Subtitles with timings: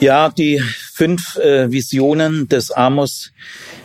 [0.00, 0.62] Ja, die
[0.94, 3.32] fünf äh, Visionen des Amos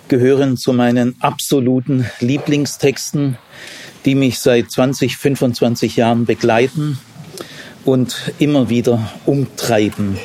[0.07, 3.37] gehören zu meinen absoluten Lieblingstexten,
[4.05, 6.99] die mich seit 20, 25 Jahren begleiten
[7.83, 10.17] und immer wieder umtreiben.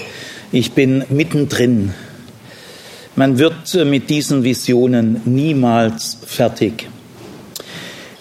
[0.52, 1.92] Ich bin mittendrin.
[3.16, 6.88] Man wird äh, mit diesen Visionen niemals fertig.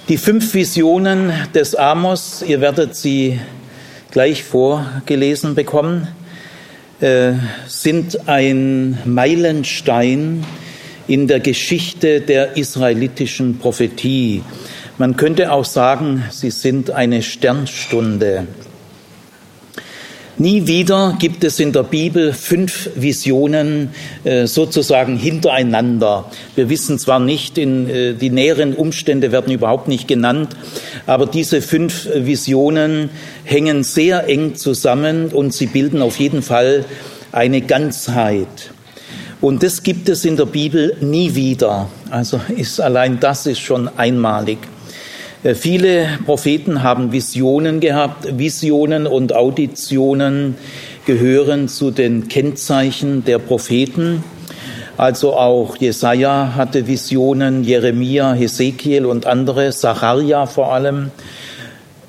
[0.07, 3.39] Die fünf Visionen des Amos, ihr werdet sie
[4.09, 6.07] gleich vorgelesen bekommen,
[7.01, 7.33] äh,
[7.67, 10.45] sind ein Meilenstein
[11.07, 14.43] in der Geschichte der israelitischen Prophetie.
[14.97, 18.47] Man könnte auch sagen, sie sind eine Sternstunde.
[20.41, 23.89] Nie wieder gibt es in der Bibel fünf Visionen
[24.23, 26.31] äh, sozusagen hintereinander.
[26.55, 30.55] Wir wissen zwar nicht, in, äh, die näheren Umstände werden überhaupt nicht genannt,
[31.05, 33.09] aber diese fünf Visionen
[33.43, 36.85] hängen sehr eng zusammen und sie bilden auf jeden Fall
[37.33, 38.71] eine Ganzheit.
[39.41, 41.89] Und das gibt es in der Bibel nie wieder.
[42.11, 44.59] Also ist allein das ist schon einmalig.
[45.43, 48.37] Äh, viele Propheten haben Visionen gehabt.
[48.37, 50.55] Visionen und Auditionen
[51.05, 54.23] gehören zu den Kennzeichen der Propheten.
[54.97, 61.11] Also auch Jesaja hatte Visionen, Jeremia, Hesekiel und andere, Zacharia vor allem,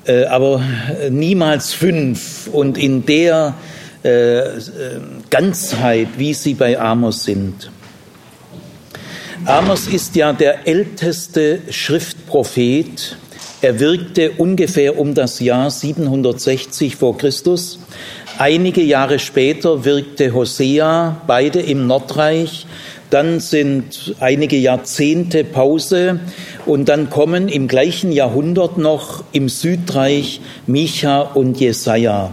[0.05, 0.61] äh, aber
[1.09, 3.53] niemals fünf und in der
[4.03, 4.41] äh,
[5.29, 7.71] Ganzheit, wie sie bei Amos sind.
[9.45, 13.17] Amos ist ja der älteste Schriftprophet.
[13.63, 17.79] Er wirkte ungefähr um das Jahr 760 vor Christus.
[18.37, 22.67] Einige Jahre später wirkte Hosea, beide im Nordreich.
[23.09, 26.19] Dann sind einige Jahrzehnte Pause
[26.67, 32.31] und dann kommen im gleichen Jahrhundert noch im Südreich Micha und Jesaja.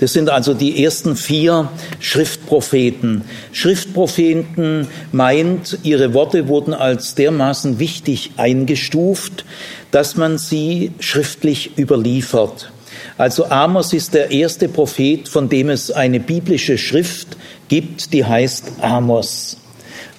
[0.00, 3.24] Das sind also die ersten vier Schriftpropheten.
[3.52, 9.44] Schriftpropheten meint, ihre Worte wurden als dermaßen wichtig eingestuft,
[9.90, 12.70] dass man sie schriftlich überliefert.
[13.16, 17.36] Also Amos ist der erste Prophet, von dem es eine biblische Schrift
[17.68, 19.56] gibt, die heißt Amos.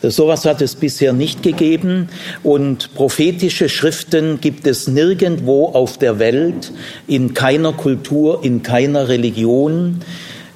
[0.02, 2.08] Sowas hat es bisher nicht gegeben
[2.42, 6.72] und prophetische Schriften gibt es nirgendwo auf der Welt,
[7.08, 10.00] in keiner Kultur, in keiner Religion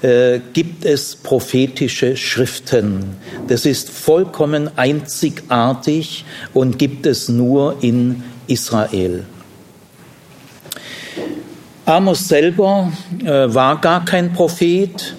[0.02, 3.18] äh, gibt es prophetische Schriften.
[3.48, 6.24] Das ist vollkommen einzigartig
[6.54, 9.26] und gibt es nur in Israel.
[11.86, 12.94] Amos selber
[13.24, 15.16] äh, war gar kein Prophet.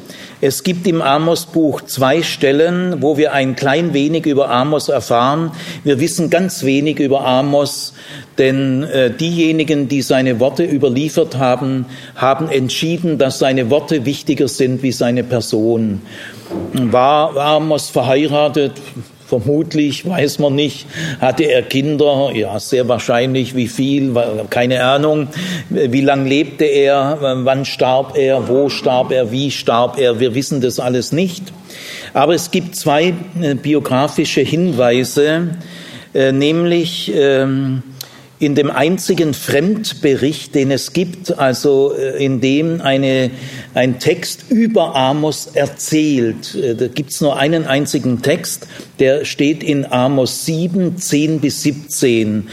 [0.46, 5.52] Es gibt im Amos-Buch zwei Stellen, wo wir ein klein wenig über Amos erfahren.
[5.84, 7.94] Wir wissen ganz wenig über Amos,
[8.36, 14.82] denn äh, diejenigen, die seine Worte überliefert haben, haben entschieden, dass seine Worte wichtiger sind
[14.82, 16.02] wie seine Person.
[16.74, 18.72] War Amos verheiratet?
[19.26, 20.86] Vermutlich, weiß man nicht.
[21.18, 22.30] Hatte er Kinder?
[22.34, 23.56] Ja, sehr wahrscheinlich.
[23.56, 24.14] Wie viel?
[24.50, 25.28] Keine Ahnung.
[25.70, 27.18] Wie lange lebte er?
[27.20, 28.48] Wann starb er?
[28.48, 29.32] Wo starb er?
[29.32, 30.20] Wie starb er?
[30.20, 31.52] Wir wissen das alles nicht.
[32.12, 35.56] Aber es gibt zwei äh, biografische Hinweise,
[36.14, 37.82] äh, nämlich ähm,
[38.38, 43.30] in dem einzigen Fremdbericht, den es gibt, also äh, in dem eine,
[43.74, 46.54] ein Text über Amos erzählt.
[46.54, 48.66] Äh, da gibt es nur einen einzigen Text,
[48.98, 52.48] der steht in Amos 7, 10 bis 17.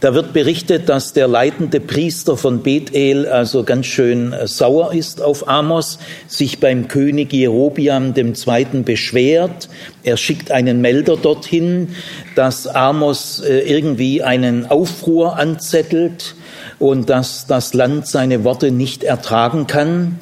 [0.00, 5.20] Da wird berichtet, dass der leitende Priester von Bethel also ganz schön äh, sauer ist
[5.20, 5.98] auf Amos,
[6.28, 8.82] sich beim König Jerobiam II.
[8.84, 9.68] beschwert.
[10.04, 11.96] Er schickt einen Melder dorthin,
[12.36, 16.36] dass Amos äh, irgendwie einen Aufruhr anzettelt
[16.78, 20.20] und dass das Land seine Worte nicht ertragen kann.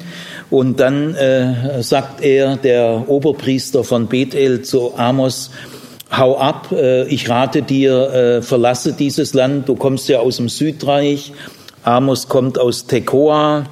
[0.49, 5.51] Und dann äh, sagt er, der Oberpriester von Bethel zu Amos,
[6.11, 10.49] hau ab, äh, ich rate dir, äh, verlasse dieses Land, du kommst ja aus dem
[10.49, 11.33] Südreich,
[11.83, 13.65] Amos kommt aus Tekoa.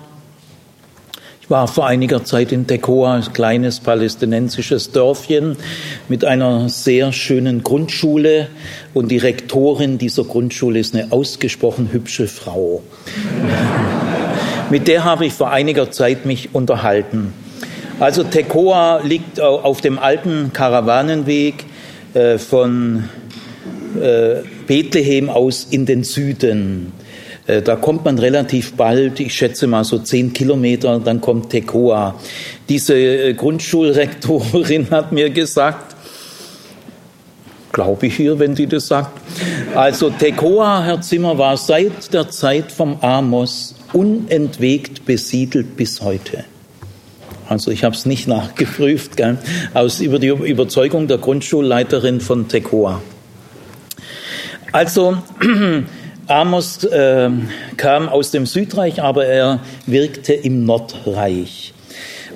[1.41, 5.57] Ich war vor einiger Zeit in Tekoa, ein kleines palästinensisches Dörfchen
[6.09, 8.47] mit einer sehr schönen Grundschule
[8.95, 12.81] und die Rektorin dieser Grundschule ist eine ausgesprochen hübsche Frau.
[14.71, 17.33] mit der habe ich vor einiger Zeit mich unterhalten.
[17.99, 21.65] Also Tekoa liegt auf dem alten Karawanenweg
[22.15, 23.09] äh, von
[24.01, 24.35] äh,
[24.67, 26.93] Bethlehem aus in den Süden.
[27.45, 32.15] Äh, da kommt man relativ bald, ich schätze mal so zehn Kilometer, dann kommt Tekoa.
[32.69, 35.93] Diese Grundschulrektorin hat mir gesagt,
[37.73, 39.19] glaube ich ihr, wenn sie das sagt.
[39.75, 46.45] Also Tekoa, Herr Zimmer, war seit der Zeit vom Amos unentwegt besiedelt bis heute.
[47.47, 49.37] Also ich habe es nicht nachgeprüft, gell?
[49.73, 53.01] aus über die Überzeugung der Grundschulleiterin von Tekoa.
[54.71, 55.17] Also
[56.27, 57.29] Amos äh,
[57.77, 61.73] kam aus dem Südreich, aber er wirkte im Nordreich.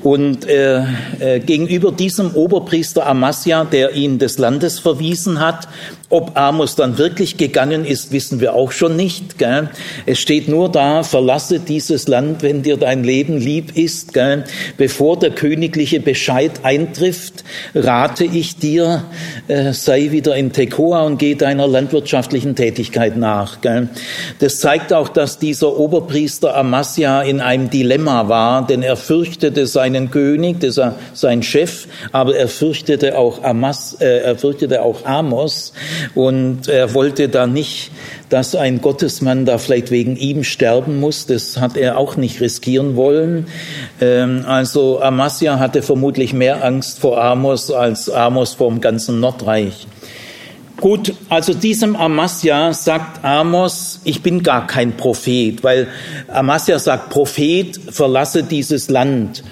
[0.03, 0.83] Und äh,
[1.19, 5.67] äh, gegenüber diesem Oberpriester Amasja, der ihn des Landes verwiesen hat,
[6.09, 9.37] ob Amos dann wirklich gegangen ist, wissen wir auch schon nicht.
[9.37, 9.69] Gell?
[10.07, 14.13] Es steht nur da, verlasse dieses Land, wenn dir dein Leben lieb ist.
[14.13, 14.43] Gell?
[14.77, 17.43] Bevor der königliche Bescheid eintrifft,
[17.75, 19.03] rate ich dir,
[19.47, 23.61] äh, sei wieder in Tekoa und geh deiner landwirtschaftlichen Tätigkeit nach.
[23.61, 23.89] Gell?
[24.39, 30.09] Das zeigt auch, dass dieser Oberpriester Amasja in einem Dilemma war, denn er fürchtete seinen
[30.09, 35.71] König, das war sein Chef, aber er fürchtete auch, Amas, äh, er fürchtete auch Amos
[36.15, 37.91] und er wollte da nicht,
[38.29, 41.25] dass ein Gottesmann da vielleicht wegen ihm sterben muss.
[41.25, 43.47] Das hat er auch nicht riskieren wollen.
[44.01, 49.87] Ähm, also Amasja hatte vermutlich mehr Angst vor Amos als Amos vor dem ganzen Nordreich.
[50.79, 55.89] Gut, also diesem Amasja sagt Amos, ich bin gar kein Prophet, weil
[56.29, 59.43] Amasja sagt, Prophet, verlasse dieses Land.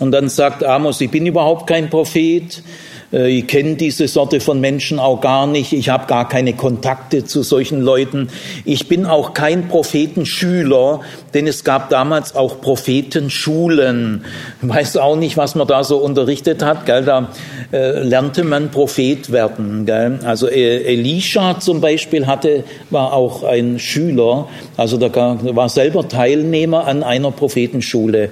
[0.00, 2.64] Und dann sagt Amos, ich bin überhaupt kein Prophet.
[3.12, 5.72] Äh, ich kenne diese Sorte von Menschen auch gar nicht.
[5.72, 8.28] Ich habe gar keine Kontakte zu solchen Leuten.
[8.64, 11.00] Ich bin auch kein Prophetenschüler,
[11.34, 14.24] denn es gab damals auch Prophetenschulen.
[14.62, 16.86] Ich weiß auch nicht, was man da so unterrichtet hat.
[16.86, 17.04] Gell?
[17.04, 17.28] Da
[17.72, 19.86] äh, lernte man Prophet werden.
[19.86, 20.18] Gell?
[20.24, 24.48] Also äh, Elisha zum Beispiel hatte, war auch ein Schüler.
[24.76, 28.30] Also da war selber Teilnehmer an einer Prophetenschule.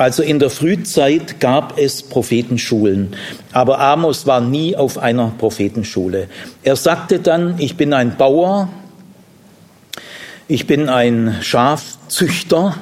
[0.00, 3.14] Also in der Frühzeit gab es Prophetenschulen,
[3.52, 6.28] aber Amos war nie auf einer Prophetenschule.
[6.62, 8.70] Er sagte dann, ich bin ein Bauer,
[10.48, 12.76] ich bin ein Schafzüchter,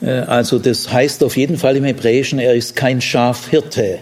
[0.00, 3.98] äh, also das heißt auf jeden Fall im Hebräischen, er ist kein Schafhirte.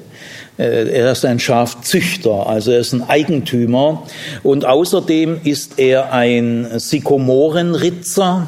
[0.58, 4.02] Äh, er ist ein Schafzüchter, also er ist ein Eigentümer
[4.42, 8.46] und außerdem ist er ein Sykomorenritzer.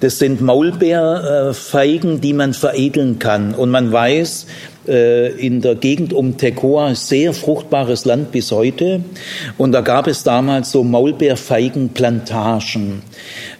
[0.00, 3.54] Das sind Maulbeerfeigen, die man veredeln kann.
[3.54, 4.46] Und man weiß,
[4.88, 9.02] äh, in der Gegend um Tekoa sehr fruchtbares Land bis heute.
[9.58, 13.02] Und da gab es damals so Maulbeerfeigenplantagen.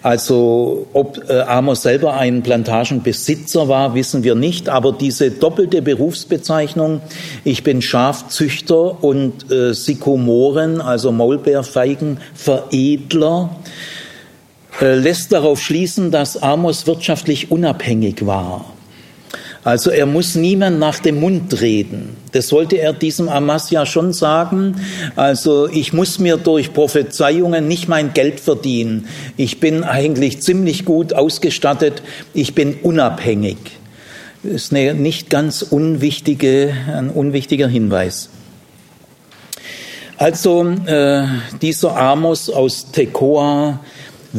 [0.03, 4.71] Also ob äh, Amos selber ein Plantagenbesitzer war, wissen wir nicht.
[4.71, 7.03] Aber diese doppelte Berufsbezeichnung,
[7.45, 13.51] ich bin Schafzüchter und äh, Sykomoren, also Maulbeerfeigenveredler,
[14.81, 18.65] lässt darauf schließen, dass Amos wirtschaftlich unabhängig war.
[19.65, 22.17] Also er muss niemand nach dem Mund reden.
[22.33, 24.77] Das sollte er diesem Amasja schon sagen.
[25.17, 29.09] Also ich muss mir durch Prophezeiungen nicht mein Geld verdienen.
[29.37, 32.03] Ich bin eigentlich ziemlich gut ausgestattet.
[32.33, 33.59] Ich bin unabhängig.
[34.43, 38.31] Das ist eine nicht ganz unwichtige, ein unwichtiger Hinweis.
[40.17, 41.25] Also äh,
[41.61, 43.81] dieser Amos aus Tekoa,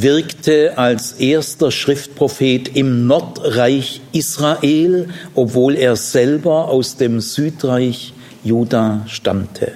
[0.02, 8.14] wirkte als erster Schriftprophet im Nordreich Israel, obwohl er selber aus dem Südreich
[8.44, 9.74] Juda stammte.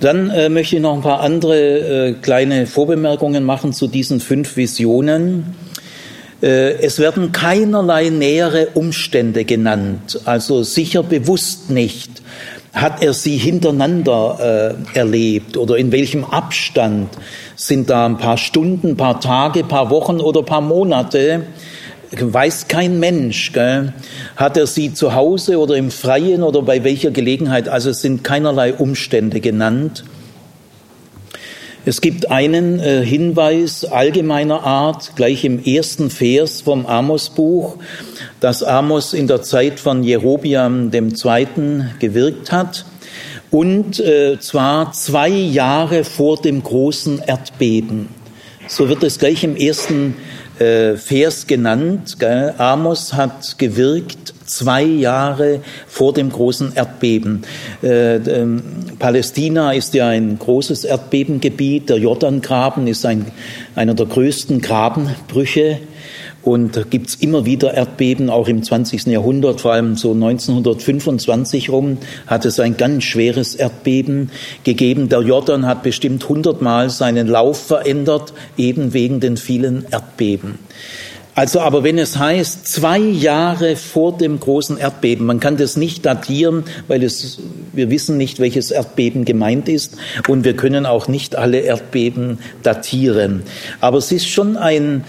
[0.00, 4.56] Dann äh, möchte ich noch ein paar andere äh, kleine Vorbemerkungen machen zu diesen fünf
[4.56, 5.54] Visionen.
[6.42, 12.23] Äh, es werden keinerlei nähere Umstände genannt, also sicher bewusst nicht.
[12.74, 17.08] Hat er sie hintereinander äh, erlebt oder in welchem Abstand?
[17.54, 21.44] Sind da ein paar Stunden, ein paar Tage, ein paar Wochen oder ein paar Monate?
[22.10, 23.52] Weiß kein Mensch.
[23.52, 23.92] Gell?
[24.34, 27.68] Hat er sie zu Hause oder im Freien oder bei welcher Gelegenheit?
[27.68, 30.04] Also es sind keinerlei Umstände genannt.
[31.86, 37.76] Es gibt einen äh, Hinweis allgemeiner Art, gleich im ersten Vers vom Amos-Buch,
[38.44, 41.46] dass Amos in der Zeit von Jerobiam II.
[41.98, 42.84] gewirkt hat.
[43.50, 48.10] Und äh, zwar zwei Jahre vor dem großen Erdbeben.
[48.66, 50.16] So wird es gleich im ersten
[50.58, 52.18] äh, Vers genannt.
[52.18, 52.52] Gell?
[52.58, 57.44] Amos hat gewirkt zwei Jahre vor dem großen Erdbeben.
[57.82, 58.62] Äh, ähm,
[58.98, 61.88] Palästina ist ja ein großes Erdbebengebiet.
[61.88, 63.24] Der Jordangraben ist ein,
[63.74, 65.78] einer der größten Grabenbrüche.
[66.44, 69.06] Und da gibt's immer wieder Erdbeben, auch im 20.
[69.06, 71.96] Jahrhundert, vor allem so 1925 rum,
[72.26, 74.30] hat es ein ganz schweres Erdbeben
[74.62, 75.08] gegeben.
[75.08, 80.58] Der Jordan hat bestimmt hundertmal seinen Lauf verändert, eben wegen den vielen Erdbeben.
[81.36, 86.06] Also aber wenn es heißt, zwei Jahre vor dem großen Erdbeben, man kann das nicht
[86.06, 87.40] datieren, weil es,
[87.72, 89.96] wir wissen nicht, welches Erdbeben gemeint ist
[90.28, 93.42] und wir können auch nicht alle Erdbeben datieren.
[93.80, 95.04] Aber es ist schon ein,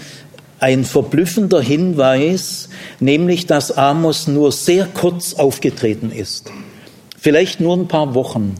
[0.60, 2.68] ein verblüffender Hinweis,
[3.00, 6.50] nämlich dass Amos nur sehr kurz aufgetreten ist.
[7.18, 8.54] Vielleicht nur ein paar Wochen,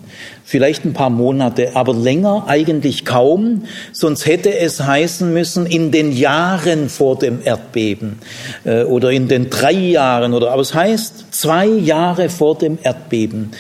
[0.44, 3.62] vielleicht ein paar Monate, aber länger eigentlich kaum,
[3.92, 8.18] sonst hätte es heißen müssen in den Jahren vor dem Erdbeben
[8.64, 13.52] äh, oder in den drei Jahren oder aber es heißt zwei Jahre vor dem Erdbeben.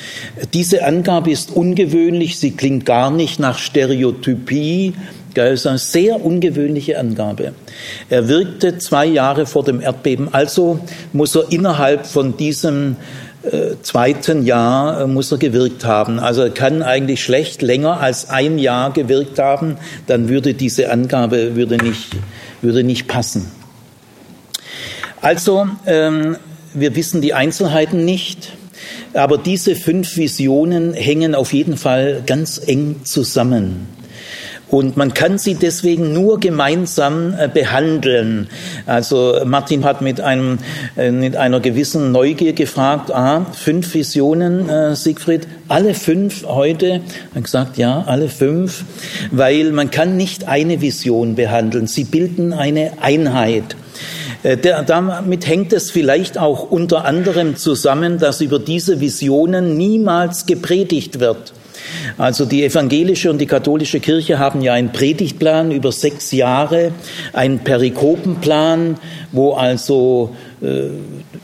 [0.54, 4.94] Diese Angabe ist ungewöhnlich, sie klingt gar nicht nach Stereotypie,
[5.44, 7.52] das ist eine sehr ungewöhnliche Angabe.
[8.08, 10.80] Er wirkte zwei Jahre vor dem Erdbeben, also
[11.12, 12.96] muss er innerhalb von diesem
[13.50, 16.18] äh, zweiten Jahr äh, muss er gewirkt haben.
[16.18, 19.76] Also er kann eigentlich schlecht länger als ein Jahr gewirkt haben,
[20.06, 22.08] dann würde diese Angabe würde nicht,
[22.60, 23.50] würde nicht passen.
[25.20, 26.36] Also ähm,
[26.74, 28.52] wir wissen die Einzelheiten nicht,
[29.14, 33.95] aber diese fünf Visionen hängen auf jeden Fall ganz eng zusammen.
[34.68, 38.48] Und man kann sie deswegen nur gemeinsam äh, behandeln.
[38.84, 40.58] Also Martin hat mit, einem,
[40.96, 46.86] äh, mit einer gewissen Neugier gefragt, ah, fünf Visionen, äh, Siegfried, alle fünf heute?
[46.86, 47.00] Er
[47.36, 48.84] hat gesagt, ja, alle fünf,
[49.30, 51.86] weil man kann nicht eine Vision behandeln.
[51.86, 53.76] Sie bilden eine Einheit.
[54.54, 61.52] Damit hängt es vielleicht auch unter anderem zusammen, dass über diese Visionen niemals gepredigt wird.
[62.18, 66.92] Also die evangelische und die katholische Kirche haben ja einen Predigtplan über sechs Jahre,
[67.32, 68.98] einen Perikopenplan,
[69.32, 70.55] wo also äh,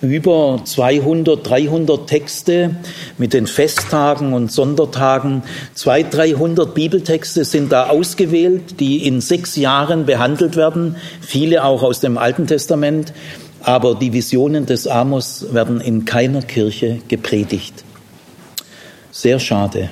[0.01, 2.77] über 200, 300 Texte
[3.19, 5.43] mit den Festtagen und Sondertagen,
[5.75, 12.01] 200, 300 Bibeltexte sind da ausgewählt, die in sechs Jahren behandelt werden, viele auch aus
[12.01, 13.13] dem Alten Testament.
[13.65, 17.85] Aber die Visionen des Amos werden in keiner Kirche gepredigt.
[19.13, 19.91] Sehr schade.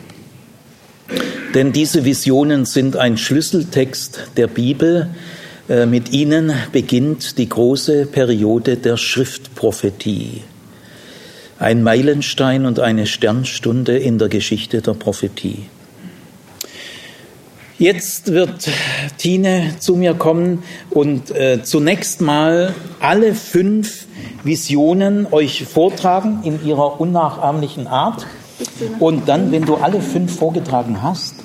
[1.55, 5.11] Denn diese Visionen sind ein Schlüsseltext der Bibel.
[5.71, 10.43] Äh, mit ihnen beginnt die große Periode der Schriftprophetie.
[11.61, 15.67] Ein Meilenstein und eine Sternstunde in der Geschichte der Prophetie.
[17.79, 18.69] Jetzt wird
[19.17, 24.07] Tine zu mir kommen und äh, zunächst mal alle fünf
[24.43, 28.27] Visionen euch vortragen in ihrer unnachahmlichen Art.
[28.99, 31.37] Und dann, wenn du alle fünf vorgetragen hast,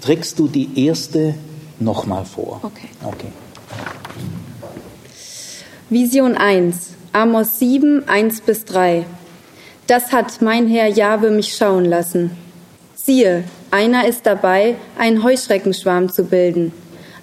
[0.00, 1.34] trägst du die erste
[1.80, 2.60] nochmal vor.
[2.62, 2.88] Okay.
[3.02, 3.43] okay.
[5.90, 9.06] Vision 1, Amos 7, 1 bis 3.
[9.86, 12.30] Das hat mein Herr Jahwe mich schauen lassen.
[12.94, 16.72] Siehe, einer ist dabei, einen Heuschreckenschwarm zu bilden,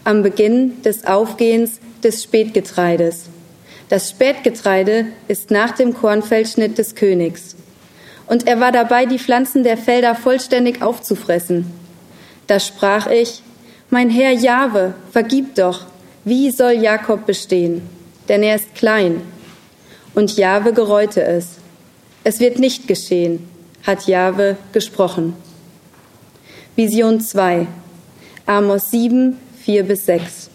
[0.03, 3.25] am Beginn des Aufgehens des Spätgetreides.
[3.89, 7.55] Das Spätgetreide ist nach dem Kornfeldschnitt des Königs
[8.31, 11.65] und er war dabei, die Pflanzen der Felder vollständig aufzufressen.
[12.47, 13.43] Da sprach ich,
[13.89, 15.85] mein Herr Jahwe, vergib doch,
[16.23, 17.81] wie soll Jakob bestehen?
[18.29, 19.21] Denn er ist klein.
[20.13, 21.57] Und Jahwe gereute es.
[22.23, 23.47] Es wird nicht geschehen,
[23.83, 25.33] hat Jahwe gesprochen.
[26.75, 27.67] Vision 2,
[28.45, 30.49] Amos 7, 4 bis 6.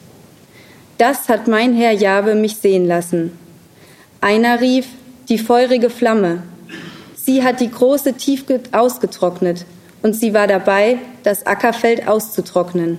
[0.99, 3.37] Das hat mein Herr Jahwe mich sehen lassen.
[4.21, 4.87] Einer rief,
[5.29, 6.43] die feurige Flamme,
[7.27, 9.67] Sie hat die große Tiefe ausgetrocknet
[10.01, 12.99] und sie war dabei, das Ackerfeld auszutrocknen.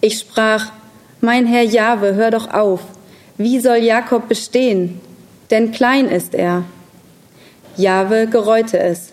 [0.00, 0.72] Ich sprach,
[1.20, 2.80] mein Herr Jahwe, hör doch auf,
[3.36, 5.00] wie soll Jakob bestehen?
[5.50, 6.64] Denn klein ist er.
[7.76, 9.12] Jahwe gereute es.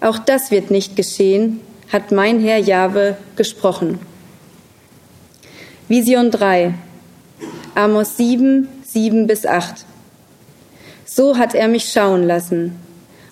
[0.00, 1.60] Auch das wird nicht geschehen,
[1.92, 3.98] hat mein Herr Jahwe gesprochen.
[5.88, 6.74] Vision 3.
[7.74, 9.84] Amos 7, 7 bis 8.
[11.04, 12.78] So hat er mich schauen lassen.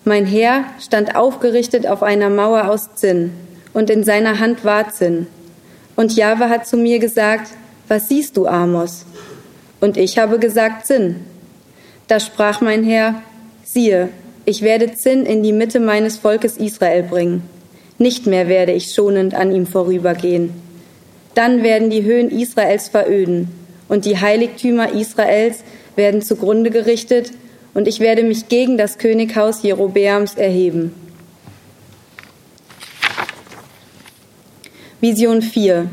[0.04, 3.33] Mein Herr stand aufgerichtet auf einer Mauer aus Zinn,
[3.73, 5.26] und in seiner Hand war Zinn.
[5.97, 7.52] Und Jahwe hat zu mir gesagt,
[7.92, 9.04] was siehst du, Amos?
[9.78, 11.16] Und ich habe gesagt, Zinn.
[12.08, 13.22] Da sprach mein Herr,
[13.64, 14.08] siehe,
[14.46, 17.42] ich werde Zinn in die Mitte meines Volkes Israel bringen.
[17.99, 20.54] Nicht mehr werde ich schonend an ihm vorübergehen.
[21.34, 23.50] Dann werden die Höhen Israels veröden,
[23.90, 25.58] und die Heiligtümer Israels
[25.94, 27.32] werden zugrunde gerichtet,
[27.75, 30.94] und ich werde mich gegen das Könighaus Jerobeams erheben.
[35.02, 35.90] Vision 4,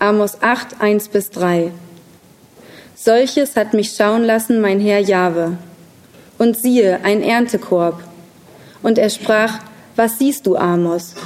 [0.00, 1.72] Amos 8, 1 bis 3.
[2.94, 5.58] Solches hat mich schauen lassen mein Herr Jahwe.
[6.38, 8.00] Und siehe, ein Erntekorb.
[8.80, 9.58] Und er sprach,
[9.96, 11.16] was siehst du, Amos?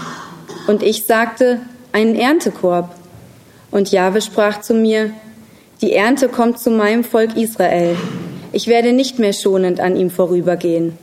[0.69, 1.61] Und ich sagte,
[1.93, 2.95] einen Erntekorb.
[3.71, 5.11] Und Jahwe sprach zu mir,
[5.83, 7.95] die Ernte kommt zu meinem Volk Israel.
[8.53, 10.97] Ich werde nicht mehr schonend an ihm vorübergehen.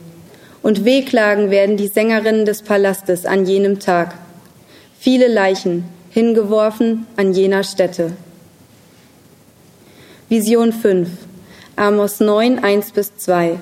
[0.60, 4.14] Und wehklagen werden die Sängerinnen des Palastes an jenem Tag.
[4.98, 8.12] Viele Leichen hingeworfen an jener Stätte.
[10.28, 11.08] Vision 5,
[11.76, 13.58] Amos 9, 1 bis 2.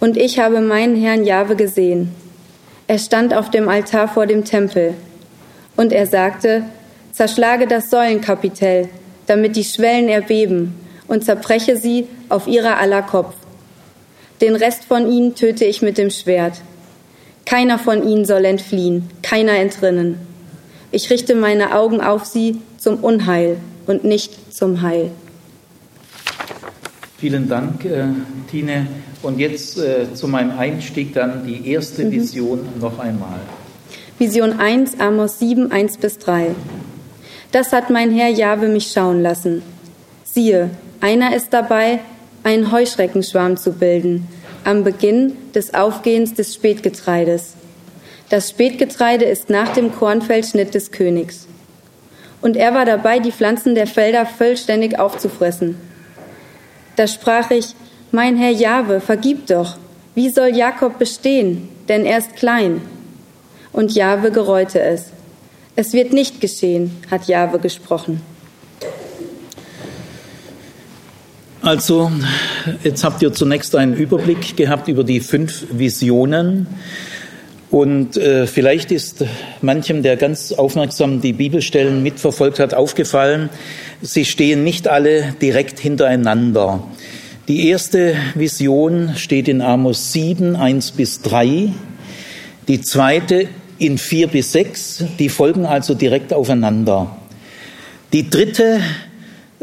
[0.00, 2.14] Und ich habe meinen Herrn Jahwe gesehen.
[2.86, 4.94] Er stand auf dem Altar vor dem Tempel.
[5.76, 6.64] Und er sagte,
[7.12, 8.88] zerschlage das Säulenkapitell,
[9.26, 10.74] damit die Schwellen erbeben,
[11.08, 13.34] und zerbreche sie auf ihrer aller Kopf.
[14.40, 16.60] Den Rest von ihnen töte ich mit dem Schwert.
[17.44, 20.31] Keiner von ihnen soll entfliehen, keiner entrinnen.
[20.94, 23.56] Ich richte meine Augen auf sie zum Unheil
[23.86, 25.10] und nicht zum Heil.
[27.16, 28.04] Vielen Dank, äh,
[28.50, 28.86] Tine.
[29.22, 32.10] Und jetzt äh, zu meinem Einstieg dann die erste mhm.
[32.10, 33.40] Vision noch einmal.
[34.18, 36.48] Vision 1, Amos 7, 1 bis 3.
[37.52, 39.62] Das hat mein Herr Jahwe mich schauen lassen.
[40.24, 40.70] Siehe,
[41.00, 42.00] einer ist dabei,
[42.42, 44.28] einen Heuschreckenschwarm zu bilden,
[44.64, 47.54] am Beginn des Aufgehens des Spätgetreides.
[48.32, 51.46] Das Spätgetreide ist nach dem Kornfeldschnitt des Königs
[52.40, 55.76] und er war dabei, die Pflanzen der Felder vollständig aufzufressen.
[56.96, 57.74] Da sprach ich,
[58.10, 59.76] mein Herr Jahwe, vergib doch,
[60.14, 62.80] wie soll Jakob bestehen, denn er ist klein?
[63.70, 65.10] Und Jahwe gereute es.
[65.76, 68.22] Es wird nicht geschehen, hat Jahwe gesprochen.
[71.60, 72.10] Also,
[72.82, 76.66] jetzt habt ihr zunächst einen Überblick gehabt über die fünf Visionen
[77.72, 79.24] und äh, vielleicht ist
[79.62, 83.48] manchem, der ganz aufmerksam die Bibelstellen mitverfolgt hat, aufgefallen,
[84.02, 86.84] sie stehen nicht alle direkt hintereinander.
[87.48, 91.70] Die erste Vision steht in Amos 7, 1 bis 3.
[92.68, 93.48] Die zweite
[93.78, 95.04] in 4 bis 6.
[95.18, 97.16] Die folgen also direkt aufeinander.
[98.12, 98.80] Die dritte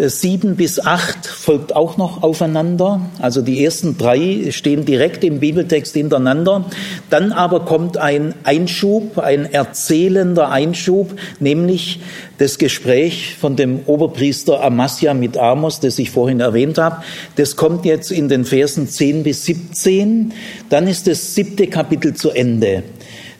[0.01, 3.01] Sieben bis acht folgt auch noch aufeinander.
[3.19, 6.63] Also die ersten drei stehen direkt im Bibeltext hintereinander.
[7.09, 11.99] Dann aber kommt ein Einschub, ein erzählender Einschub, nämlich
[12.37, 17.03] das Gespräch von dem Oberpriester Amasja mit Amos, das ich vorhin erwähnt habe.
[17.35, 20.31] Das kommt jetzt in den Versen 10 bis 17.
[20.69, 22.83] Dann ist das siebte Kapitel zu Ende.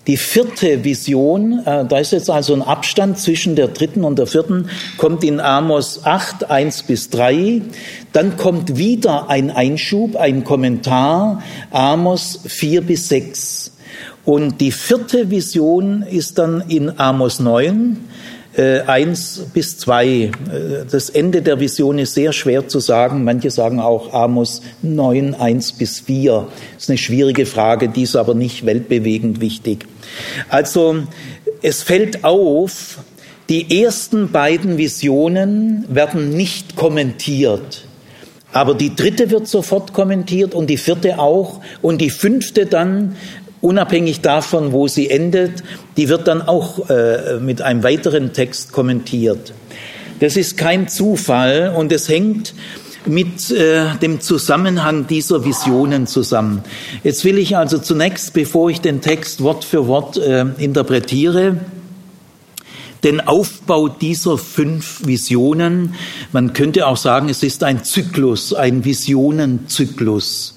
[0.10, 4.26] Die vierte Vision, äh, da ist jetzt also ein Abstand zwischen der dritten und der
[4.26, 4.68] vierten,
[4.98, 7.62] kommt in Amos 8, 1 bis 3.
[8.12, 13.74] Dann kommt wieder ein Einschub, ein Kommentar, Amos 4 bis 6.
[14.26, 17.98] Und die vierte Vision ist dann in Amos 9,
[18.58, 20.08] äh, 1 bis 2.
[20.08, 20.32] Äh,
[20.90, 23.24] das Ende der Vision ist sehr schwer zu sagen.
[23.24, 26.48] Manche sagen auch Amos 9, 1 bis 4.
[26.74, 29.86] Das ist eine schwierige Frage, die ist aber nicht weltbewegend wichtig.
[30.50, 31.04] Also
[31.62, 33.00] es fällt auf,
[33.50, 37.86] die ersten beiden Visionen werden nicht kommentiert.
[38.52, 43.16] Aber die dritte wird sofort kommentiert und die vierte auch und die fünfte dann,
[43.62, 45.64] unabhängig davon, wo sie endet,
[45.98, 49.54] die wird dann auch äh, mit einem weiteren Text kommentiert.
[50.20, 52.54] Das ist kein Zufall und es hängt
[53.06, 56.64] mit äh, dem Zusammenhang dieser Visionen zusammen.
[57.04, 61.58] Jetzt will ich also zunächst, bevor ich den Text Wort für Wort äh, interpretiere,
[63.04, 65.96] den Aufbau dieser fünf Visionen,
[66.32, 70.56] man könnte auch sagen, es ist ein Zyklus, ein Visionenzyklus.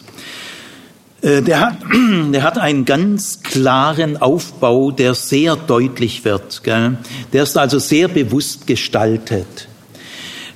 [1.23, 1.79] Äh, der hat,
[2.33, 6.65] der hat einen ganz klaren Aufbau, der sehr deutlich wird.
[6.65, 6.99] Gell?
[7.33, 9.69] Der ist also sehr bewusst gestaltet.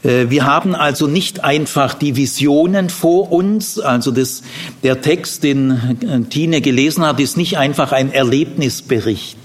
[0.07, 4.43] Äh, wir haben also nicht einfach die Visionen vor uns, also das,
[4.83, 9.39] der Text, den äh, Tine gelesen hat, ist nicht einfach ein Erlebnisbericht.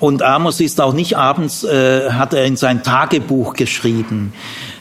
[0.00, 4.32] Und Amos ist auch nicht abends, äh, hat er in sein Tagebuch geschrieben,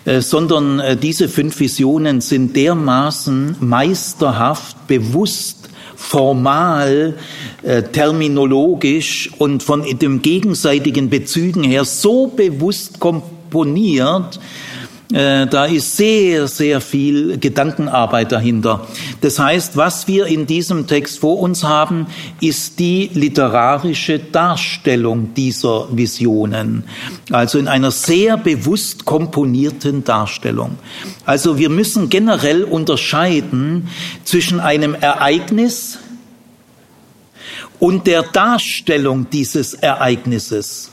[0.05, 7.15] äh, sondern äh, diese fünf Visionen sind dermaßen meisterhaft, bewusst, formal,
[7.63, 14.39] äh, terminologisch und von dem gegenseitigen Bezügen her so bewusst komponiert,
[15.09, 18.85] da ist sehr, sehr viel Gedankenarbeit dahinter.
[19.21, 22.07] Das heißt, was wir in diesem Text vor uns haben,
[22.41, 26.83] ist die literarische Darstellung dieser Visionen.
[27.31, 30.77] Also in einer sehr bewusst komponierten Darstellung.
[31.25, 33.87] Also wir müssen generell unterscheiden
[34.25, 35.99] zwischen einem Ereignis
[37.79, 40.89] und der Darstellung dieses Ereignisses.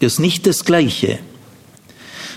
[0.00, 1.20] Das ist nicht das Gleiche.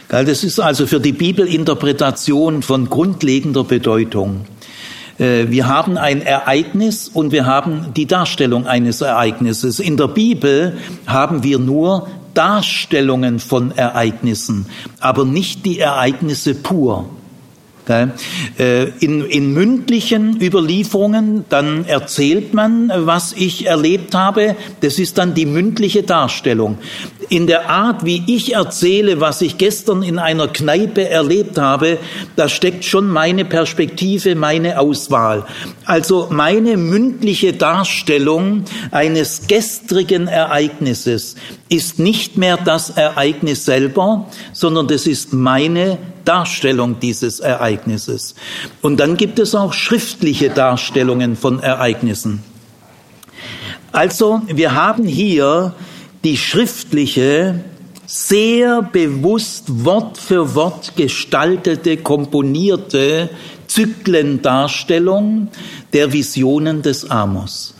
[0.09, 4.45] Das ist also für die Bibelinterpretation von grundlegender Bedeutung.
[5.17, 9.79] Äh, wir haben ein Ereignis und wir haben die Darstellung eines Ereignisses.
[9.79, 14.67] In der Bibel haben wir nur Darstellungen von Ereignissen,
[14.99, 17.09] aber nicht die Ereignisse pur.
[17.89, 24.55] Äh, in, in mündlichen Überlieferungen, dann erzählt man, was ich erlebt habe.
[24.81, 26.77] Das ist dann die mündliche Darstellung.
[27.29, 31.97] In der Art, wie ich erzähle, was ich gestern in einer Kneipe erlebt habe,
[32.37, 35.45] da steckt schon meine Perspektive, meine Auswahl.
[35.85, 41.35] Also meine mündliche Darstellung eines gestrigen Ereignisses
[41.69, 48.35] ist nicht mehr das Ereignis selber, sondern das ist meine Darstellung dieses Ereignisses.
[48.81, 52.43] Und dann gibt es auch schriftliche Darstellungen von Ereignissen.
[53.91, 55.73] Also wir haben hier
[56.23, 57.63] die schriftliche,
[58.05, 63.29] sehr bewusst Wort für Wort gestaltete, komponierte
[63.67, 65.49] Zyklendarstellung
[65.91, 67.76] der Visionen des Amos.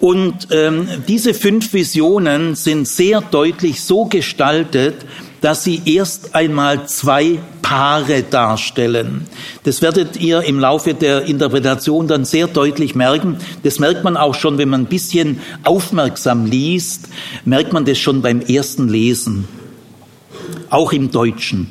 [0.00, 4.96] Und ähm, diese fünf Visionen sind sehr deutlich so gestaltet,
[5.40, 9.26] dass sie erst einmal zwei Paare darstellen.
[9.64, 13.36] Das werdet ihr im Laufe der Interpretation dann sehr deutlich merken.
[13.62, 17.08] Das merkt man auch schon, wenn man ein bisschen aufmerksam liest,
[17.44, 19.46] merkt man das schon beim ersten Lesen.
[20.70, 21.68] Auch im Deutschen.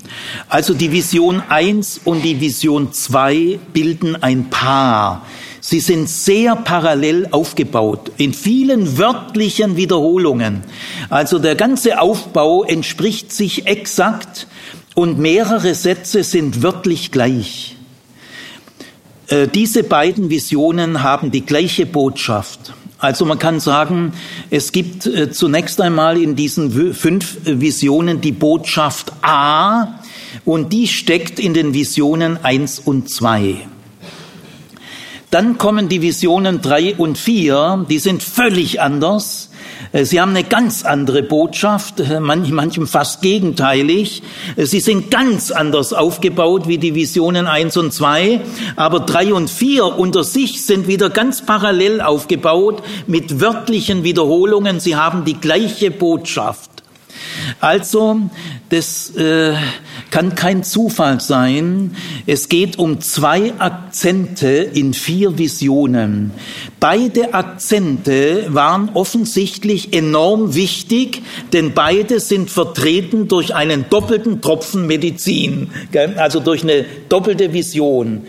[0.49, 5.25] Also die Vision 1 und die Vision 2 bilden ein Paar.
[5.59, 10.63] Sie sind sehr parallel aufgebaut, in vielen wörtlichen Wiederholungen.
[11.09, 14.47] Also der ganze Aufbau entspricht sich exakt
[14.93, 17.77] und mehrere Sätze sind wörtlich gleich.
[19.27, 22.73] Äh, diese beiden Visionen haben die gleiche Botschaft.
[23.03, 24.13] Also man kann sagen,
[24.49, 29.99] es gibt äh, zunächst einmal in diesen fünf Visionen die Botschaft A
[30.45, 33.57] und die steckt in den Visionen eins und zwei.
[35.31, 39.49] Dann kommen die Visionen drei und vier, die sind völlig anders.
[39.93, 44.23] Äh, sie haben eine ganz andere Botschaft, äh, manchem fast gegenteilig.
[44.57, 48.41] Äh, sie sind ganz anders aufgebaut wie die Visionen eins und zwei,
[48.75, 54.79] aber drei und vier unter sich sind wieder ganz parallel aufgebaut mit wörtlichen Wiederholungen.
[54.79, 56.72] Sie haben die gleiche Botschaft.
[57.59, 58.29] Also,
[58.69, 59.53] das äh,
[60.11, 61.95] kann kein Zufall sein.
[62.25, 66.31] Es geht um zwei Akzente in vier Visionen.
[66.79, 71.21] Beide Akzente waren offensichtlich enorm wichtig,
[71.51, 75.69] denn beide sind vertreten durch einen doppelten Tropfen Medizin,
[76.17, 78.23] also durch eine doppelte Vision.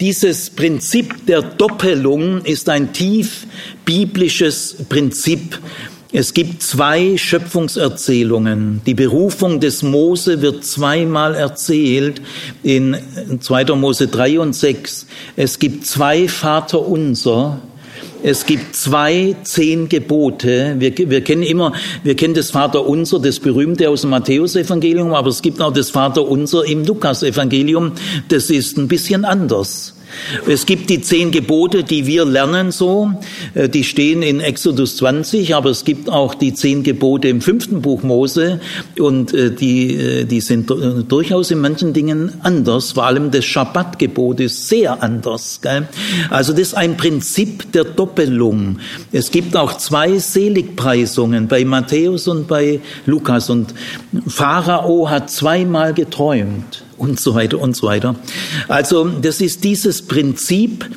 [0.00, 3.46] Dieses Prinzip der Doppelung ist ein tief
[3.86, 5.58] biblisches Prinzip
[6.18, 8.80] es gibt zwei Schöpfungserzählungen.
[8.86, 12.22] Die Berufung des Mose wird zweimal erzählt
[12.62, 12.96] in
[13.38, 13.64] 2.
[13.74, 15.08] Mose 3 und 6.
[15.36, 17.60] Es gibt zwei Vaterunser.
[18.22, 20.76] Es gibt zwei zehn Gebote.
[20.78, 25.42] Wir, wir kennen immer, wir kennen das Vaterunser, das berühmte aus dem Matthäusevangelium, aber es
[25.42, 27.92] gibt auch das Vaterunser im Lukasevangelium.
[28.30, 29.95] Das ist ein bisschen anders.
[30.46, 33.12] Es gibt die zehn Gebote, die wir lernen so,
[33.54, 37.82] äh, die stehen in Exodus 20, aber es gibt auch die zehn Gebote im fünften
[37.82, 38.60] Buch Mose.
[38.98, 40.70] Und äh, die, äh, die sind
[41.08, 45.60] durchaus in manchen Dingen anders, vor allem das Schabbatgebot ist sehr anders.
[46.30, 48.78] Also das ist ein Prinzip der Doppelung.
[49.12, 53.50] Es gibt auch zwei Seligpreisungen bei Matthäus und bei Lukas.
[53.50, 53.74] Und
[54.26, 58.16] Pharao hat zweimal geträumt und so weiter und so weiter.
[58.68, 60.88] Also das ist dieses Prinzip,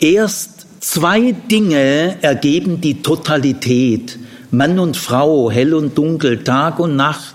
[0.00, 4.18] erst zwei Dinge ergeben die Totalität.
[4.50, 7.34] Mann und Frau, hell und dunkel, Tag und Nacht,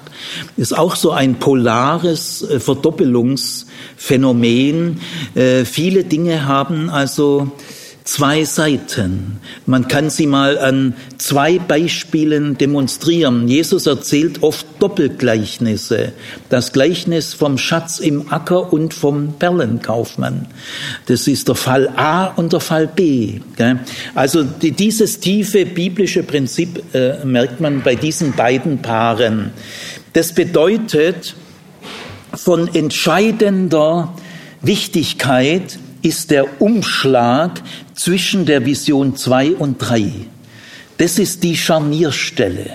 [0.56, 5.00] ist auch so ein polares äh, Verdoppelungsphänomen.
[5.36, 7.52] Äh, viele Dinge haben also
[8.08, 9.42] zwei Seiten.
[9.66, 13.50] Man kann sie mal an zwei Beispielen demonstrieren.
[13.50, 16.14] Jesus erzählt oft Doppelgleichnisse.
[16.50, 20.48] Das Gleichnis vom Schatz im Acker und vom Perlenkaufmann.
[21.08, 23.42] Das ist der Fall A und der Fall B.
[24.16, 29.52] Also dieses tiefe biblische Prinzip äh, merkt man bei diesen beiden Paaren.
[30.14, 31.36] Das bedeutet
[32.34, 34.14] von entscheidender
[34.62, 37.62] Wichtigkeit, ist der Umschlag
[37.98, 40.12] zwischen der Vision 2 und 3.
[40.98, 42.70] Das ist die Scharnierstelle.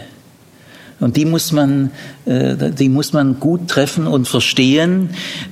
[1.00, 1.90] Und die muss man,
[2.26, 5.10] äh, die muss man gut treffen und verstehen,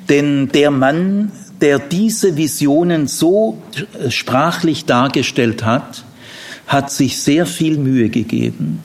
[0.09, 3.61] denn der Mann, der diese Visionen so
[4.09, 6.05] sprachlich dargestellt hat,
[6.67, 8.81] hat sich sehr viel Mühe gegeben.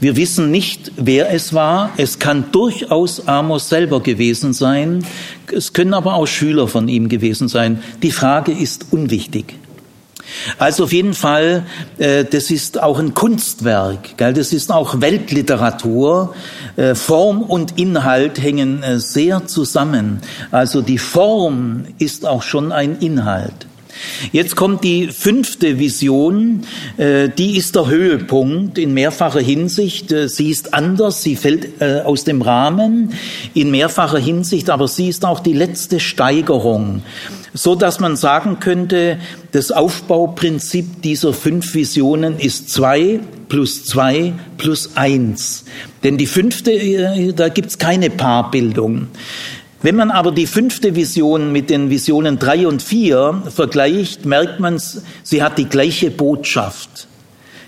[0.00, 1.90] Wir wissen nicht, wer es war.
[1.96, 5.04] Es kann durchaus Amos selber gewesen sein.
[5.52, 7.82] Es können aber auch Schüler von ihm gewesen sein.
[8.02, 9.56] Die Frage ist unwichtig.
[10.58, 11.64] Also auf jeden Fall,
[11.98, 14.32] äh, das ist auch ein Kunstwerk, gell?
[14.32, 16.34] das ist auch Weltliteratur.
[16.76, 20.20] Äh, Form und Inhalt hängen äh, sehr zusammen.
[20.50, 23.66] Also die Form ist auch schon ein Inhalt.
[24.32, 26.62] Jetzt kommt die fünfte Vision,
[26.96, 30.12] äh, die ist der Höhepunkt in mehrfacher Hinsicht.
[30.12, 33.12] Äh, sie ist anders, sie fällt äh, aus dem Rahmen
[33.54, 37.02] in mehrfacher Hinsicht, aber sie ist auch die letzte Steigerung,
[37.52, 39.18] so dass man sagen könnte,
[39.52, 45.64] das Aufbauprinzip dieser fünf Visionen ist zwei plus zwei plus eins.
[46.02, 49.08] Denn die fünfte, da gibt's keine Paarbildung.
[49.84, 54.80] Wenn man aber die fünfte Vision mit den Visionen drei und vier vergleicht, merkt man,
[55.22, 57.06] sie hat die gleiche Botschaft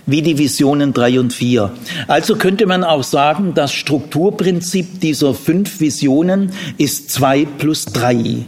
[0.06, 1.72] wie die Visionen drei und vier.
[2.08, 8.46] Also könnte man auch sagen, das Strukturprinzip dieser fünf Visionen ist zwei plus drei.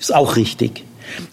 [0.00, 0.82] Ist auch richtig.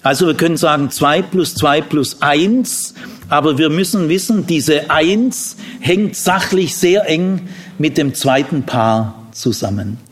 [0.03, 2.93] Also wir können sagen zwei plus zwei plus eins,
[3.27, 10.10] aber wir müssen wissen, diese eins hängt sachlich sehr eng mit dem zweiten Paar zusammen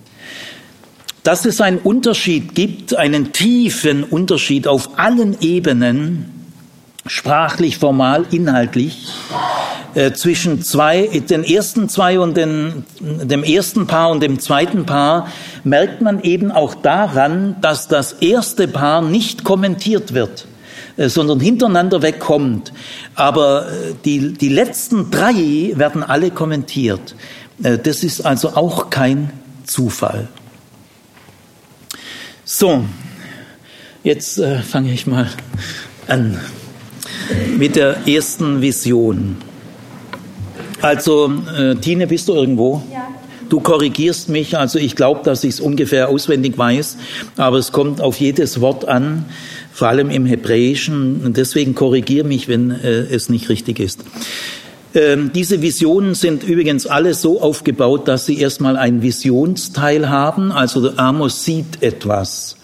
[1.24, 6.40] dass es einen Unterschied gibt, einen tiefen Unterschied auf allen Ebenen,
[7.06, 9.08] sprachlich, formal, inhaltlich,
[9.96, 15.28] äh, zwischen zwei, den ersten zwei und den, dem ersten Paar und dem zweiten Paar,
[15.64, 20.46] merkt man eben auch daran, dass das erste Paar nicht kommentiert wird
[20.98, 22.72] äh, sondern hintereinander wegkommt.
[23.16, 27.16] Aber äh, die, die letzten drei werden alle kommentiert.
[27.62, 29.32] Das ist also auch kein
[29.66, 30.30] Zufall.
[32.52, 32.84] So,
[34.04, 35.30] jetzt äh, fange ich mal
[36.08, 36.40] an
[37.60, 39.38] mit der ersten Vision.
[40.82, 42.82] Also, äh, Tine, bist du irgendwo?
[42.92, 43.08] Ja.
[43.50, 46.98] Du korrigierst mich, also ich glaube, dass ich es ungefähr auswendig weiß,
[47.38, 49.26] aber es kommt auf jedes Wort an,
[49.72, 51.34] vor allem im Hebräischen.
[51.34, 54.04] Deswegen korrigier mich, wenn äh, es nicht richtig ist.
[54.96, 60.52] Ähm, diese Visionen sind übrigens alle so aufgebaut, dass sie erstmal einen Visionsteil haben.
[60.52, 62.56] Also Amos sieht etwas.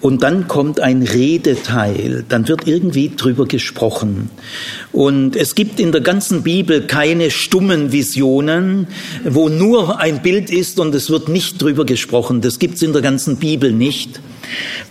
[0.00, 4.30] Und dann kommt ein Redeteil, dann wird irgendwie drüber gesprochen.
[4.92, 8.86] Und es gibt in der ganzen Bibel keine stummen Visionen,
[9.24, 12.42] wo nur ein Bild ist und es wird nicht drüber gesprochen.
[12.42, 14.20] Das gibt's in der ganzen Bibel nicht.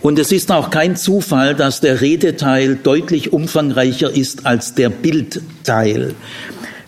[0.02, 6.14] Und es ist auch kein Zufall, dass der Redeteil deutlich umfangreicher ist als der Bildteil.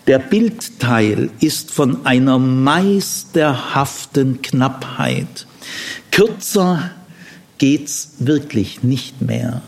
[0.07, 5.45] Der Bildteil ist von einer meisterhaften Knappheit.
[6.09, 6.89] Kürzer
[7.59, 9.61] geht's wirklich nicht mehr.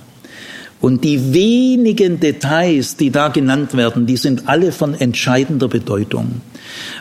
[0.82, 6.42] Und die wenigen Details, die da genannt werden, die sind alle von entscheidender Bedeutung.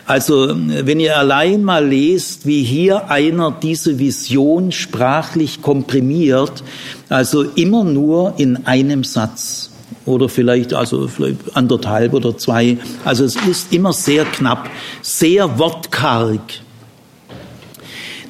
[0.05, 6.63] Also wenn ihr allein mal lest, wie hier einer diese Vision sprachlich komprimiert,
[7.09, 9.72] also immer nur in einem Satz
[10.05, 12.77] oder vielleicht also vielleicht anderthalb oder zwei.
[13.05, 14.69] Also es ist immer sehr knapp,
[15.01, 16.41] sehr wortkarg.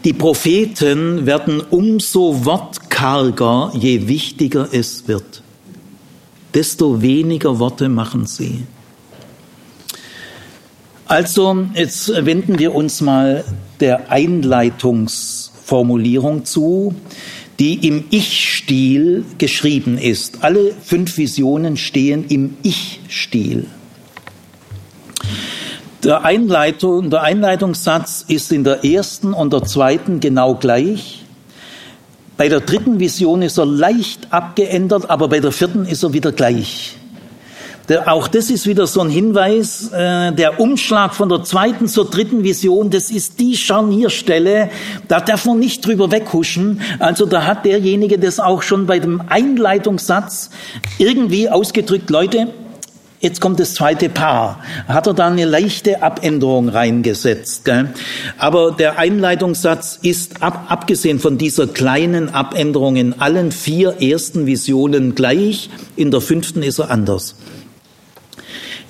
[0.04, 5.42] Die Propheten werden umso wortkarger, je wichtiger es wird.
[6.54, 8.64] Desto weniger Worte machen sie.
[11.06, 13.44] Also, jetzt wenden wir uns mal
[13.80, 16.94] der Einleitungsformulierung zu
[17.64, 20.44] die im Ich-Stil geschrieben ist.
[20.44, 23.68] Alle fünf Visionen stehen im Ich-Stil.
[26.04, 31.24] Der, der Einleitungssatz ist in der ersten und der zweiten genau gleich.
[32.36, 36.34] Bei der dritten Vision ist er leicht abgeändert, aber bei der vierten ist er wieder
[36.34, 36.98] gleich.
[38.06, 42.44] Auch das ist wieder so ein Hinweis, äh, der Umschlag von der zweiten zur dritten
[42.44, 44.70] Vision, das ist die Scharnierstelle,
[45.10, 46.80] da darf man nicht drüber weghuschen.
[47.00, 50.50] Also da hat derjenige das auch schon bei dem Einleitungssatz
[50.98, 52.48] irgendwie ausgedrückt, Leute,
[53.24, 54.60] Jetzt kommt das zweite Paar.
[54.86, 57.64] Hat er da eine leichte Abänderung reingesetzt.
[57.64, 57.88] Gell?
[58.38, 65.16] Aber der Einleitungssatz ist, ab, abgesehen von dieser kleinen Abänderung in allen vier ersten Visionen
[65.16, 67.36] gleich, in der fünften ist er anders.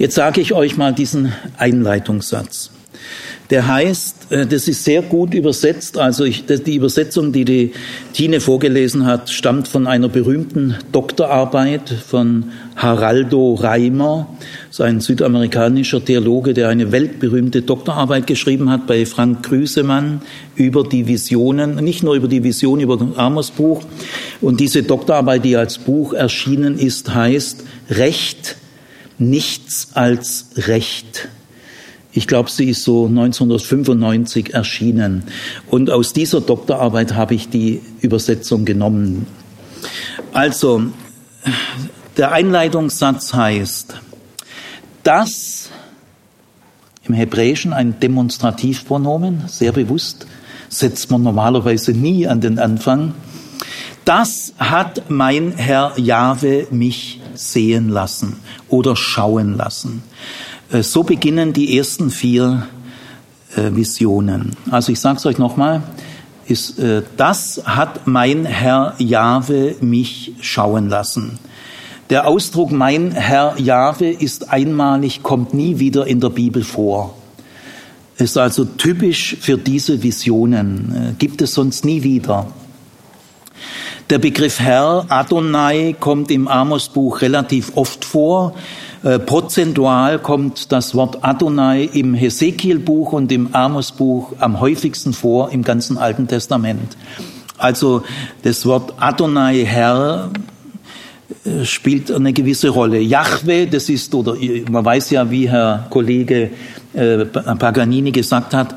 [0.03, 2.71] Jetzt sage ich euch mal diesen Einleitungssatz.
[3.49, 7.71] Der heißt, äh, das ist sehr gut übersetzt, also ich, die Übersetzung, die die
[8.11, 14.27] Tine vorgelesen hat, stammt von einer berühmten Doktorarbeit von Haraldo Reimer,
[14.77, 20.21] ein südamerikanischer Theologe, der eine weltberühmte Doktorarbeit geschrieben hat bei Frank Grüsemann
[20.57, 23.81] über die Visionen, nicht nur über die Vision, über das Amos Buch.
[24.41, 28.57] Und diese Doktorarbeit, die als Buch erschienen ist, heißt Recht
[29.17, 31.29] nichts als Recht.
[32.11, 35.23] Ich glaube, sie ist so 1995 erschienen.
[35.67, 39.25] Und aus dieser Doktorarbeit habe ich die Übersetzung genommen.
[40.31, 40.83] Also,
[42.17, 43.95] Der Einleitungssatz heißt,
[45.01, 45.71] das
[47.03, 50.27] im Hebräischen ein Demonstrativpronomen, sehr bewusst,
[50.69, 53.15] setzt man normalerweise nie an den Anfang.
[54.05, 58.37] Das hat mein Herr Jahwe mich sehen lassen
[58.73, 60.01] oder schauen lassen.
[60.71, 62.67] Äh, so beginnen die ersten vier
[63.55, 64.55] äh, Visionen.
[64.71, 65.83] Also ich sage es euch nochmal,
[66.49, 71.37] äh, das hat mein Herr Jahwe mich schauen lassen.
[72.09, 77.15] Der Ausdruck mein Herr Jahwe ist einmalig, kommt nie wieder in der Bibel vor.
[78.17, 82.47] Ist also typisch für diese Visionen, gibt es sonst nie wieder.
[84.13, 88.53] Der Begriff Herr, Adonai, kommt im Amos-Buch relativ oft vor.
[89.01, 95.63] Äh, prozentual kommt das Wort Adonai im Hesekiel-Buch und im Amos-Buch am häufigsten vor im
[95.63, 96.95] ganzen Alten Testament.
[97.57, 98.03] Also
[98.43, 100.29] das Wort Adonai, Herr,
[101.43, 102.99] äh, spielt eine gewisse Rolle.
[102.99, 104.35] Yahweh, das ist, oder
[104.69, 106.51] man weiß ja, wie Herr Kollege
[106.93, 108.75] äh, Paganini gesagt hat,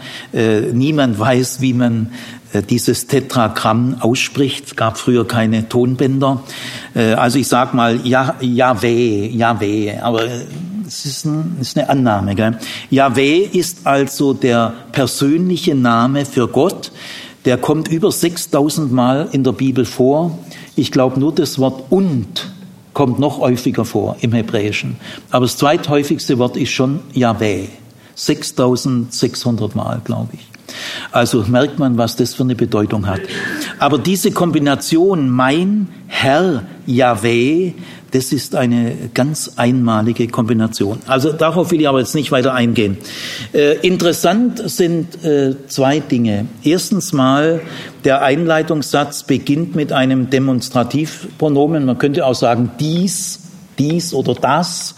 [0.73, 2.13] niemand weiß, wie man
[2.63, 4.67] dieses Tetragramm ausspricht.
[4.67, 6.43] Es gab früher keine Tonbänder.
[6.95, 10.25] Äh, also ich sag mal Yahweh, Yahweh, aber
[10.87, 12.35] es ist, ein, ist eine Annahme.
[12.35, 12.59] Gell?
[12.91, 16.93] Yahweh ist also der persönliche Name für Gott.
[17.45, 20.39] Der kommt über 6000 Mal in der Bibel vor.
[20.75, 22.51] Ich glaube nur das Wort und
[22.93, 24.97] kommt noch häufiger vor im Hebräischen.
[25.31, 27.67] Aber das zweithäufigste Wort ist schon Yahweh.
[28.15, 30.56] 6600 Mal, glaube ich.
[31.13, 33.21] Also merkt man, was das für eine Bedeutung hat.
[33.79, 37.73] Aber diese Kombination mein Herr Yahweh,
[38.13, 41.01] das ist eine ganz einmalige Kombination.
[41.07, 42.97] Also darauf will ich aber jetzt nicht weiter eingehen.
[43.53, 46.47] Äh, interessant sind äh, zwei Dinge.
[46.63, 47.61] Erstens mal,
[48.05, 51.85] der Einleitungssatz beginnt mit einem Demonstrativpronomen.
[51.85, 53.46] Man könnte auch sagen dies
[53.79, 54.95] dies oder das,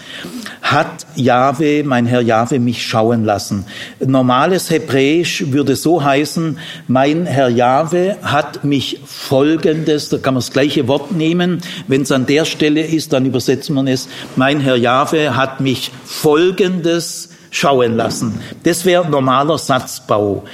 [0.63, 3.65] hat Jahwe, mein Herr Jahwe, mich schauen lassen.
[4.05, 10.53] Normales Hebräisch würde so heißen, mein Herr Jahwe hat mich folgendes, da kann man das
[10.53, 14.77] gleiche Wort nehmen, wenn es an der Stelle ist, dann übersetzt man es, mein Herr
[14.77, 18.41] Jahwe hat mich folgendes schauen lassen.
[18.65, 20.45] Das wäre normaler Satzbau.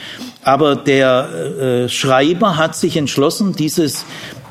[0.42, 1.28] Aber der
[1.84, 4.04] äh, Schreiber hat sich entschlossen, dieses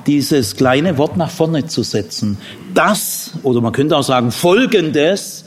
[0.08, 2.38] dieses kleine Wort nach vorne zu setzen.
[2.74, 5.46] Das, oder man könnte auch sagen, folgendes,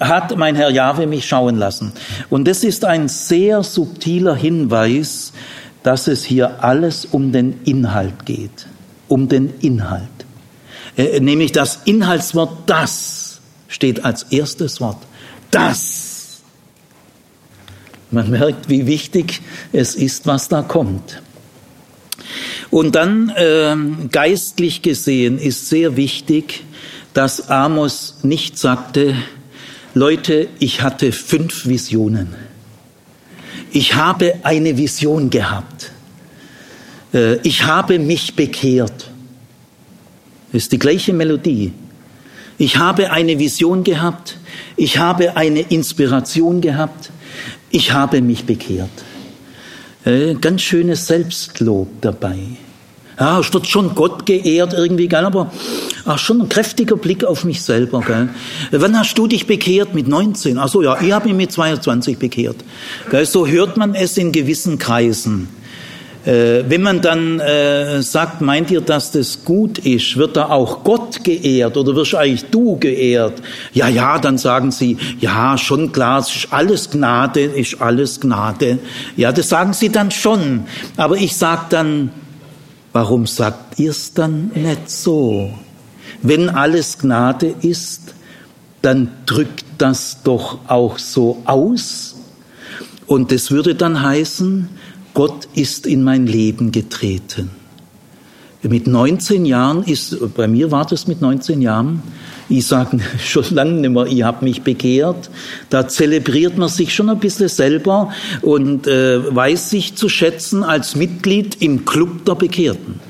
[0.00, 1.92] hat mein Herr Jahwe mich schauen lassen.
[2.30, 5.32] Und das ist ein sehr subtiler Hinweis,
[5.82, 8.66] dass es hier alles um den Inhalt geht.
[9.08, 10.02] Um den Inhalt.
[10.96, 14.98] Äh, nämlich das Inhaltswort das steht als erstes Wort.
[15.50, 16.40] Das.
[18.10, 19.42] Man merkt, wie wichtig
[19.72, 21.22] es ist, was da kommt.
[22.70, 23.76] Und dann äh,
[24.10, 26.64] geistlich gesehen ist sehr wichtig,
[27.14, 29.14] dass Amos nicht sagte,
[29.94, 32.34] Leute, ich hatte fünf Visionen.
[33.72, 35.92] Ich habe eine Vision gehabt.
[37.12, 39.10] Äh, ich habe mich bekehrt.
[40.52, 41.72] Das ist die gleiche Melodie.
[42.58, 44.36] Ich habe eine Vision gehabt.
[44.76, 47.10] Ich habe eine Inspiration gehabt.
[47.70, 48.90] Ich habe mich bekehrt.
[50.08, 52.38] Äh, ganz schönes Selbstlob dabei.
[53.20, 55.52] Ja, es wird schon Gott geehrt irgendwie, gell, aber
[56.06, 58.00] ach, schon ein kräftiger Blick auf mich selber.
[58.00, 58.30] Gell.
[58.70, 59.94] Wann hast du dich bekehrt?
[59.94, 60.56] Mit 19?
[60.56, 62.56] Ach so, ja, ich habe mich mit 22 bekehrt.
[63.10, 65.48] Gell, so hört man es in gewissen Kreisen.
[66.24, 70.82] Äh, wenn man dann äh, sagt, meint ihr, dass das gut ist, wird da auch
[70.84, 73.40] Gott geehrt oder wirst eigentlich du geehrt?
[73.72, 78.78] Ja, ja, dann sagen sie, ja, schon klar, es ist alles Gnade, ist alles Gnade.
[79.16, 80.64] Ja, das sagen sie dann schon.
[80.96, 82.10] Aber ich sag dann,
[82.92, 85.52] warum sagt ihr es dann nicht so?
[86.22, 88.14] Wenn alles Gnade ist,
[88.82, 92.16] dann drückt das doch auch so aus.
[93.06, 94.68] Und das würde dann heißen,
[95.14, 97.50] Gott ist in mein Leben getreten.
[98.62, 102.02] Mit 19 Jahren ist, bei mir war das mit 19 Jahren,
[102.48, 105.30] ich sage schon lange nicht mehr, ich habe mich bekehrt.
[105.70, 110.96] Da zelebriert man sich schon ein bisschen selber und äh, weiß sich zu schätzen als
[110.96, 113.00] Mitglied im Club der Bekehrten.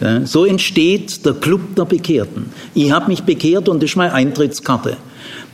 [0.00, 2.50] Ja, so entsteht der Club der Bekehrten.
[2.74, 4.98] Ich habe mich bekehrt und das ist meine Eintrittskarte.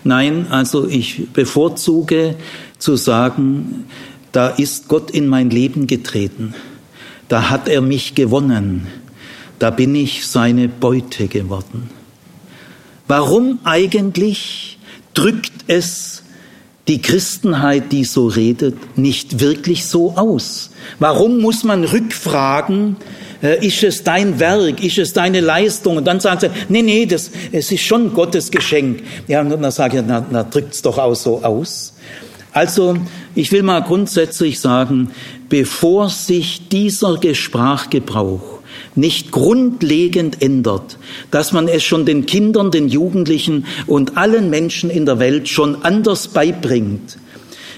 [0.05, 2.35] Nein, also ich bevorzuge
[2.79, 3.85] zu sagen,
[4.33, 6.55] da ist Gott in mein Leben getreten.
[7.29, 8.87] Da hat er mich gewonnen.
[9.59, 11.91] Da bin ich seine Beute geworden.
[13.07, 14.79] Warum eigentlich
[15.15, 16.23] drückt es
[16.89, 20.71] die Christenheit, die so redet, nicht wirklich so aus?
[20.99, 22.97] Warum muss man rückfragen,
[23.43, 25.99] äh, ist es dein Werk, ist es deine Leistung?
[25.99, 29.03] Und dann sagen sie, nee, nee, das, es ist schon Gottes Geschenk.
[29.29, 31.93] Ja, und dann sage ich, na, na drückt's doch auch so aus.
[32.53, 32.97] Also,
[33.35, 35.11] ich will mal grundsätzlich sagen,
[35.49, 38.61] bevor sich dieser Sprachgebrauch
[38.95, 40.99] nicht grundlegend ändert,
[41.31, 45.83] dass man es schon den Kindern, den Jugendlichen und allen Menschen in der Welt schon
[45.83, 47.19] anders beibringt,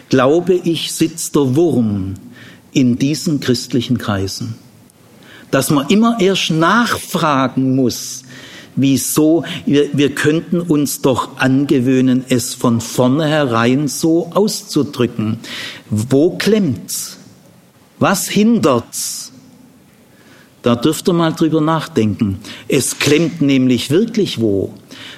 [0.08, 2.14] glaube ich, sitzt der Wurm
[2.72, 4.56] in diesen christlichen Kreisen.
[5.52, 8.23] Dass man immer erst nachfragen muss,
[8.76, 15.38] wieso, wir, wir könnten uns doch angewöhnen, es von vornherein so auszudrücken.
[15.90, 17.18] Wo klemmt's?
[17.98, 19.32] Was hindert's?
[20.62, 22.38] Da dürft ihr mal drüber nachdenken.
[22.68, 24.72] Es klemmt nämlich wirklich wo.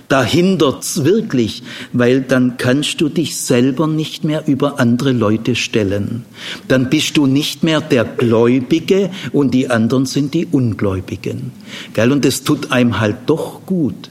[0.08, 1.62] Da hindert's wirklich,
[1.92, 6.24] weil dann kannst du dich selber nicht mehr über andere Leute stellen.
[6.68, 11.52] Dann bist du nicht mehr der Gläubige und die anderen sind die Ungläubigen.
[11.92, 12.12] Gell?
[12.12, 14.10] Und das tut einem halt doch gut.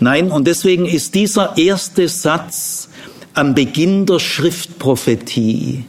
[0.00, 2.88] Nein, und deswegen ist dieser erste Satz
[3.34, 5.84] am Beginn der Schriftprophetie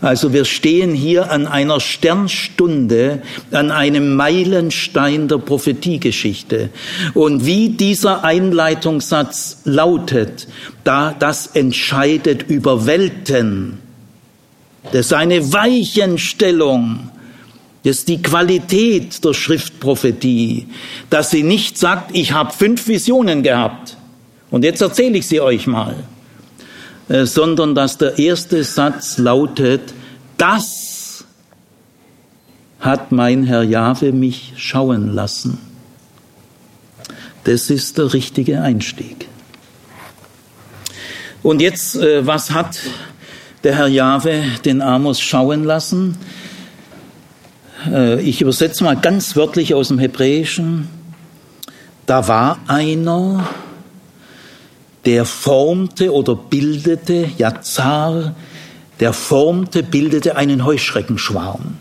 [0.00, 6.70] also wir stehen hier an einer Sternstunde, an einem Meilenstein der Prophetiegeschichte.
[7.14, 10.48] Und wie dieser Einleitungssatz lautet,
[10.84, 13.78] da das entscheidet über Welten.
[14.92, 17.10] Das ist eine Weichenstellung.
[17.84, 20.66] Das ist die Qualität der Schriftprophetie,
[21.08, 23.96] dass sie nicht sagt, ich habe fünf Visionen gehabt
[24.50, 25.96] und jetzt erzähle ich sie euch mal
[27.08, 29.94] sondern dass der erste Satz lautet,
[30.36, 31.24] das
[32.80, 35.58] hat mein Herr Jahwe mich schauen lassen.
[37.44, 39.28] Das ist der richtige Einstieg.
[41.42, 42.78] Und jetzt, äh, was hat
[43.62, 46.16] der Herr Jahwe den Amos schauen lassen?
[47.88, 50.88] Äh, ich übersetze mal ganz wörtlich aus dem Hebräischen.
[52.04, 53.48] Da war einer,
[55.06, 58.34] der formte oder bildete, Yazar,
[59.00, 61.78] der formte, bildete einen Heuschreckenschwarm.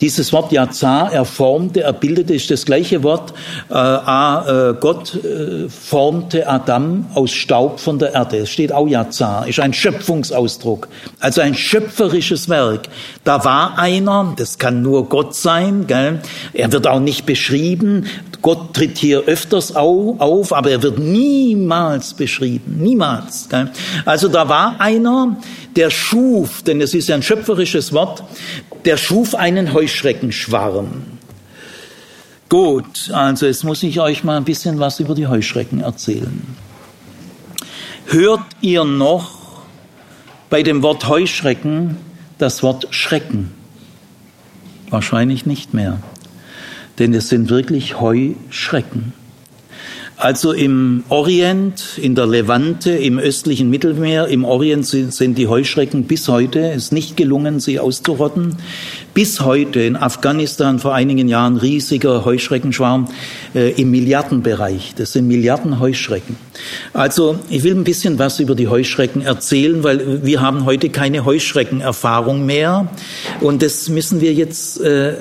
[0.00, 3.34] Dieses Wort Yazar, er formte, er bildete, ist das gleiche Wort.
[3.68, 8.38] Äh, äh, Gott äh, formte Adam aus Staub von der Erde.
[8.38, 10.86] Es steht auch Yazar, ist ein Schöpfungsausdruck,
[11.18, 12.88] also ein schöpferisches Werk.
[13.24, 16.20] Da war einer, das kann nur Gott sein, gell?
[16.52, 18.06] er wird auch nicht beschrieben.
[18.40, 23.48] Gott tritt hier öfters auf, aber er wird niemals beschrieben, niemals.
[24.04, 25.36] Also da war einer,
[25.74, 28.22] der schuf, denn es ist ja ein schöpferisches Wort,
[28.84, 31.04] der schuf einen Heuschreckenschwarm.
[32.48, 36.42] Gut, also jetzt muss ich euch mal ein bisschen was über die Heuschrecken erzählen.
[38.06, 39.30] Hört ihr noch
[40.48, 41.98] bei dem Wort Heuschrecken
[42.38, 43.52] das Wort Schrecken?
[44.88, 45.98] Wahrscheinlich nicht mehr,
[46.98, 49.12] denn es sind wirklich Heuschrecken.
[50.20, 56.26] Also im Orient, in der Levante, im östlichen Mittelmeer, im Orient sind, die Heuschrecken bis
[56.26, 58.56] heute, es ist nicht gelungen, sie auszurotten.
[59.14, 63.06] Bis heute in Afghanistan vor einigen Jahren riesiger Heuschreckenschwarm
[63.54, 64.94] äh, im Milliardenbereich.
[64.96, 66.34] Das sind Milliarden Heuschrecken.
[66.92, 71.24] Also ich will ein bisschen was über die Heuschrecken erzählen, weil wir haben heute keine
[71.26, 72.88] Heuschreckenerfahrung mehr.
[73.40, 75.14] Und das müssen wir jetzt, äh,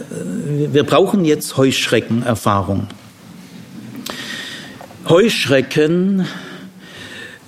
[0.71, 2.87] wir brauchen jetzt Heuschreckenerfahrung.
[5.09, 6.25] Heuschrecken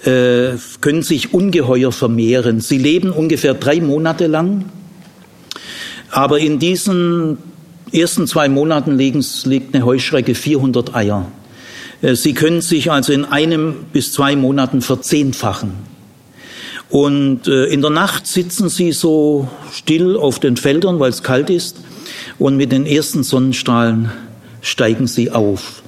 [0.04, 0.52] äh,
[0.82, 2.62] können sich ungeheuer vermehren.
[2.62, 4.66] Sie leben ungefähr drei Monate lang,
[6.10, 7.38] aber in diesen
[7.92, 11.32] ersten zwei Monaten liegt eine Heuschrecke 400 Eier.
[12.02, 15.74] Äh, sie können sich also in einem bis zwei Monaten verzehnfachen.
[16.90, 21.50] Und äh, in der Nacht sitzen sie so still auf den Feldern, weil es kalt
[21.50, 21.78] ist,
[22.40, 24.12] und mit den ersten Sonnenstrahlen
[24.62, 25.79] steigen sie auf.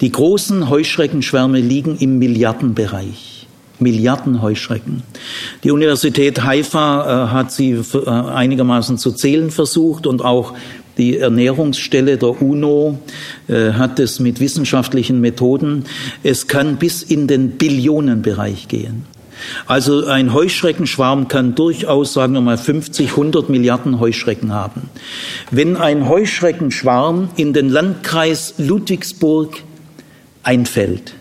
[0.00, 3.46] Die großen Heuschreckenschwärme liegen im Milliardenbereich.
[3.78, 5.02] Milliarden Heuschrecken.
[5.64, 10.54] Die Universität Haifa äh, hat sie äh, einigermaßen zu zählen versucht und auch
[10.98, 12.98] die Ernährungsstelle der UNO
[13.48, 15.84] äh, hat es mit wissenschaftlichen Methoden.
[16.22, 19.04] Es kann bis in den Billionenbereich gehen.
[19.66, 24.90] Also ein Heuschreckenschwarm kann durchaus, sagen wir mal, 50, 100 Milliarden Heuschrecken haben.
[25.50, 29.62] Wenn ein Heuschreckenschwarm in den Landkreis Ludwigsburg
[30.50, 31.14] einfällt,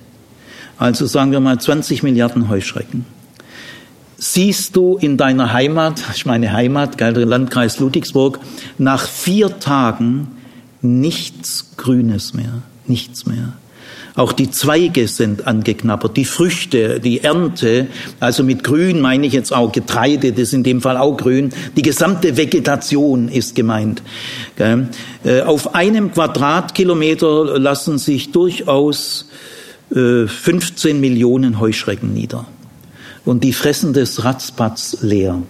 [0.79, 3.05] also sagen wir mal 20 Milliarden Heuschrecken,
[4.17, 8.39] siehst du in deiner Heimat, ich meine Heimat, Landkreis Ludwigsburg,
[8.79, 10.29] nach vier Tagen
[10.81, 13.53] nichts Grünes mehr, nichts mehr.
[14.19, 17.87] Auch die Zweige sind angeknabbert, die Früchte, die Ernte,
[18.19, 21.53] also mit Grün meine ich jetzt auch Getreide, das ist in dem Fall auch grün.
[21.77, 24.01] Die gesamte Vegetation ist gemeint.
[24.57, 29.29] Äh, auf einem Quadratkilometer lassen sich durchaus
[29.89, 30.27] 15
[30.97, 32.45] äh, Millionen Heuschrecken nieder.
[33.23, 35.41] Und die fressen das ratzpatz leer.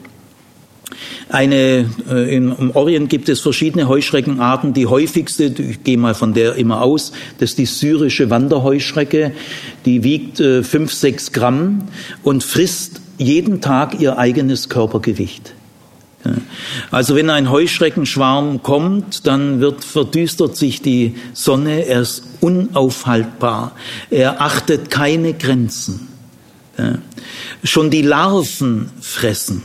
[1.29, 4.73] Eine, äh, Im Orient gibt es verschiedene Heuschreckenarten.
[4.73, 9.33] Die häufigste, ich gehe mal von der immer aus, das ist die syrische Wanderheuschrecke.
[9.85, 11.83] Die wiegt äh, fünf, sechs Gramm
[12.23, 15.53] und frisst jeden Tag ihr eigenes Körpergewicht.
[16.91, 23.73] Also wenn ein Heuschreckenschwarm kommt, dann wird verdüstert sich die Sonne, er ist unaufhaltbar,
[24.09, 26.09] er achtet keine Grenzen.
[27.63, 29.63] Schon die Larven fressen.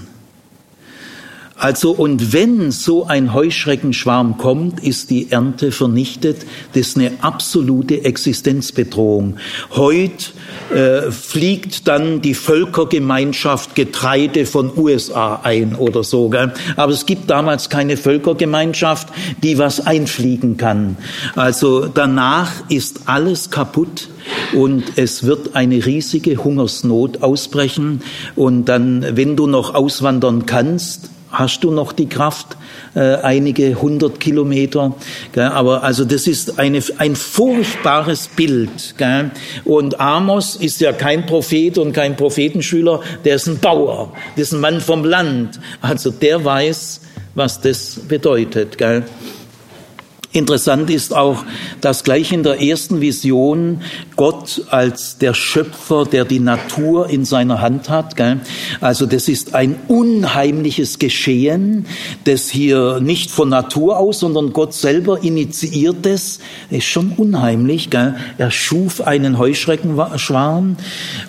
[1.57, 6.44] Also und wenn so ein Heuschreckenschwarm kommt, ist die Ernte vernichtet.
[6.72, 9.36] Das ist eine absolute Existenzbedrohung.
[9.70, 10.32] Heute
[10.74, 16.28] äh, fliegt dann die Völkergemeinschaft Getreide von USA ein oder so.
[16.28, 16.52] Gell?
[16.74, 19.09] Aber es gibt damals keine Völkergemeinschaft,
[19.44, 20.96] die was einfliegen kann.
[21.36, 24.09] Also danach ist alles kaputt
[24.55, 28.02] und es wird eine riesige Hungersnot ausbrechen.
[28.34, 32.57] Und dann, wenn du noch auswandern kannst, hast du noch die Kraft,
[32.95, 34.95] äh, einige hundert Kilometer.
[35.32, 35.45] Gell?
[35.45, 38.95] Aber also das ist eine, ein furchtbares Bild.
[38.97, 39.30] Gell?
[39.64, 44.53] Und Amos ist ja kein Prophet und kein Prophetenschüler, der ist ein Bauer, das ist
[44.53, 45.61] ein Mann vom Land.
[45.80, 47.01] Also der weiß,
[47.35, 48.78] was das bedeutet.
[48.78, 49.05] Gell?
[50.35, 51.45] Interessant ist auch,
[51.80, 53.82] dass gleich in der ersten Vision
[54.16, 58.16] Gott als der Schöpfer, der die Natur in seiner Hand hat.
[58.16, 58.41] Gell?
[58.80, 61.87] Also das ist ein unheimliches Geschehen,
[62.24, 66.41] das hier nicht von Natur aus, sondern Gott selber initiiert es.
[66.68, 67.91] Ist schon unheimlich.
[67.91, 68.16] Gell?
[68.37, 70.76] Er schuf einen Heuschreckenschwarm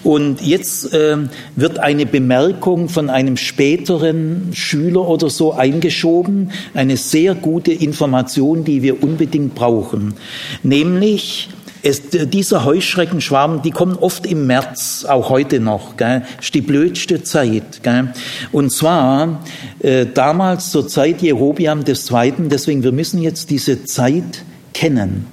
[0.03, 1.17] und jetzt äh,
[1.55, 8.81] wird eine Bemerkung von einem späteren Schüler oder so eingeschoben, eine sehr gute Information, die
[8.81, 10.15] wir unbedingt brauchen.
[10.63, 11.49] Nämlich,
[11.83, 17.21] es, dieser Heuschreckenschwarm, die kommen oft im März, auch heute noch, gell, ist die blödste
[17.23, 17.83] Zeit.
[17.83, 18.11] Gell.
[18.51, 19.43] Und zwar
[19.79, 24.43] äh, damals zur Zeit Jerobiam II., deswegen wir müssen jetzt diese Zeit
[24.73, 25.27] kennen.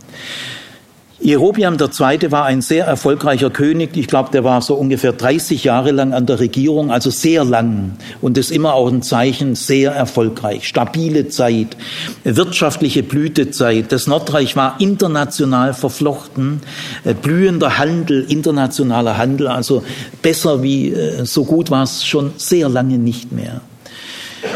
[1.22, 2.32] Jerobiam II.
[2.32, 3.96] war ein sehr erfolgreicher König.
[3.96, 7.92] Ich glaube, der war so ungefähr 30 Jahre lang an der Regierung, also sehr lang.
[8.20, 10.66] Und das ist immer auch ein Zeichen, sehr erfolgreich.
[10.66, 11.76] Stabile Zeit,
[12.24, 13.92] wirtschaftliche Blütezeit.
[13.92, 16.60] Das Nordreich war international verflochten,
[17.04, 19.46] äh, blühender Handel, internationaler Handel.
[19.46, 19.84] Also
[20.22, 23.60] besser wie, äh, so gut war es schon sehr lange nicht mehr.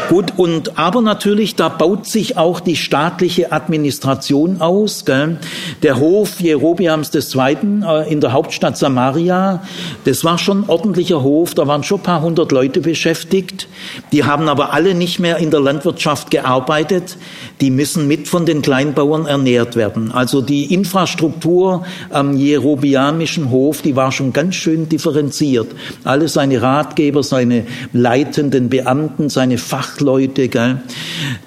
[0.09, 5.05] Gut, und aber natürlich, da baut sich auch die staatliche Administration aus.
[5.05, 5.37] Gell?
[5.81, 7.57] Der Hof Jerobiams II.
[7.85, 9.63] Äh, in der Hauptstadt Samaria,
[10.03, 13.67] das war schon ein ordentlicher Hof, da waren schon ein paar hundert Leute beschäftigt.
[14.11, 17.17] Die haben aber alle nicht mehr in der Landwirtschaft gearbeitet.
[17.61, 20.11] Die müssen mit von den Kleinbauern ernährt werden.
[20.11, 25.67] Also die Infrastruktur am Jerobiamischen Hof, die war schon ganz schön differenziert.
[26.03, 30.49] Alle seine Ratgeber, seine leitenden Beamten, seine Fachleute.
[30.49, 30.81] Gell.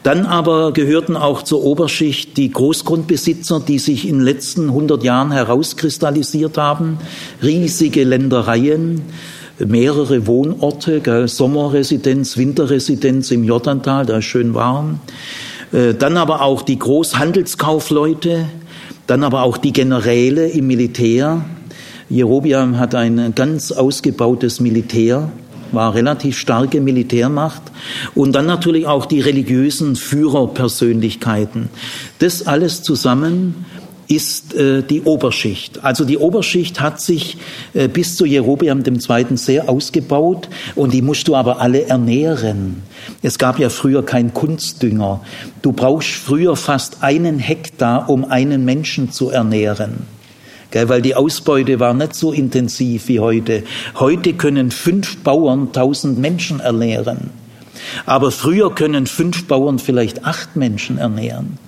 [0.03, 5.31] Dann aber gehörten auch zur Oberschicht die Großgrundbesitzer, die sich in den letzten 100 Jahren
[5.31, 6.99] herauskristallisiert haben.
[7.43, 9.03] Riesige Ländereien
[9.67, 15.01] mehrere Wohnorte, gell, Sommerresidenz, Winterresidenz im Jordantal, da ist schön warm.
[15.73, 18.47] Äh, dann aber auch die Großhandelskaufleute,
[19.07, 21.45] dann aber auch die Generäle im Militär.
[22.09, 25.31] Jerobiam hat ein ganz ausgebautes Militär
[25.73, 27.63] war relativ starke Militärmacht
[28.15, 31.69] und dann natürlich auch die religiösen Führerpersönlichkeiten.
[32.19, 33.67] Das alles zusammen
[34.11, 35.85] ist äh, die Oberschicht.
[35.85, 37.37] Also die Oberschicht hat sich
[37.75, 39.37] äh, bis zu Jerobeam II.
[39.37, 42.83] sehr ausgebaut und die musst du aber alle ernähren.
[43.23, 45.21] Es gab ja früher keinen Kunstdünger.
[45.63, 50.21] Du brauchst früher fast einen Hektar, um einen Menschen zu ernähren
[50.73, 53.65] weil die Ausbeute war nicht so intensiv wie heute.
[53.97, 57.31] Heute können fünf Bauern tausend Menschen ernähren.
[58.07, 61.59] Aber früher können fünf Bauern vielleicht acht Menschen ernähren.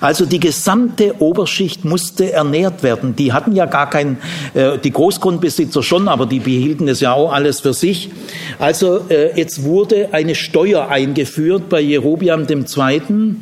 [0.00, 3.16] Also die gesamte Oberschicht musste ernährt werden.
[3.16, 4.18] Die hatten ja gar kein,
[4.54, 8.10] äh, die Großgrundbesitzer schon, aber die behielten es ja auch alles für sich.
[8.58, 13.36] Also äh, jetzt wurde eine Steuer eingeführt bei Jerobiam II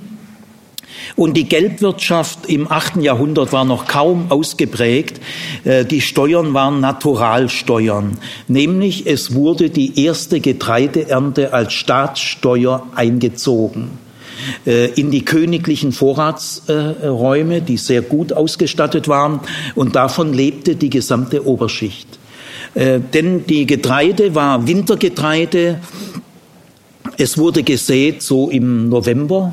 [1.16, 2.96] und die Geldwirtschaft im 8.
[2.96, 5.20] Jahrhundert war noch kaum ausgeprägt.
[5.64, 8.18] Äh, die Steuern waren Naturalsteuern.
[8.48, 14.01] Nämlich es wurde die erste Getreideernte als Staatssteuer eingezogen.
[14.66, 19.40] Äh, in die königlichen Vorratsräume, die sehr gut ausgestattet waren,
[19.74, 22.08] und davon lebte die gesamte Oberschicht.
[22.74, 25.80] Äh, denn die Getreide war Wintergetreide,
[27.18, 29.52] es wurde gesät so im November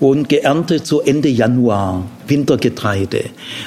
[0.00, 2.04] und geerntet so Ende Januar.
[2.28, 3.24] Wintergetreide.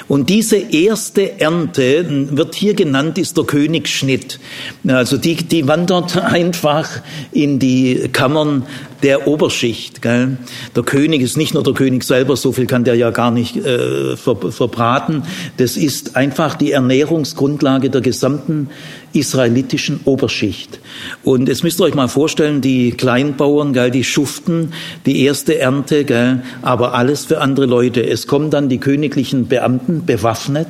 [0.08, 4.38] Und diese erste Ernte wird hier genannt, ist der Königsschnitt.
[4.86, 6.88] Also die, die wandert einfach
[7.32, 8.64] in die Kammern
[9.02, 10.00] der Oberschicht.
[10.00, 10.36] Gell?
[10.76, 13.56] Der König ist nicht nur der König selber, so viel kann der ja gar nicht
[13.56, 15.24] äh, ver, verbraten.
[15.56, 18.70] Das ist einfach die Ernährungsgrundlage der gesamten
[19.12, 20.78] israelitischen Oberschicht.
[21.22, 24.72] Und jetzt müsst ihr euch mal vorstellen, die Kleinbauern, gell, die schuften
[25.04, 28.06] die erste Ernte, gell, aber alles für andere Leute.
[28.06, 30.68] Es kommen dann die königlichen Beamten bewaffnet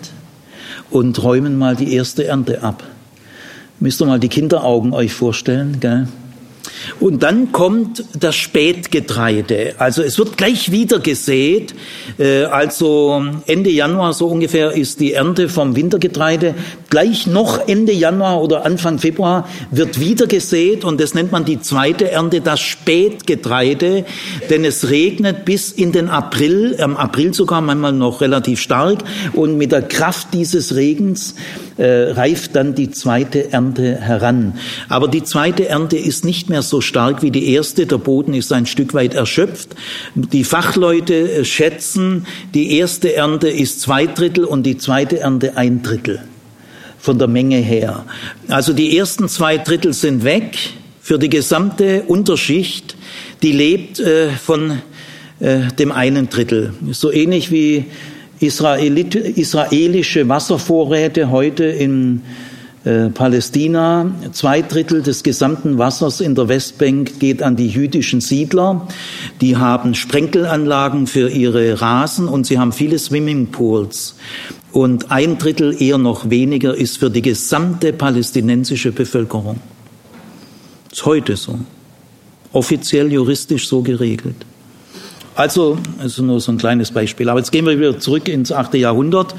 [0.90, 2.82] und räumen mal die erste Ernte ab.
[3.80, 6.06] Müsst ihr mal die Kinderaugen euch vorstellen, gell?
[7.00, 9.74] Und dann kommt das Spätgetreide.
[9.78, 11.74] Also es wird gleich wieder gesät.
[12.18, 16.54] Äh, also Ende Januar so ungefähr ist die Ernte vom Wintergetreide.
[16.90, 21.60] Gleich noch Ende Januar oder Anfang Februar wird wieder gesät und das nennt man die
[21.60, 24.04] zweite Ernte, das Spätgetreide.
[24.50, 29.02] Denn es regnet bis in den April, im April sogar manchmal noch relativ stark
[29.32, 31.34] und mit der Kraft dieses Regens
[31.78, 34.54] äh, reift dann die zweite Ernte heran.
[34.88, 37.86] Aber die zweite Ernte ist nicht mehr so stark wie die erste.
[37.86, 39.70] Der Boden ist ein Stück weit erschöpft.
[40.14, 45.82] Die Fachleute äh, schätzen, die erste Ernte ist zwei Drittel und die zweite Ernte ein
[45.82, 46.20] Drittel
[46.98, 48.04] von der Menge her.
[48.48, 50.56] Also die ersten zwei Drittel sind weg
[51.00, 52.96] für die gesamte Unterschicht,
[53.42, 54.82] die lebt äh, von
[55.40, 56.74] äh, dem einen Drittel.
[56.92, 57.86] So ähnlich wie
[58.40, 62.22] Israelit israelische Wasservorräte heute in
[62.84, 64.10] äh, Palästina.
[64.32, 68.88] Zwei Drittel des gesamten Wassers in der Westbank geht an die jüdischen Siedler.
[69.40, 74.16] Die haben Sprenkelanlagen für ihre Rasen und sie haben viele Swimmingpools.
[74.72, 79.60] Und ein Drittel, eher noch weniger, ist für die gesamte palästinensische Bevölkerung.
[80.90, 81.58] Ist heute so.
[82.52, 84.44] Offiziell juristisch so geregelt.
[85.34, 87.28] Also, also nur so ein kleines Beispiel.
[87.30, 89.34] Aber jetzt gehen wir wieder zurück ins achte Jahrhundert.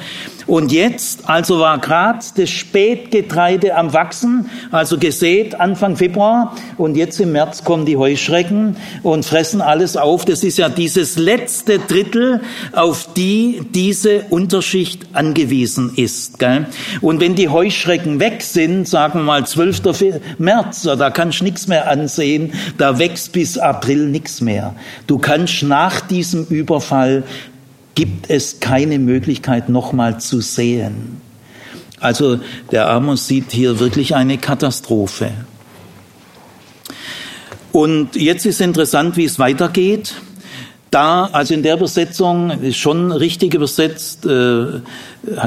[0.47, 6.55] Und jetzt, also war gerade das Spätgetreide am Wachsen, also gesät Anfang Februar.
[6.77, 10.25] Und jetzt im März kommen die Heuschrecken und fressen alles auf.
[10.25, 12.41] Das ist ja dieses letzte Drittel,
[12.73, 16.39] auf die diese Unterschicht angewiesen ist.
[16.39, 16.65] Gell?
[17.01, 19.81] Und wenn die Heuschrecken weg sind, sagen wir mal 12.
[20.39, 24.75] März, da kannst du nichts mehr ansehen, da wächst bis April nichts mehr.
[25.07, 27.23] Du kannst nach diesem Überfall
[27.95, 31.21] gibt es keine Möglichkeit, nochmal zu sehen.
[31.99, 32.39] Also
[32.71, 35.31] der Amos sieht hier wirklich eine Katastrophe.
[37.71, 40.13] Und jetzt ist interessant, wie es weitergeht.
[40.91, 44.81] Da, also in der Übersetzung, ist schon richtig übersetzt, äh,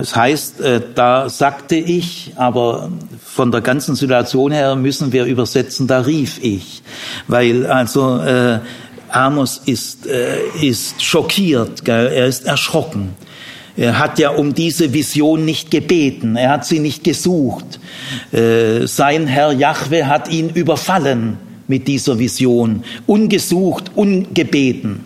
[0.01, 2.91] es heißt, äh, da sagte ich, aber
[3.23, 6.83] von der ganzen Situation her müssen wir übersetzen, da rief ich.
[7.29, 8.59] Weil also äh,
[9.11, 12.09] Amos ist, äh, ist schockiert, gell?
[12.13, 13.15] er ist erschrocken.
[13.77, 17.79] Er hat ja um diese Vision nicht gebeten, er hat sie nicht gesucht.
[18.33, 21.37] Äh, sein Herr Jahwe hat ihn überfallen
[21.69, 25.05] mit dieser Vision, ungesucht, ungebeten.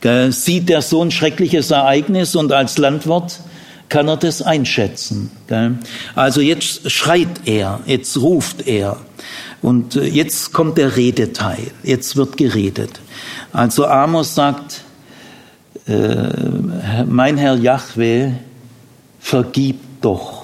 [0.00, 0.32] Gell?
[0.32, 3.40] Sieht er so ein schreckliches Ereignis und als Landwirt
[3.88, 5.30] kann er das einschätzen.
[5.46, 5.78] Gell?
[6.14, 8.98] Also jetzt schreit er, jetzt ruft er.
[9.62, 13.00] Und äh, jetzt kommt der Redeteil, jetzt wird geredet.
[13.54, 14.82] Also Amos sagt,
[15.86, 18.32] äh, mein Herr Yahweh,
[19.20, 20.42] vergib doch.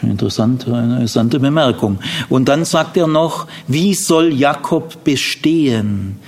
[0.00, 1.98] Interessant, eine interessante Bemerkung.
[2.28, 6.20] Und dann sagt er noch, wie soll Jakob bestehen?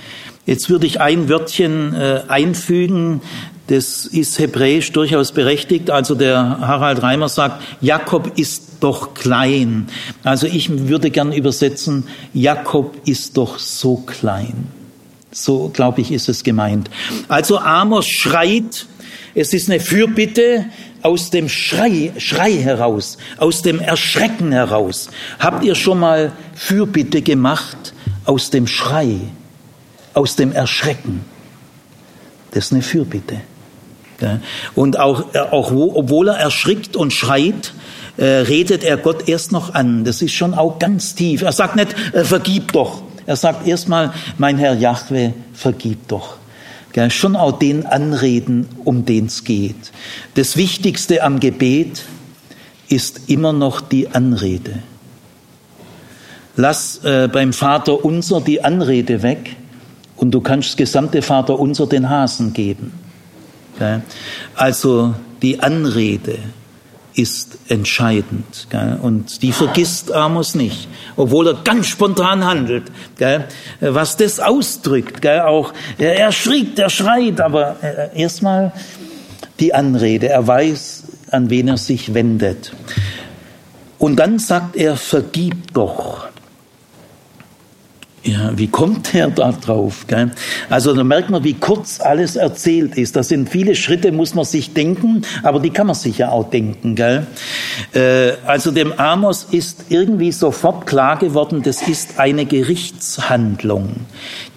[0.45, 3.21] Jetzt würde ich ein Wörtchen äh, einfügen,
[3.67, 5.89] das ist hebräisch durchaus berechtigt.
[5.89, 9.87] Also der Harald Reimer sagt, Jakob ist doch klein.
[10.23, 14.67] Also ich würde gern übersetzen, Jakob ist doch so klein.
[15.31, 16.89] So, glaube ich, ist es gemeint.
[17.27, 18.85] Also Amos schreit,
[19.33, 20.65] es ist eine Fürbitte
[21.01, 25.09] aus dem Schrei, Schrei heraus, aus dem Erschrecken heraus.
[25.39, 27.93] Habt ihr schon mal Fürbitte gemacht
[28.25, 29.15] aus dem Schrei,
[30.13, 31.25] aus dem Erschrecken?
[32.51, 33.41] Das ist eine Fürbitte.
[34.75, 37.73] Und auch, auch obwohl er erschrickt und schreit,
[38.17, 40.03] äh, redet er Gott erst noch an.
[40.03, 41.41] Das ist schon auch ganz tief.
[41.41, 43.01] Er sagt nicht, äh, vergib doch.
[43.25, 46.37] Er sagt erstmal, mein Herr Jahwe, vergib doch.
[47.09, 49.91] Schon auch den anreden, um den es geht.
[50.35, 52.03] Das Wichtigste am Gebet
[52.87, 54.83] ist immer noch die Anrede.
[56.55, 59.55] Lass äh, beim Vater unser die Anrede weg
[60.17, 62.93] und du kannst das gesamte Vater unser den Hasen geben.
[64.55, 66.39] Also die Anrede
[67.15, 68.67] ist entscheidend.
[69.01, 72.83] Und die vergisst Amos nicht, obwohl er ganz spontan handelt.
[73.79, 78.73] Was das ausdrückt, auch er schriekt, er schreit, aber äh, erstmal
[79.59, 80.29] die Anrede.
[80.29, 82.73] Er weiß, an wen er sich wendet.
[83.99, 86.27] Und dann sagt er, vergib doch.
[88.25, 90.05] Ja, wie kommt er da drauf?
[90.07, 90.31] Gell?
[90.69, 93.17] Also da merkt man, wie kurz alles erzählt ist.
[93.17, 96.49] Das sind viele Schritte, muss man sich denken, aber die kann man sich ja auch
[96.49, 96.95] denken.
[96.95, 97.27] Gell?
[97.93, 103.89] Äh, also dem Amos ist irgendwie sofort klar geworden, das ist eine Gerichtshandlung.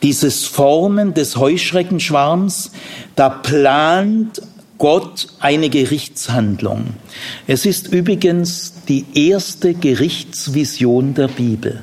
[0.01, 2.71] Dieses Formen des Heuschreckenschwarms,
[3.17, 4.43] da plant
[4.79, 6.95] Gott eine Gerichtshandlung.
[7.49, 11.83] Es ist übrigens die erste Gerichtsvision der Bibel.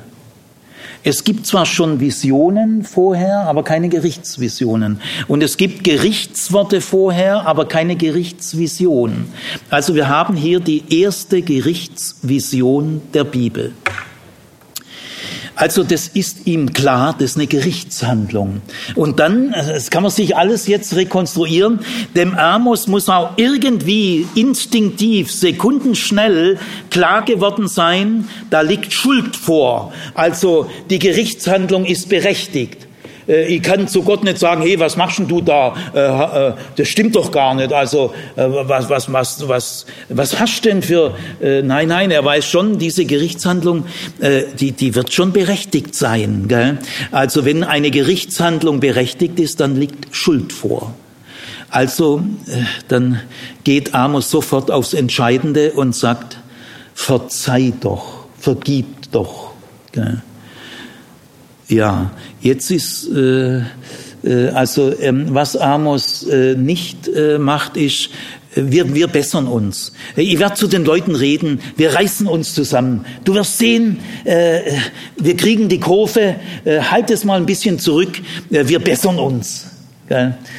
[1.06, 5.02] Es gibt zwar schon Visionen vorher, aber keine Gerichtsvisionen.
[5.28, 9.26] Und es gibt Gerichtsworte vorher, aber keine Gerichtsvision.
[9.68, 13.74] Also wir haben hier die erste Gerichtsvision der Bibel.
[15.56, 18.60] Also das ist ihm klar, das ist eine Gerichtshandlung.
[18.96, 21.80] Und dann, das kann man sich alles jetzt rekonstruieren,
[22.16, 26.58] dem Amos muss auch irgendwie instinktiv, sekundenschnell
[26.90, 29.92] klar geworden sein, da liegt Schuld vor.
[30.14, 32.88] Also die Gerichtshandlung ist berechtigt.
[33.28, 35.74] Äh, ich kann zu Gott nicht sagen, hey, was machst denn du da?
[35.94, 37.72] Äh, äh, das stimmt doch gar nicht.
[37.72, 41.14] Also was, was, was, was, was hast du denn für?
[41.40, 43.84] Nein, nein, er weiß schon, diese Gerichtshandlung,
[44.58, 46.46] die, die wird schon berechtigt sein.
[46.48, 46.78] Gell?
[47.10, 50.94] Also wenn eine Gerichtshandlung berechtigt ist, dann liegt Schuld vor.
[51.70, 52.22] Also
[52.88, 53.20] dann
[53.64, 56.38] geht Amos sofort aufs Entscheidende und sagt,
[56.94, 59.52] verzeih doch, vergib doch.
[59.92, 60.22] Gell?
[61.68, 62.10] Ja,
[62.40, 63.62] jetzt ist äh,
[64.24, 68.10] äh, also ähm, was Amos äh, nicht äh, macht, ist
[68.56, 69.92] wir, wir bessern uns.
[70.16, 73.04] Ich werde zu den Leuten reden, wir reißen uns zusammen.
[73.24, 74.60] Du wirst sehen, äh,
[75.16, 79.66] wir kriegen die Kurve, äh, halt es mal ein bisschen zurück, äh, wir bessern uns.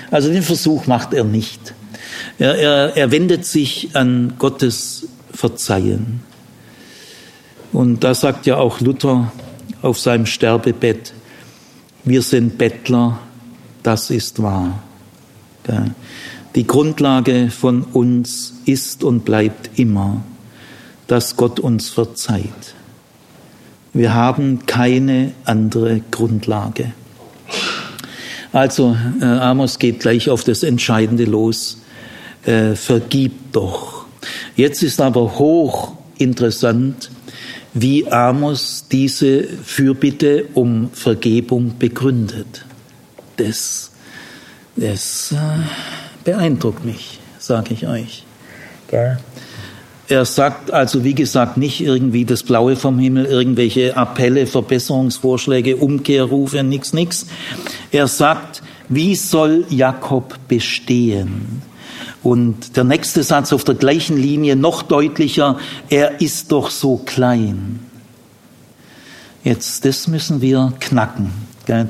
[0.10, 1.76] Also den Versuch macht er nicht.
[2.40, 6.22] Er, er, er wendet sich an Gottes Verzeihen.
[7.72, 9.32] Und da sagt ja auch Luther,
[9.86, 11.14] auf seinem Sterbebett,
[12.06, 13.20] wir sind Bettler,
[13.84, 14.82] das ist wahr.
[16.56, 20.24] Die Grundlage von uns ist und bleibt immer,
[21.06, 22.74] dass Gott uns verzeiht.
[23.94, 26.92] Wir haben keine andere Grundlage.
[28.52, 31.78] Also äh, Amos geht gleich auf das Entscheidende los.
[32.44, 34.06] Äh, vergib doch.
[34.56, 37.12] Jetzt ist aber hoch interessant,
[37.76, 42.66] wie Amos diese Fürbitte um Vergebung begründet.
[43.36, 43.92] Das,
[44.78, 45.36] das äh,
[46.24, 48.24] beeindruckt mich, sage ich euch.
[48.88, 49.20] Gell?
[50.08, 56.64] Er sagt also, wie gesagt, nicht irgendwie das Blaue vom Himmel, irgendwelche Appelle, Verbesserungsvorschläge, Umkehrrufe,
[56.64, 57.26] nix, nix.
[57.92, 61.62] Er sagt, wie soll Jakob bestehen?
[62.26, 65.60] Und der nächste Satz auf der gleichen Linie noch deutlicher,
[65.92, 67.82] er ist doch so klein.
[69.44, 71.30] Jetzt, das müssen wir knacken,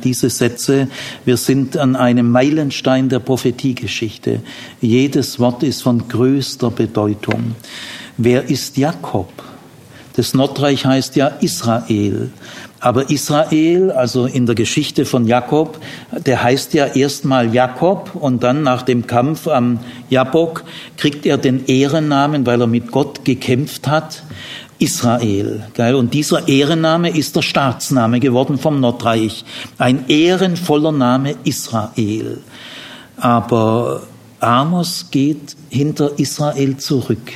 [0.04, 0.90] diese Sätze.
[1.24, 4.42] Wir sind an einem Meilenstein der Prophetiegeschichte.
[4.82, 7.56] Jedes Wort ist von größter Bedeutung.
[8.18, 9.32] Wer ist Jakob?
[10.18, 12.30] Das Nordreich heißt ja Israel.
[12.86, 15.80] Aber Israel, also in der Geschichte von Jakob,
[16.12, 19.80] der heißt ja erstmal Jakob und dann nach dem Kampf am
[20.12, 20.64] Jabok
[20.96, 24.22] kriegt er den Ehrennamen, weil er mit Gott gekämpft hat.
[24.78, 25.64] Israel.
[25.96, 29.46] Und dieser Ehrenname ist der Staatsname geworden vom Nordreich.
[29.80, 32.38] Ein ehrenvoller Name Israel.
[33.18, 34.04] Aber
[34.40, 37.32] Amos geht hinter Israel zurück.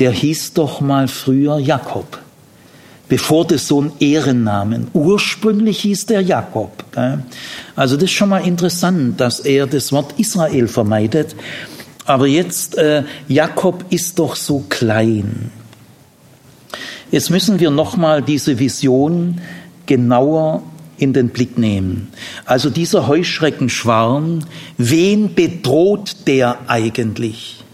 [0.00, 2.18] Der hieß doch mal früher Jakob
[3.10, 4.86] bevor das so ein Ehrennamen.
[4.94, 6.84] Ursprünglich hieß der Jakob.
[7.76, 11.34] Also das ist schon mal interessant, dass er das Wort Israel vermeidet.
[12.06, 15.50] Aber jetzt, äh, Jakob ist doch so klein.
[17.10, 19.40] Jetzt müssen wir nochmal diese Vision
[19.86, 20.62] genauer
[20.96, 22.12] in den Blick nehmen.
[22.44, 24.44] Also dieser Heuschreckenschwarm,
[24.78, 27.64] wen bedroht der eigentlich?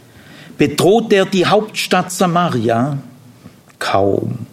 [0.57, 2.99] Bedroht der die Hauptstadt Samaria?
[3.79, 4.47] Kaum.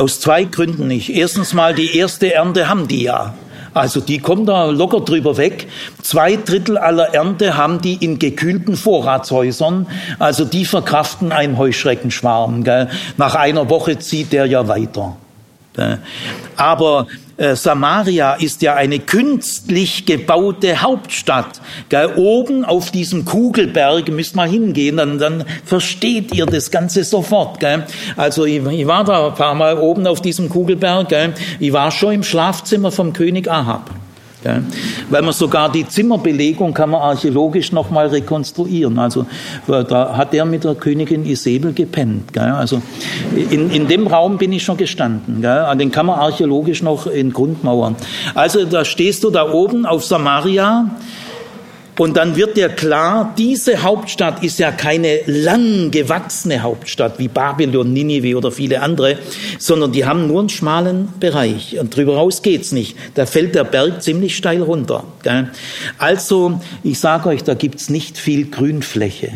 [0.00, 1.10] Aus zwei Gründen nicht.
[1.10, 3.34] Erstens mal, die erste Ernte haben die ja.
[3.74, 5.68] Also die kommen da locker drüber weg.
[6.02, 9.86] Zwei Drittel aller Ernte haben die in gekühlten Vorratshäusern.
[10.18, 12.64] Also die verkraften einen Heuschreckenschwarm.
[12.64, 12.88] Gell.
[13.18, 15.16] Nach einer Woche zieht der ja weiter.
[16.56, 17.06] Aber
[17.40, 21.60] äh, Samaria ist ja eine künstlich gebaute Hauptstadt.
[21.88, 22.12] Gell?
[22.16, 27.58] Oben auf diesem Kugelberg müsst mal hingehen, dann, dann versteht ihr das Ganze sofort.
[27.58, 27.86] Gell?
[28.16, 31.08] Also ich, ich, war da ein paar Mal oben auf diesem Kugelberg.
[31.08, 31.32] Gell?
[31.58, 33.90] Ich war schon im Schlafzimmer vom König Ahab.
[34.44, 34.60] Ja,
[35.10, 38.98] weil man sogar die Zimmerbelegung kann man archäologisch nochmal rekonstruieren.
[38.98, 39.26] Also
[39.66, 42.32] da hat er mit der Königin Isabel gepennt.
[42.32, 42.44] Gell?
[42.44, 42.80] Also
[43.34, 45.42] in, in dem Raum bin ich schon gestanden.
[45.42, 45.66] Gell?
[45.76, 47.96] Den kann man archäologisch noch in Grundmauern.
[48.34, 50.90] Also da stehst du da oben auf Samaria
[52.00, 57.92] und dann wird dir klar, diese Hauptstadt ist ja keine lang gewachsene Hauptstadt wie Babylon,
[57.92, 59.18] Ninive oder viele andere,
[59.58, 61.78] sondern die haben nur einen schmalen Bereich.
[61.78, 62.96] Und drüber raus geht's nicht.
[63.16, 65.04] Da fällt der Berg ziemlich steil runter.
[65.98, 69.32] Also, ich sage euch, da gibt's nicht viel Grünfläche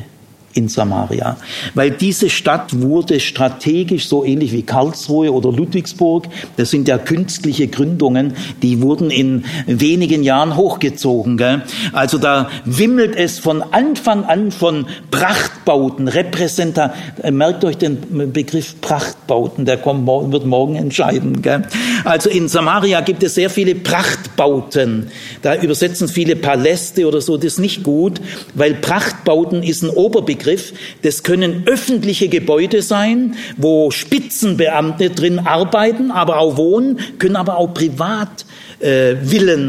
[0.55, 1.37] in Samaria.
[1.75, 7.67] Weil diese Stadt wurde strategisch so ähnlich wie Karlsruhe oder Ludwigsburg, das sind ja künstliche
[7.67, 11.37] Gründungen, die wurden in wenigen Jahren hochgezogen.
[11.37, 11.63] Gell?
[11.93, 16.95] Also da wimmelt es von Anfang an von Prachtbauten, Repräsenta.
[17.23, 21.43] Äh, merkt euch den Begriff Prachtbauten, der kommt, wird morgen entscheiden.
[21.43, 21.63] Gell?
[22.05, 25.09] Also in Samaria gibt es sehr viele Prachtbauten.
[25.43, 28.21] Da übersetzen viele Paläste oder so, das ist nicht gut,
[28.55, 30.75] weil Prachtbauten ist ein Oberbegriff Begriff.
[31.03, 37.73] Das können öffentliche Gebäude sein, wo Spitzenbeamte drin arbeiten, aber auch wohnen, können aber auch
[37.73, 38.45] privat
[38.81, 39.15] äh,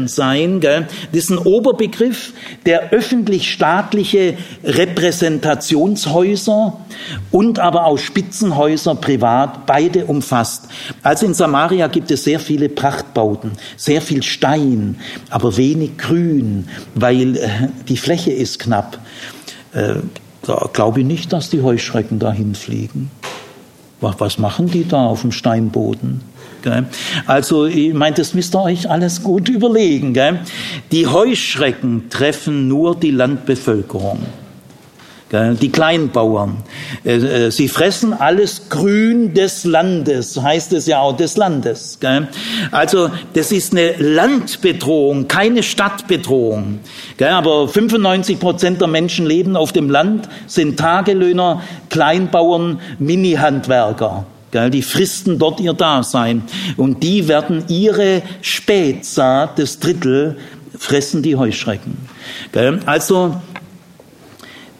[0.06, 0.60] sein.
[0.60, 0.86] Gell?
[1.12, 2.34] Das ist ein Oberbegriff,
[2.66, 6.78] der öffentlich-staatliche Repräsentationshäuser
[7.30, 10.68] und aber auch Spitzenhäuser privat beide umfasst.
[11.02, 15.00] Also in Samaria gibt es sehr viele Prachtbauten, sehr viel Stein,
[15.30, 17.48] aber wenig Grün, weil äh,
[17.88, 18.98] die Fläche ist knapp.
[19.72, 19.94] Äh,
[20.72, 23.10] glaube ich nicht, dass die Heuschrecken dahin fliegen.
[24.00, 26.20] Was machen die da auf dem Steinboden?
[27.26, 30.18] Also, ich meine, das müsst ihr euch alles gut überlegen.
[30.90, 34.18] Die Heuschrecken treffen nur die Landbevölkerung
[35.32, 36.58] die Kleinbauern.
[37.04, 41.98] Äh, äh, sie fressen alles Grün des Landes, heißt es ja auch des Landes.
[42.70, 46.78] Also das ist eine Landbedrohung, keine Stadtbedrohung.
[47.20, 54.26] Aber 95 Prozent der Menschen leben auf dem Land, sind Tagelöhner, Kleinbauern, Mini-Handwerker.
[54.72, 56.42] Die fristen dort ihr Dasein.
[56.76, 60.38] Und die werden ihre Spätsaat, das Drittel,
[60.78, 61.96] fressen die Heuschrecken.
[62.86, 63.34] Also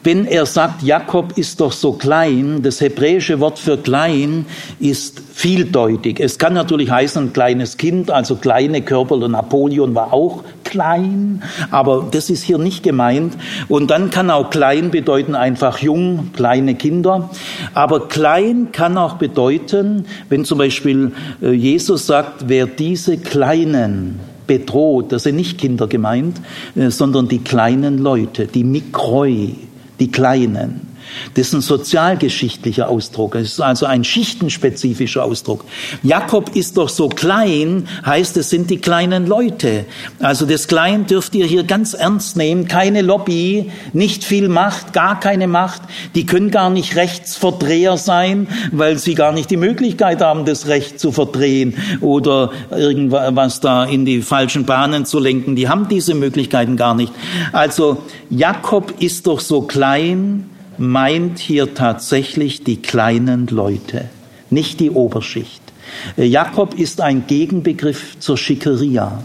[0.07, 4.47] wenn er sagt, Jakob ist doch so klein, das hebräische Wort für klein
[4.79, 6.21] ist vieldeutig.
[6.21, 9.17] Es kann natürlich heißen, ein kleines Kind, also kleine Körper.
[9.27, 11.43] Napoleon war auch klein,
[11.73, 13.37] aber das ist hier nicht gemeint.
[13.67, 17.29] Und dann kann auch klein bedeuten einfach jung, kleine Kinder.
[17.75, 21.11] Aber klein kann auch bedeuten, wenn zum Beispiel
[21.43, 26.41] äh, Jesus sagt, wer diese kleinen bedroht, das sind nicht Kinder gemeint,
[26.77, 29.66] äh, sondern die kleinen Leute, die Mikroi,
[29.99, 30.96] die Kleinen.
[31.35, 33.35] Das ist ein sozialgeschichtlicher Ausdruck.
[33.35, 35.65] Es ist also ein schichtenspezifischer Ausdruck.
[36.03, 39.85] Jakob ist doch so klein, heißt es sind die kleinen Leute.
[40.21, 42.69] Also das Klein dürft ihr hier ganz ernst nehmen.
[42.69, 45.83] Keine Lobby, nicht viel Macht, gar keine Macht.
[46.15, 51.01] Die können gar nicht Rechtsverdreher sein, weil sie gar nicht die Möglichkeit haben, das Recht
[51.01, 55.57] zu verdrehen oder irgendwas da in die falschen Bahnen zu lenken.
[55.57, 57.13] Die haben diese Möglichkeiten gar nicht.
[57.53, 64.07] Also Jakob ist doch so klein, meint hier tatsächlich die kleinen Leute,
[64.51, 65.63] nicht die Oberschicht.
[66.17, 69.23] Äh, Jakob ist ein Gegenbegriff zur Schickeria.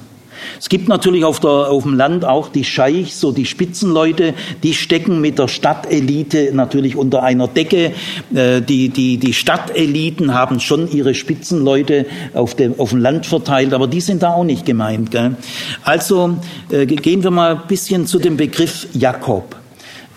[0.60, 4.34] Es gibt natürlich auf, der, auf dem Land auch die Scheichs, so die Spitzenleute,
[4.64, 7.94] die stecken mit der Stadtelite natürlich unter einer Decke.
[8.34, 13.74] Äh, die, die, die Stadteliten haben schon ihre Spitzenleute auf dem, auf dem Land verteilt,
[13.74, 15.12] aber die sind da auch nicht gemeint.
[15.12, 15.36] Gell?
[15.84, 16.38] Also
[16.72, 19.61] äh, gehen wir mal ein bisschen zu dem Begriff Jakob.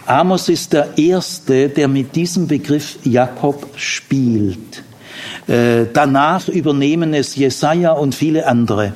[0.06, 4.82] Amos ist der Erste, der mit diesem Begriff Jakob spielt.
[5.46, 8.92] Äh, danach übernehmen es Jesaja und viele andere.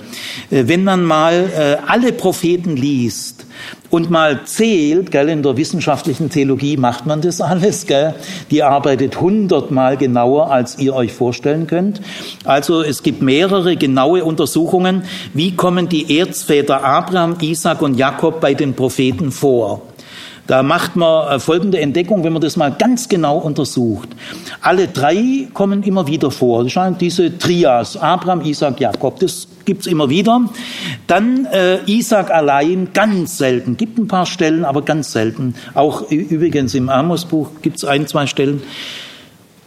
[0.50, 3.46] Äh, wenn man mal äh, alle Propheten liest
[3.88, 8.14] und mal zählt, gell, in der wissenschaftlichen Theologie macht man das alles, gell,
[8.50, 12.02] die arbeitet hundertmal genauer, als ihr euch vorstellen könnt.
[12.44, 18.52] Also es gibt mehrere genaue Untersuchungen, wie kommen die Erzväter Abraham, Isaac und Jakob bei
[18.52, 19.88] den Propheten vor.
[20.49, 24.09] Da macht man äh, folgende Entdeckung, wenn man das mal ganz genau untersucht.
[24.62, 26.64] Alle drei kommen immer wieder vor.
[26.64, 30.40] Das scheint diese Trias, Abraham, Isaac, Jakob, das gibt's immer wieder.
[31.07, 33.76] Dann äh, Isaac allein, ganz selten.
[33.76, 35.55] Gibt ein paar Stellen, aber ganz selten.
[35.74, 38.62] Auch übrigens im Amos-Buch gibt's ein, zwei Stellen.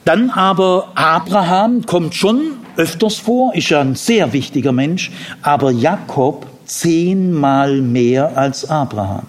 [0.04, 5.12] Dann aber Abraham kommt schon öfters vor, ist ja ein sehr wichtiger Mensch,
[5.44, 9.28] aber Jakob zehnmal mehr als Abraham.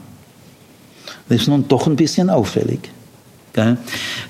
[1.32, 2.90] Ist nun doch ein bisschen auffällig.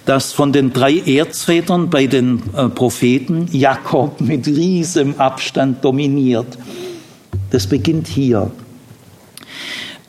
[0.04, 6.58] Dass von den drei Erzvätern bei den äh, Propheten Jakob mit riesem Abstand dominiert.
[7.50, 8.50] Das beginnt hier.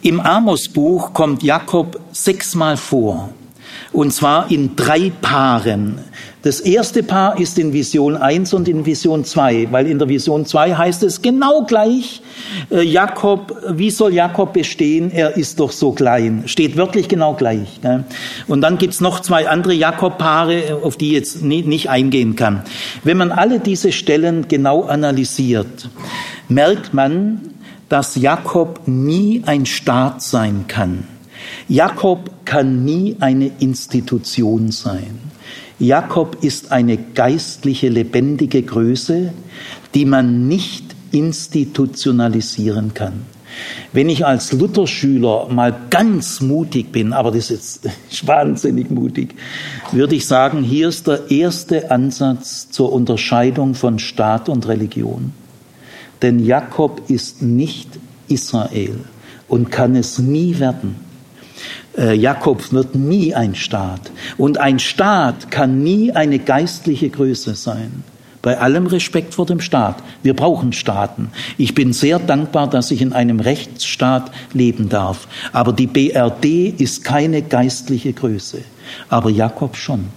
[0.02, 3.30] Im Amosbuch kommt Jakob sechsmal vor.
[3.92, 6.00] Und zwar in drei Paaren.
[6.44, 10.46] Das erste Paar ist in Vision 1 und in Vision 2, weil in der Vision
[10.46, 12.22] 2 heißt es genau gleich,
[12.70, 15.10] äh, Jakob, wie soll Jakob bestehen?
[15.10, 16.44] Er ist doch so klein.
[16.46, 17.80] Steht wirklich genau gleich.
[18.50, 22.64] Und dann gibt's noch zwei andere Jakob-Paare, auf die jetzt nicht eingehen kann.
[23.06, 25.88] Wenn man alle diese Stellen genau analysiert,
[26.50, 27.54] merkt man,
[27.88, 31.06] dass Jakob nie ein Staat sein kann.
[31.70, 35.33] Jakob kann nie eine Institution sein.
[35.84, 39.34] Jakob ist eine geistliche, lebendige Größe,
[39.94, 43.26] die man nicht institutionalisieren kann.
[43.92, 49.36] Wenn ich als Lutherschüler mal ganz mutig bin, aber das ist jetzt wahnsinnig mutig,
[49.92, 55.34] würde ich sagen, hier ist der erste Ansatz zur Unterscheidung von Staat und Religion.
[56.22, 57.90] Denn Jakob ist nicht
[58.30, 59.02] Israel
[59.50, 60.96] und kann es nie werden.
[61.98, 64.12] Äh, Jakob wird nie ein Staat.
[64.38, 68.04] Und ein Staat kann nie eine geistliche Größe sein.
[68.42, 70.04] Bei allem Respekt vor dem Staat.
[70.22, 71.30] Wir brauchen Staaten.
[71.58, 75.28] Ich bin sehr dankbar, dass ich in einem Rechtsstaat leben darf.
[75.54, 78.62] Aber die BRD ist keine geistliche Größe.
[79.08, 80.10] Aber Jakob schon.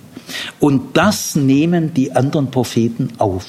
[0.58, 3.46] Und das nehmen die anderen Propheten auf.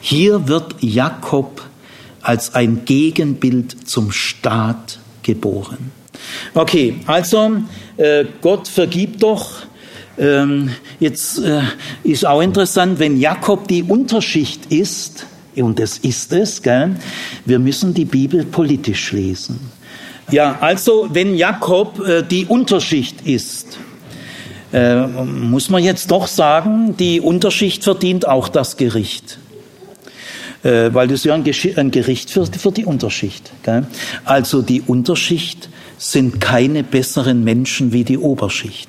[0.00, 1.62] Hier wird Jakob
[2.22, 5.97] als ein Gegenbild zum Staat geboren.
[6.54, 7.62] Okay, also
[7.96, 9.62] äh, Gott vergibt doch.
[10.18, 11.60] Ähm, jetzt äh,
[12.02, 16.96] ist auch interessant, wenn Jakob die Unterschicht ist, und das ist es, gell,
[17.44, 19.58] wir müssen die Bibel politisch lesen.
[20.30, 23.78] Ja, also wenn Jakob äh, die Unterschicht ist,
[24.72, 29.38] äh, muss man jetzt doch sagen, die Unterschicht verdient auch das Gericht.
[30.62, 31.44] Äh, weil das ist ja ein,
[31.76, 33.50] ein Gericht für, für, die Unterschicht.
[33.62, 33.86] Gell?
[34.24, 38.88] Also die Unterschicht sind keine besseren Menschen wie die Oberschicht.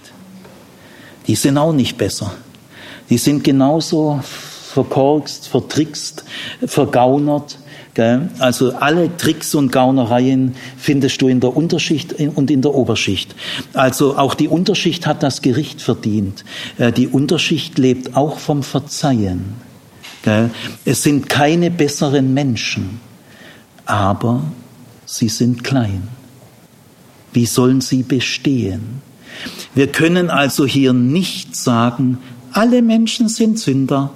[1.27, 2.31] Die sind auch nicht besser.
[3.09, 6.23] Die sind genauso verkorkst, vertrickst,
[6.65, 7.57] vergaunert.
[7.95, 8.29] Gell?
[8.37, 13.35] Also alle Tricks und Gaunereien findest du in der Unterschicht und in der Oberschicht.
[13.73, 16.45] Also auch die Unterschicht hat das Gericht verdient.
[16.77, 19.55] Äh, die Unterschicht lebt auch vom Verzeihen.
[20.23, 20.51] Gell?
[20.85, 22.99] Es sind keine besseren Menschen,
[23.85, 24.43] aber
[25.05, 26.18] sie sind klein.
[27.33, 29.01] Wie sollen sie bestehen?
[29.75, 32.17] Wir können also hier nicht sagen,
[32.51, 34.11] alle Menschen sind Sünder.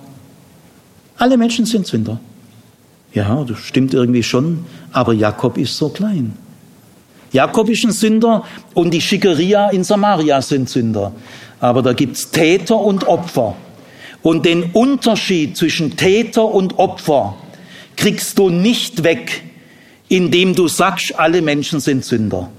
[1.17, 2.19] Alle Menschen sind Sünder.
[3.13, 6.33] Ja, das stimmt irgendwie schon, aber Jakob ist so klein.
[7.31, 8.43] Jakob ist ein Sünder
[8.73, 11.13] und die Schickeria in Samaria sind Sünder.
[11.59, 13.55] Aber da gibt's Täter und Opfer.
[14.21, 17.35] Und den Unterschied zwischen Täter und Opfer
[17.95, 19.43] kriegst du nicht weg,
[20.09, 22.49] indem du sagst, alle Menschen sind Sünder.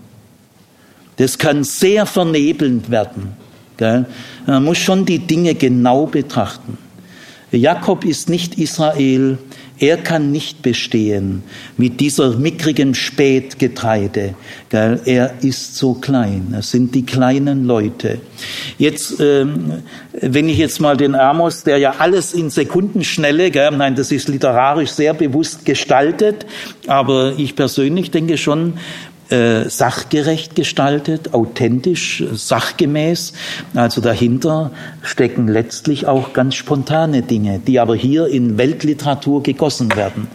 [1.16, 3.36] Das kann sehr vernebelnd werden.
[3.76, 4.06] Gell?
[4.46, 6.78] Man muss schon die Dinge genau betrachten.
[7.50, 9.38] Jakob ist nicht Israel,
[9.78, 11.42] er kann nicht bestehen
[11.76, 14.34] mit dieser mickrigen Spätgetreide.
[14.70, 16.54] Er ist so klein.
[16.56, 18.20] Es sind die kleinen Leute.
[18.78, 24.12] Jetzt, ähm, wenn ich jetzt mal den Amos, der ja alles in Sekundenschnelle, nein, das
[24.12, 26.46] ist literarisch sehr bewusst gestaltet,
[26.86, 28.74] aber ich persönlich denke schon,
[29.34, 33.32] äh, sachgerecht gestaltet, authentisch, sachgemäß.
[33.74, 34.70] Also dahinter
[35.02, 40.28] stecken letztlich auch ganz spontane Dinge, die aber hier in Weltliteratur gegossen werden.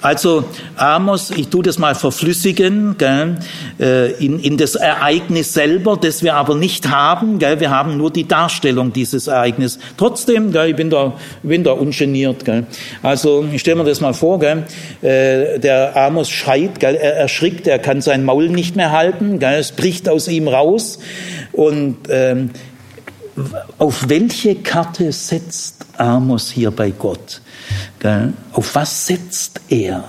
[0.00, 0.44] Also
[0.76, 3.36] Amos, ich tue das mal verflüssigen, gell,
[3.80, 7.40] äh, in, in das Ereignis selber, das wir aber nicht haben.
[7.40, 9.80] Gell, wir haben nur die Darstellung dieses Ereignisses.
[9.96, 12.44] Trotzdem, gell, ich bin da, bin da ungeniert.
[12.44, 12.66] Gell.
[13.02, 14.64] Also ich stelle mir das mal vor, gell,
[15.02, 19.58] äh, der Amos schreit, gell, er erschrickt, er kann sein Maul nicht mehr halten, gell,
[19.58, 21.00] es bricht aus ihm raus.
[21.52, 22.50] Und ähm,
[23.78, 27.40] auf welche Karte setzt Amos hier bei Gott?
[28.52, 30.04] Auf was setzt er?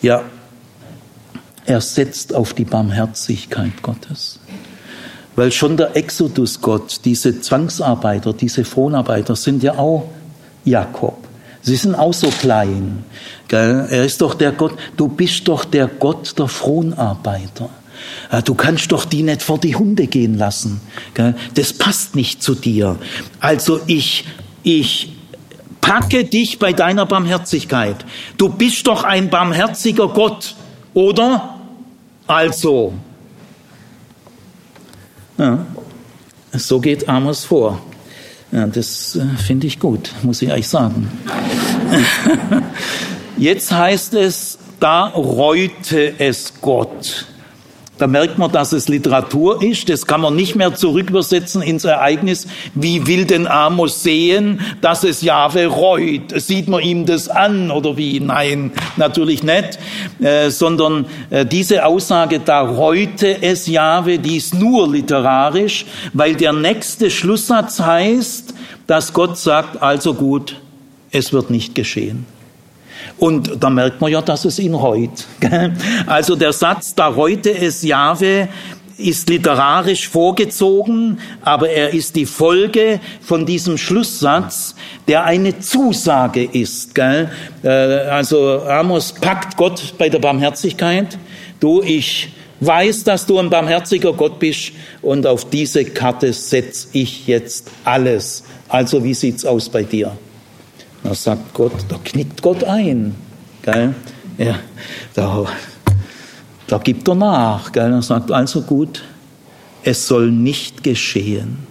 [0.00, 0.22] Ja,
[1.64, 4.40] er setzt auf die Barmherzigkeit Gottes.
[5.36, 10.10] Weil schon der Exodus Gott, diese Zwangsarbeiter, diese Fronarbeiter sind ja auch
[10.64, 11.16] Jakob.
[11.62, 13.04] Sie sind auch so klein.
[13.48, 17.70] Er ist doch der Gott, du bist doch der Gott der Fronarbeiter.
[18.44, 20.80] Du kannst doch die nicht vor die Hunde gehen lassen.
[21.54, 22.96] Das passt nicht zu dir.
[23.40, 24.24] Also ich,
[24.62, 25.12] ich
[25.82, 27.96] packe dich bei deiner Barmherzigkeit.
[28.38, 30.54] Du bist doch ein barmherziger Gott,
[30.94, 31.58] oder?
[32.26, 32.94] Also,
[35.36, 35.66] ja,
[36.52, 37.82] so geht Amos vor.
[38.52, 41.10] Ja, das äh, finde ich gut, muss ich euch sagen.
[43.36, 47.26] Jetzt heißt es, da reute es Gott.
[48.02, 49.88] Da merkt man, dass es Literatur ist.
[49.88, 52.48] Das kann man nicht mehr zurückübersetzen ins Ereignis.
[52.74, 56.32] Wie will denn Amos sehen, dass es Jahwe reut?
[56.34, 58.18] Sieht man ihm das an oder wie?
[58.18, 59.78] Nein, natürlich nicht.
[60.20, 66.52] Äh, sondern äh, diese Aussage, da reute es Jahwe, die ist nur literarisch, weil der
[66.52, 68.52] nächste Schlusssatz heißt,
[68.88, 70.56] dass Gott sagt, also gut,
[71.12, 72.26] es wird nicht geschehen.
[73.22, 75.28] Und da merkt man ja, dass es ihn reut.
[76.08, 78.48] Also der Satz, da reute es Jahwe,
[78.98, 84.74] ist literarisch vorgezogen, aber er ist die Folge von diesem Schlusssatz,
[85.06, 86.96] der eine Zusage ist.
[86.96, 87.30] Gell?
[87.62, 91.16] Äh, also Amos packt Gott bei der Barmherzigkeit.
[91.60, 97.28] Du, ich weiß, dass du ein barmherziger Gott bist und auf diese Karte setze ich
[97.28, 98.42] jetzt alles.
[98.68, 100.16] Also wie sieht's aus bei dir?
[101.04, 103.14] Da sagt Gott, da knickt Gott ein.
[103.62, 103.94] Gell?
[104.38, 104.58] Ja,
[105.14, 105.44] da,
[106.66, 107.72] da gibt er nach.
[107.72, 107.92] Gell?
[107.92, 109.02] Er sagt also gut,
[109.82, 111.66] es soll nicht geschehen.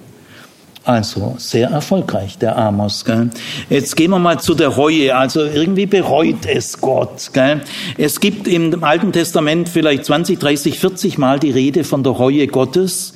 [0.83, 3.05] Also sehr erfolgreich, der Amos.
[3.05, 3.29] Gell?
[3.69, 5.15] Jetzt gehen wir mal zu der Reue.
[5.15, 7.29] Also irgendwie bereut es Gott.
[7.33, 7.61] Gell?
[7.97, 12.47] Es gibt im Alten Testament vielleicht 20, 30, 40 Mal die Rede von der Reue
[12.47, 13.13] Gottes.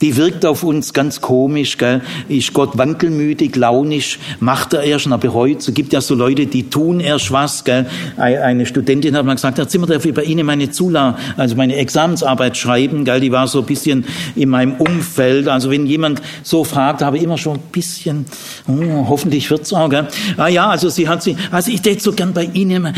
[0.00, 1.78] Die wirkt auf uns ganz komisch.
[1.78, 2.02] Gell?
[2.28, 5.60] Ist Gott wankelmütig, launisch, macht er erst, und bereut.
[5.60, 7.64] Es gibt ja so Leute, die tun erst was.
[7.64, 7.86] Gell?
[8.16, 11.76] Eine Studentin hat mal gesagt, Herr Zimmer, darf ich bei Ihnen meine Zula, also meine
[11.76, 13.04] Examensarbeit schreiben?
[13.04, 13.20] Gell?
[13.20, 15.48] Die war so ein bisschen in meinem Umfeld.
[15.48, 18.26] Also wenn jemand so fragt, habe immer schon ein bisschen,
[18.66, 20.06] oh, hoffentlich wird's auch, gell?
[20.36, 22.92] Ah ja, also sie hat sie, also ich hätte so gern bei Ihnen, äh,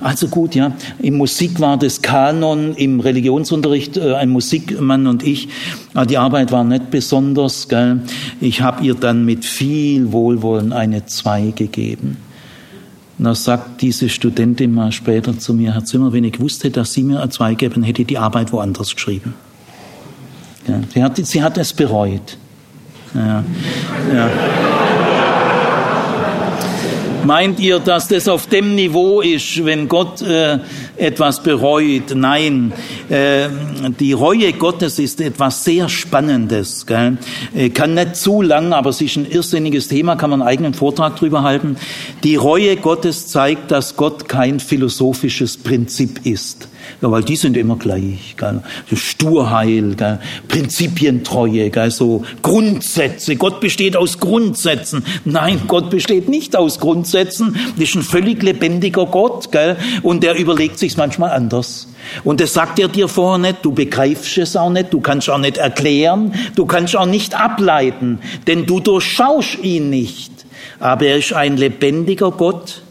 [0.00, 5.48] also gut, ja, im Musik war das Kanon, im Religionsunterricht äh, ein Musikmann und ich,
[6.08, 8.00] die Arbeit war nicht besonders, gell?
[8.40, 12.16] Ich habe ihr dann mit viel Wohlwollen eine Zwei gegeben.
[13.18, 16.92] Und da sagt diese Studentin mal später zu mir, Herr Zimmer, wenn ich wusste, dass
[16.92, 19.34] Sie mir eine Zwei geben, hätte ich die Arbeit woanders geschrieben.
[20.66, 22.38] Ja, sie, hat, sie hat es bereut.
[23.14, 23.44] Ja.
[24.14, 24.30] ja.
[27.24, 30.58] Meint ihr, dass das auf dem Niveau ist, wenn Gott äh,
[30.96, 32.14] etwas bereut?
[32.14, 32.72] Nein,
[33.10, 33.48] äh,
[33.98, 36.86] die Reue Gottes ist etwas sehr Spannendes.
[36.86, 37.18] Gell?
[37.54, 40.74] Äh, kann nicht zu lang, aber es ist ein irrsinniges Thema, kann man einen eigenen
[40.74, 41.76] Vortrag drüber halten.
[42.24, 46.68] Die Reue Gottes zeigt, dass Gott kein philosophisches Prinzip ist.
[47.00, 48.36] Ja, weil die sind immer gleich.
[48.36, 48.62] Gell?
[48.94, 50.18] Sturheil, gell?
[50.48, 51.90] Prinzipientreue, gell?
[51.90, 53.36] so Grundsätze.
[53.36, 55.04] Gott besteht aus Grundsätzen.
[55.24, 57.56] Nein, Gott besteht nicht aus Grundsätzen.
[57.76, 59.50] Das ist ein völlig lebendiger Gott.
[59.52, 59.76] Gell?
[60.02, 61.88] Und der überlegt sich manchmal anders.
[62.24, 65.38] Und das sagt er dir vorher nicht, du begreifst es auch nicht, du kannst auch
[65.38, 70.32] nicht erklären, du kannst auch nicht ableiten, denn du durchschaust ihn nicht.
[70.78, 72.82] Aber er ist ein lebendiger Gott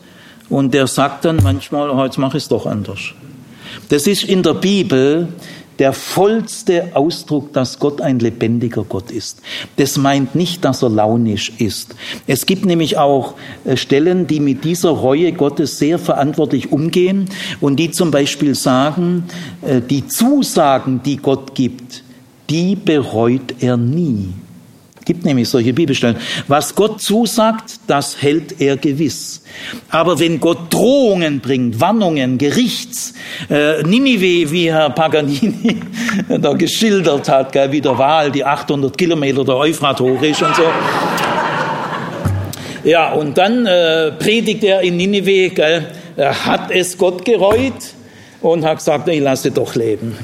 [0.50, 3.00] und der sagt dann manchmal, oh, jetzt mach ich es doch anders.
[3.90, 5.28] Das ist in der Bibel
[5.80, 9.42] der vollste Ausdruck, dass Gott ein lebendiger Gott ist.
[9.78, 11.96] Das meint nicht, dass er launisch ist.
[12.28, 13.36] Es gibt nämlich auch
[13.66, 17.30] äh, Stellen, die mit dieser Reue Gottes sehr verantwortlich umgehen
[17.62, 19.24] und die zum Beispiel sagen,
[19.62, 22.04] äh, die Zusagen, die Gott gibt,
[22.50, 24.34] die bereut er nie
[25.10, 26.18] gibt nämlich solche Bibelstellen.
[26.47, 29.41] Was Gott zusagt, das hält er gewiss.
[29.89, 33.16] Aber wenn Gott Drohungen bringt, Warnungen, Gerichts,
[33.49, 35.78] äh, Ninive, wie Herr Paganini
[36.39, 40.55] da geschildert hat, gell, wie der Wahl die 800 Kilometer der Euphrat hoch ist und
[40.55, 40.62] so.
[42.84, 45.88] Ja, und dann äh, predigt er in Ninive, gell,
[46.18, 47.95] hat es Gott gereut?
[48.41, 50.18] und hat gesagt, ich lasse doch leben.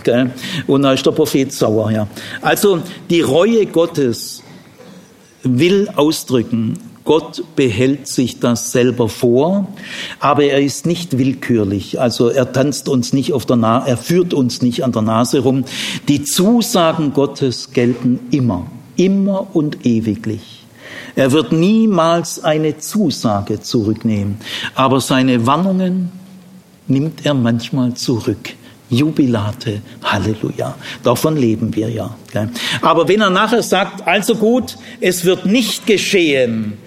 [0.68, 2.08] Und da ist der Prophet sauer.
[2.42, 4.42] Also die Reue Gottes
[5.46, 9.68] will ausdrücken, Gott behält sich das selber vor,
[10.20, 12.02] aber er ist nicht willkürlich.
[12.02, 15.40] Also er tanzt uns nicht auf der Nase, er führt uns nicht an der Nase
[15.40, 15.66] rum.
[16.08, 18.66] Die Zusagen Gottes gelten immer,
[18.98, 20.66] immer und ewiglich.
[21.16, 24.40] Er wird niemals eine Zusage zurücknehmen,
[24.74, 26.12] aber seine Warnungen
[26.88, 28.56] nimmt er manchmal zurück.
[28.90, 30.76] Jubilate, Halleluja.
[31.04, 32.16] Davon leben wir ja.
[32.82, 36.78] Aber wenn er nachher sagt, also gut, es wird nicht geschehen,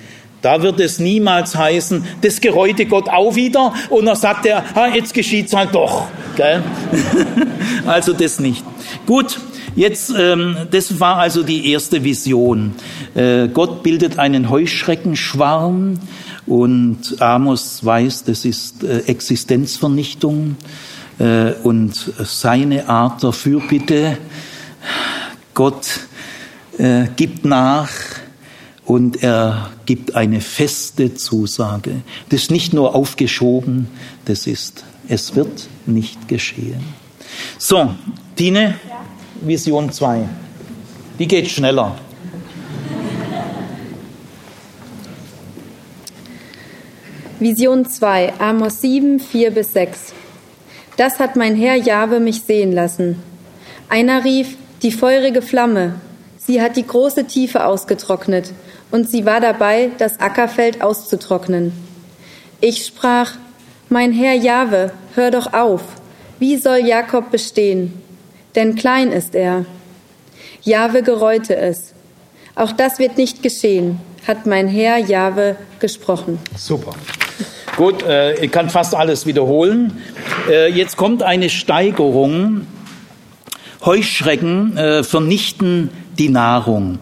[0.43, 4.89] da wird es niemals heißen, das gereute Gott auch wieder und dann sagt er, ah,
[4.95, 6.07] jetzt geschieht's halt doch.
[7.87, 8.65] also das nicht.
[9.05, 9.41] Gut,
[9.75, 12.77] jetzt, ähm, das war also die erste Vision.
[13.17, 15.99] Äh, Gott bildet einen Heuschreckenschwarm
[16.47, 20.57] und Amos weiß, das ist äh, Existenzvernichtung
[21.19, 24.19] und seine Art der Fürbitte.
[25.55, 26.01] Gott
[26.79, 27.91] äh, gibt nach
[28.85, 32.03] und er gibt eine feste Zusage.
[32.29, 33.89] Das ist nicht nur aufgeschoben,
[34.25, 36.81] das ist, es wird nicht geschehen.
[37.59, 37.95] So,
[38.37, 38.77] Tine,
[39.43, 40.29] Vision 2.
[41.19, 41.97] Die geht schneller.
[47.41, 50.13] Vision 2, Amos 7, 4 bis 6.
[50.99, 53.23] Das hat mein Herr Jahwe mich sehen lassen.
[53.89, 55.95] Einer rief, die feurige Flamme.
[56.37, 58.53] Sie hat die große Tiefe ausgetrocknet
[58.91, 61.73] und sie war dabei, das Ackerfeld auszutrocknen.
[62.61, 63.35] Ich sprach,
[63.89, 65.83] mein Herr Jahwe, hör doch auf.
[66.41, 67.93] Wie soll Jakob bestehen?
[68.57, 69.67] Denn klein ist er.
[70.63, 71.93] Jahwe gereute es.
[72.57, 76.41] Auch das wird nicht geschehen, hat mein Herr Jahwe gesprochen.
[76.57, 76.97] Super.
[77.79, 80.03] Gut, äh, ich kann fast alles wiederholen.
[80.51, 82.67] Äh, jetzt kommt eine Steigerung.
[83.85, 86.99] Heuschrecken äh, vernichten die Nahrung.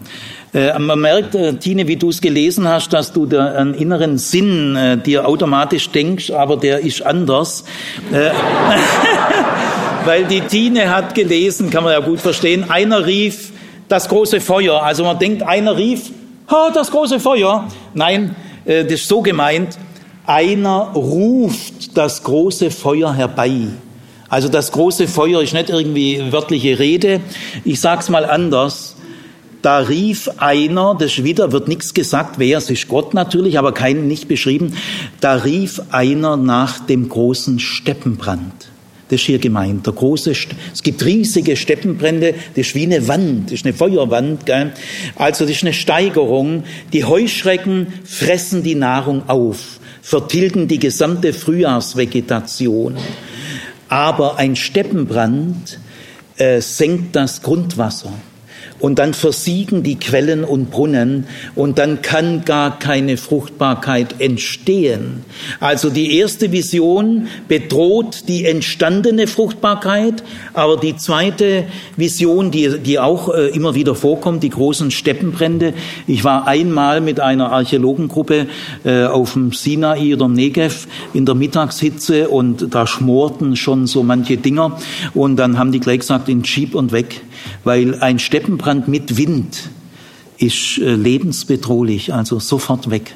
[0.53, 4.19] Äh, man merkt, äh, Tine, wie du es gelesen hast, dass du da einen inneren
[4.19, 7.63] Sinn äh, dir automatisch denkst, aber der ist anders.
[10.05, 13.51] Weil die Tine hat gelesen, kann man ja gut verstehen, einer rief
[13.87, 14.83] das große Feuer.
[14.83, 16.11] Also man denkt, einer rief,
[16.51, 17.67] ha, das große Feuer.
[17.95, 19.77] Nein, das ist so gemeint,
[20.27, 23.67] einer ruft das große Feuer herbei.
[24.29, 27.21] Also das große Feuer ist nicht irgendwie wörtliche Rede.
[27.63, 28.95] Ich sag's mal anders.
[29.61, 34.07] Da rief einer, das wieder wird nichts gesagt, wer es ist, Gott natürlich, aber kein
[34.07, 34.73] nicht beschrieben.
[35.19, 38.69] Da rief einer nach dem großen Steppenbrand.
[39.09, 39.85] Das ist hier gemeint.
[39.85, 44.45] Der große, es gibt riesige Steppenbrände, das ist wie eine Wand, das ist eine Feuerwand.
[44.45, 44.73] Gell?
[45.15, 46.63] Also das ist eine Steigerung.
[46.91, 49.76] Die Heuschrecken fressen die Nahrung auf,
[50.07, 52.95] vertilgen die gesamte Frühjahrsvegetation.
[53.89, 55.81] Aber ein Steppenbrand
[56.37, 58.13] äh, senkt das Grundwasser
[58.79, 61.25] und dann versiegen die Quellen und Brunnen
[61.55, 65.25] und dann kann gar keine Fruchtbarkeit entstehen.
[65.59, 70.23] Also die erste Vision bedroht die entstandene Fruchtbarkeit,
[70.53, 75.73] aber die zweite Vision, die, die auch äh, immer wieder vorkommt, die großen Steppenbrände.
[76.05, 78.47] Ich war einmal mit einer Archäologengruppe
[78.85, 84.37] äh, auf dem Sinai oder Negev in der Mittagshitze und da schmorten schon so manche
[84.37, 84.77] Dinger
[85.13, 87.21] und dann haben die gleich gesagt, in Jeep und weg,
[87.63, 89.69] weil ein Steppenbrand Waldbrand mit Wind
[90.37, 93.15] ist äh, lebensbedrohlich, also sofort weg.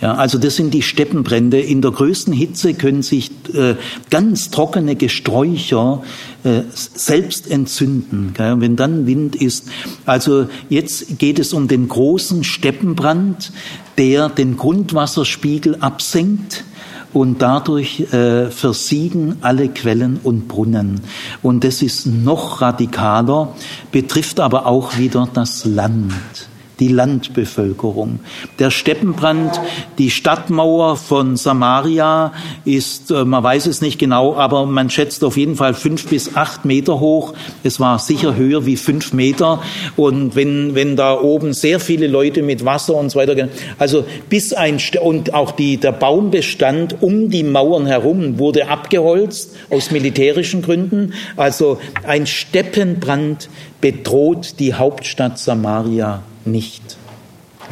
[0.00, 1.60] Ja, also das sind die Steppenbrände.
[1.60, 3.76] In der größten Hitze können sich äh,
[4.10, 6.02] ganz trockene Gesträucher
[6.42, 9.68] äh, selbst entzünden, gell, wenn dann Wind ist.
[10.04, 13.52] Also jetzt geht es um den großen Steppenbrand,
[13.98, 16.64] der den Grundwasserspiegel absenkt
[17.12, 21.00] und dadurch äh, versiegen alle Quellen und Brunnen.
[21.42, 23.54] Und das ist noch radikaler,
[23.92, 26.47] betrifft aber auch wieder das Land
[26.80, 28.20] die Landbevölkerung.
[28.58, 29.60] Der Steppenbrand,
[29.98, 32.32] die Stadtmauer von Samaria
[32.64, 36.36] ist, äh, man weiß es nicht genau, aber man schätzt auf jeden Fall fünf bis
[36.36, 37.34] acht Meter hoch.
[37.64, 39.62] Es war sicher höher wie fünf Meter.
[39.96, 43.48] Und wenn, wenn da oben sehr viele Leute mit Wasser und so weiter,
[43.78, 49.90] also bis ein, und auch die, der Baumbestand um die Mauern herum wurde abgeholzt aus
[49.90, 51.14] militärischen Gründen.
[51.36, 53.48] Also ein Steppenbrand
[53.80, 56.96] bedroht die Hauptstadt Samaria nicht.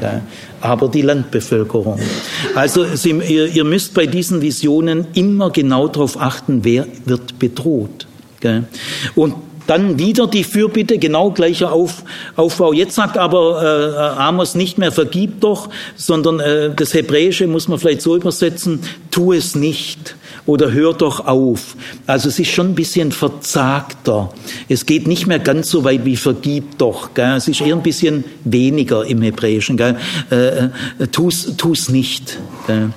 [0.00, 0.20] Ja,
[0.60, 1.98] aber die Landbevölkerung.
[2.54, 8.06] Also Sie, ihr, ihr, müsst bei diesen Visionen immer genau darauf achten, wer wird bedroht.
[8.40, 8.64] Gell?
[9.14, 9.36] Und
[9.66, 12.04] dann wieder die Fürbitte, genau gleicher Auf,
[12.36, 12.72] Aufbau.
[12.72, 17.78] Jetzt sagt aber äh, Amos nicht mehr vergib doch, sondern äh, das Hebräische muss man
[17.78, 18.80] vielleicht so übersetzen,
[19.10, 20.14] tu es nicht
[20.46, 21.76] oder hör doch auf.
[22.06, 24.32] Also es ist schon ein bisschen verzagter.
[24.68, 27.14] Es geht nicht mehr ganz so weit wie vergib doch.
[27.14, 27.34] Gell?
[27.36, 29.76] Es ist eher ein bisschen weniger im Hebräischen.
[29.76, 29.96] Gell?
[30.30, 30.70] Äh, äh,
[31.10, 32.38] tu's, tu's nicht.
[32.66, 32.90] Gell?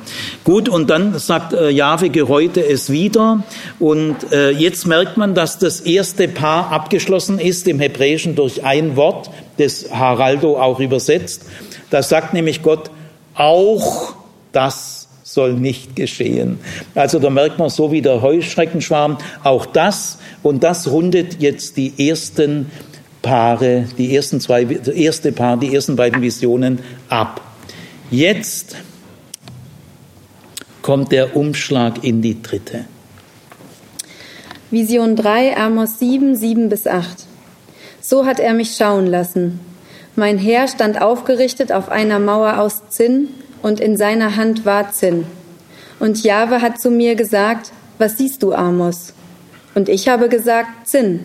[0.44, 3.44] Gut, und dann sagt äh, Jahwe, gereute es wieder.
[3.80, 8.96] Und äh, jetzt merkt man, dass das erste Paar abgeschlossen ist im Hebräischen durch ein
[8.96, 11.46] Wort, das Haraldo auch übersetzt.
[11.90, 12.92] Da sagt nämlich Gott,
[13.34, 14.14] auch
[14.52, 14.99] das
[15.34, 16.60] soll nicht geschehen.
[16.95, 22.10] Also da merkt man so wie der Heuschreckenschwarm auch das und das rundet jetzt die
[22.10, 22.72] ersten
[23.22, 26.80] Paare, die ersten zwei, das erste Paar, die ersten beiden Visionen
[27.10, 27.41] ab.
[28.10, 28.77] Jetzt
[30.81, 32.85] kommt der Umschlag in die dritte.
[34.72, 37.26] Vision 3, Amos 7, 7 bis 8.
[38.01, 39.60] So hat er mich schauen lassen.
[40.15, 43.30] Mein Heer stand aufgerichtet auf einer Mauer aus Zinn,
[43.61, 45.26] und in seiner Hand war Zinn.
[45.99, 49.14] Und Jahwe hat zu mir gesagt, was siehst du, Amos?
[49.76, 51.22] Und ich habe gesagt, Zinn.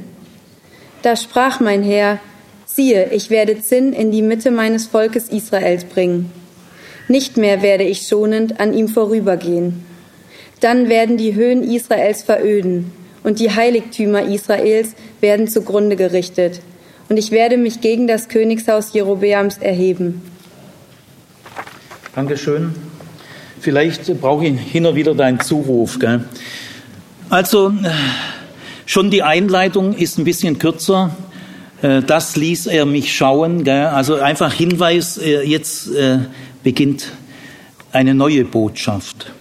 [1.02, 2.18] Da sprach mein Herr,
[2.66, 6.32] siehe, ich werde Zinn in die Mitte meines Volkes Israels bringen.
[7.08, 9.84] Nicht mehr werde ich schonend an ihm vorübergehen.
[10.60, 12.92] Dann werden die Höhen Israels veröden
[13.22, 16.60] und die Heiligtümer Israels werden zugrunde gerichtet.
[17.08, 20.22] Und ich werde mich gegen das Königshaus Jerobeams erheben.
[22.14, 22.72] Dankeschön.
[23.60, 25.98] Vielleicht brauche ich hin und wieder deinen Zuruf.
[25.98, 26.24] Gell?
[27.28, 27.90] Also, äh,
[28.86, 31.10] schon die Einleitung ist ein bisschen kürzer.
[31.82, 33.64] Äh, das ließ er mich schauen.
[33.64, 33.86] Gell?
[33.86, 35.90] Also einfach Hinweis, äh, jetzt
[36.62, 37.10] beginnt
[37.90, 39.32] eine neue Botschaft.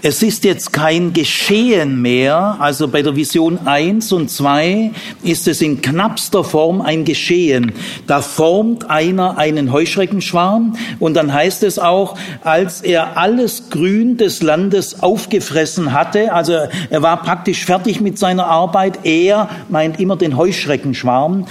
[0.00, 4.92] Es ist jetzt kein Geschehen mehr, also bei der Vision 1 und 2
[5.24, 7.72] ist es in knappster Form ein Geschehen.
[8.06, 14.40] Da formt einer einen Heuschreckenschwarm und dann heißt es auch, als er alles Grün des
[14.40, 16.52] Landes aufgefressen hatte, also
[16.90, 21.46] er war praktisch fertig mit seiner Arbeit, er meint immer den Heuschreckenschwarm,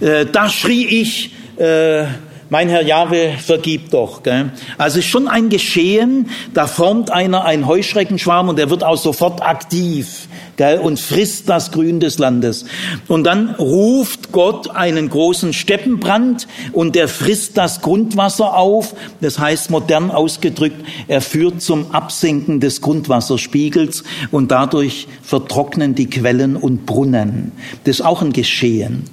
[0.00, 2.06] äh, da schrie ich, äh,
[2.52, 4.22] mein Herr Jahwe, vergib doch.
[4.22, 4.50] Gell?
[4.76, 9.40] Also ist schon ein Geschehen, da formt einer einen Heuschreckenschwarm und der wird auch sofort
[9.40, 10.78] aktiv gell?
[10.78, 12.66] und frisst das Grün des Landes.
[13.08, 18.94] Und dann ruft Gott einen großen Steppenbrand und der frisst das Grundwasser auf.
[19.22, 26.56] Das heißt modern ausgedrückt, er führt zum Absinken des Grundwasserspiegels und dadurch vertrocknen die Quellen
[26.56, 27.52] und Brunnen.
[27.84, 29.04] Das ist auch ein Geschehen.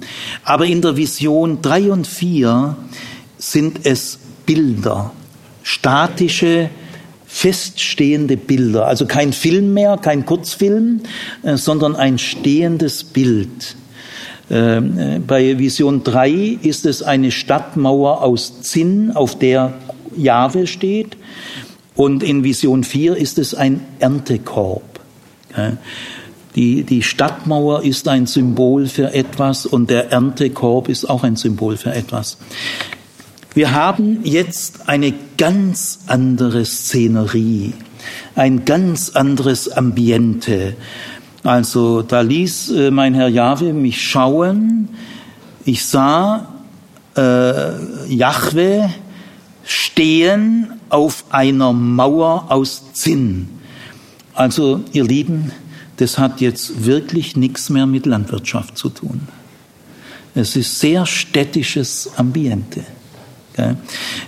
[0.44, 2.76] Aber in der Vision drei und vier
[3.40, 5.12] sind es Bilder,
[5.62, 6.70] statische,
[7.26, 11.00] feststehende Bilder, also kein Film mehr, kein Kurzfilm,
[11.42, 13.76] äh, sondern ein stehendes Bild.
[14.50, 19.74] Ähm, äh, bei Vision 3 ist es eine Stadtmauer aus Zinn, auf der
[20.16, 21.16] Jahwe steht.
[21.94, 24.82] Und in Vision 4 ist es ein Erntekorb.
[26.54, 31.76] Die, die Stadtmauer ist ein Symbol für etwas und der Erntekorb ist auch ein Symbol
[31.76, 32.38] für etwas.
[33.52, 37.72] Wir haben jetzt eine ganz andere Szenerie,
[38.36, 40.76] ein ganz anderes Ambiente.
[41.42, 44.88] Also da ließ äh, mein Herr Jahwe mich schauen.
[45.64, 46.48] Ich sah
[47.16, 48.90] äh, Jahwe
[49.64, 53.48] stehen auf einer Mauer aus Zinn.
[54.32, 55.50] Also ihr Lieben,
[55.96, 59.22] das hat jetzt wirklich nichts mehr mit Landwirtschaft zu tun.
[60.36, 62.84] Es ist sehr städtisches Ambiente.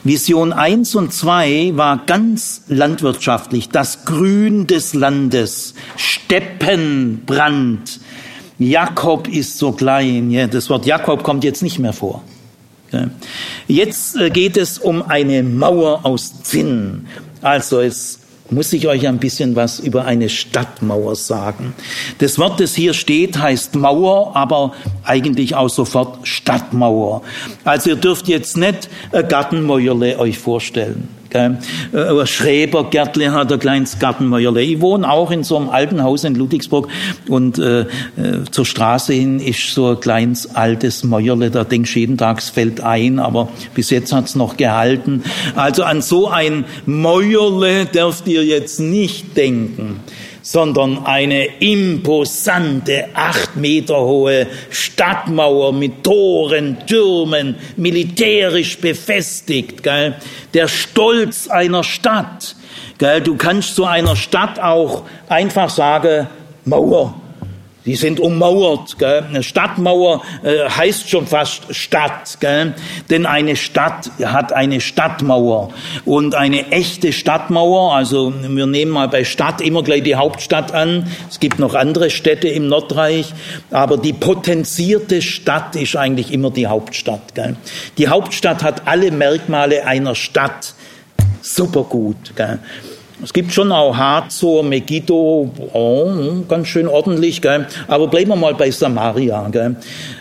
[0.05, 3.69] Vision 1 und 2 war ganz landwirtschaftlich.
[3.69, 8.01] Das Grün des Landes, Steppenbrand.
[8.59, 10.49] Jakob ist so klein.
[10.51, 12.23] Das Wort Jakob kommt jetzt nicht mehr vor.
[13.69, 17.07] Jetzt äh, geht es um eine Mauer aus Zinn.
[17.41, 18.21] Also es
[18.53, 21.75] muss ich euch ein bisschen was über eine Stadtmauer sagen.
[22.19, 24.73] Das Wort, das hier steht, heißt Mauer, aber
[25.05, 27.23] eigentlich auch sofort Stadtmauer.
[27.65, 31.09] Also ihr dürft jetzt nicht Gartenmäuerle euch vorstellen.
[31.33, 31.57] Gell?
[31.93, 33.97] Ein Schrebergärtle hat ein kleines.
[33.97, 36.89] Ich wohne auch in so einem alten Haus in Ludwigsburg
[37.27, 37.87] und äh, äh,
[38.51, 41.51] zur Straße hin ist so ein kleines altes Mäuerle.
[41.51, 45.23] Da denkst du jeden Tag, es fällt ein, aber bis jetzt hat's noch gehalten.
[45.57, 50.01] Also an so ein Mäuerle dürft ihr jetzt nicht denken
[50.43, 59.83] sondern eine imposante, acht Meter hohe Stadtmauer mit Toren, Türmen, militärisch befestigt.
[59.83, 60.17] Gell?
[60.53, 62.57] Der Stolz einer Stadt.
[62.99, 63.21] Gell?
[63.21, 66.27] Du kannst zu einer Stadt auch einfach sagen,
[66.65, 67.22] Mauer.
[67.85, 68.99] Die sind ummauert.
[68.99, 69.25] Gell?
[69.29, 72.75] Eine Stadtmauer äh, heißt schon fast Stadt, gell?
[73.11, 75.71] denn eine Stadt hat eine Stadtmauer
[76.05, 77.95] und eine echte Stadtmauer.
[77.95, 81.09] Also wir nehmen mal bei Stadt immer gleich die Hauptstadt an.
[81.29, 83.33] Es gibt noch andere Städte im Nordreich,
[83.71, 87.35] aber die potenzierte Stadt ist eigentlich immer die Hauptstadt.
[87.35, 87.57] Gell?
[87.99, 90.75] Die Hauptstadt hat alle Merkmale einer Stadt.
[91.41, 92.37] Super gut.
[92.37, 92.61] Gell?
[93.23, 96.11] Es gibt schon auch Hazor, Megiddo, oh,
[96.49, 97.67] ganz schön ordentlich, gell?
[97.87, 99.49] aber bleiben wir mal bei Samaria.
[99.51, 99.77] Gell?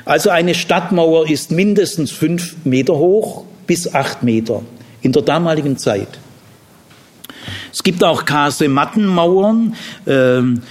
[0.06, 4.62] Also eine Stadtmauer ist mindestens fünf Meter hoch bis acht Meter
[5.02, 6.20] in der damaligen Zeit.
[7.74, 9.76] Es gibt auch Kasemattenmauern.
[10.06, 10.62] Ähm,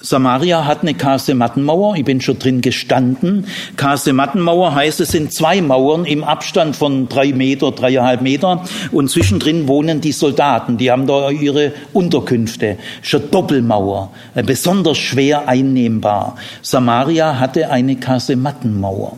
[0.00, 3.46] Samaria hat eine Kasemattenmauer, ich bin schon drin gestanden.
[3.76, 9.66] Kasemattenmauer heißt, es sind zwei Mauern im Abstand von drei Meter, dreieinhalb Meter und zwischendrin
[9.66, 12.78] wohnen die Soldaten, die haben da ihre Unterkünfte.
[13.02, 16.36] Schon Doppelmauer, äh, besonders schwer einnehmbar.
[16.62, 19.16] Samaria hatte eine Kasemattenmauer.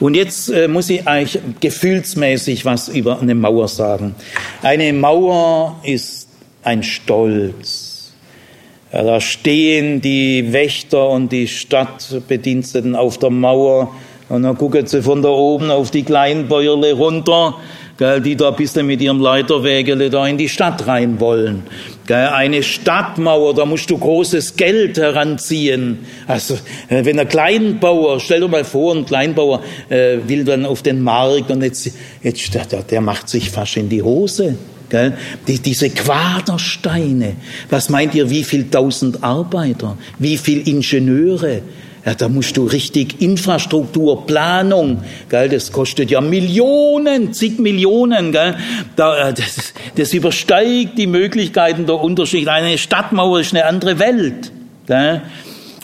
[0.00, 4.14] Und jetzt äh, muss ich euch gefühlsmäßig was über eine Mauer sagen.
[4.62, 6.28] Eine Mauer ist
[6.62, 7.85] ein Stolz
[8.92, 13.92] ja, da stehen die Wächter und die Stadtbediensteten auf der Mauer
[14.28, 17.54] und dann gucken sie von da oben auf die Kleinbäuerle runter,
[17.96, 21.62] gell, die da bisschen mit ihrem Leiterwägele da in die Stadt rein wollen.
[22.06, 26.00] Gell, eine Stadtmauer, da musst du großes Geld heranziehen.
[26.26, 26.54] Also,
[26.88, 31.02] äh, wenn ein Kleinbauer, stell dir mal vor, ein Kleinbauer äh, will dann auf den
[31.02, 31.90] Markt und jetzt,
[32.22, 34.56] jetzt der, der macht sich fast in die Hose.
[34.88, 35.16] Gell?
[35.48, 37.34] Die, diese Quadersteine,
[37.70, 41.62] was meint ihr, wie viel tausend Arbeiter, wie viel Ingenieure?
[42.04, 45.48] Ja, da musst du richtig Infrastruktur, Planung, gell?
[45.48, 48.30] das kostet ja Millionen, zig Millionen.
[48.30, 48.56] Gell?
[48.94, 52.46] Da, äh, das, das übersteigt die Möglichkeiten der Unterschied.
[52.46, 54.52] Eine Stadtmauer ist eine andere Welt.
[54.86, 55.22] Gell?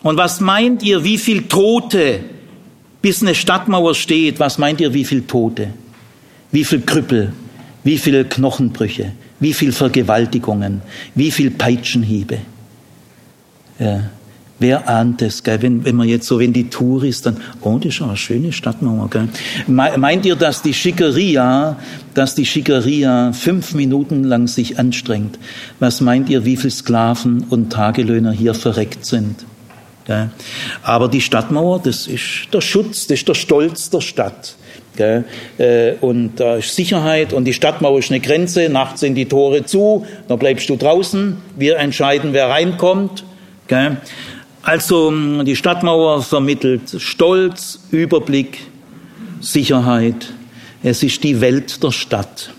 [0.05, 2.21] Und was meint ihr, wie viel Tote,
[3.03, 5.71] bis eine Stadtmauer steht, was meint ihr, wie viel Tote?
[6.53, 7.33] Wie viel Krüppel?
[7.85, 10.83] Wie viele Knochenbrüche, wie viele Vergewaltigungen,
[11.15, 12.39] wie viele Peitschenhiebe.
[13.79, 14.11] Ja.
[14.63, 15.61] Wer ahnt es, gell?
[15.61, 18.53] Wenn, wenn man jetzt so, wenn die Tour ist, dann, oh, das ist eine schöne
[18.53, 19.29] Stadtmauer, gell?
[19.67, 21.77] Meint ihr, dass die Schickeria,
[22.15, 25.37] dass die Schickeria fünf Minuten lang sich anstrengt?
[25.81, 29.45] Was meint ihr, wie viele Sklaven und Tagelöhner hier verreckt sind?
[30.05, 30.31] Gell?
[30.85, 34.55] Aber die Stadtmauer, das ist der Schutz, das ist der Stolz der Stadt.
[34.99, 39.65] Äh, und da ist Sicherheit und die Stadtmauer ist eine Grenze, nachts sind die Tore
[39.65, 43.25] zu, dann bleibst du draußen, wir entscheiden, wer reinkommt.
[44.63, 45.11] Also
[45.43, 48.59] die Stadtmauer vermittelt Stolz, Überblick,
[49.41, 50.33] Sicherheit.
[50.83, 52.51] Es ist die Welt der Stadt.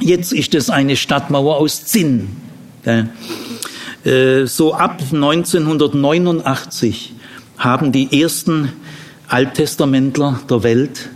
[0.00, 2.36] Jetzt ist es eine Stadtmauer aus Zinn.
[2.84, 7.14] Äh, so ab 1989
[7.58, 8.72] haben die ersten
[9.28, 11.10] Alttestamentler der Welt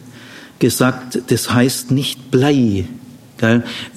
[0.58, 2.84] gesagt, das heißt nicht Blei.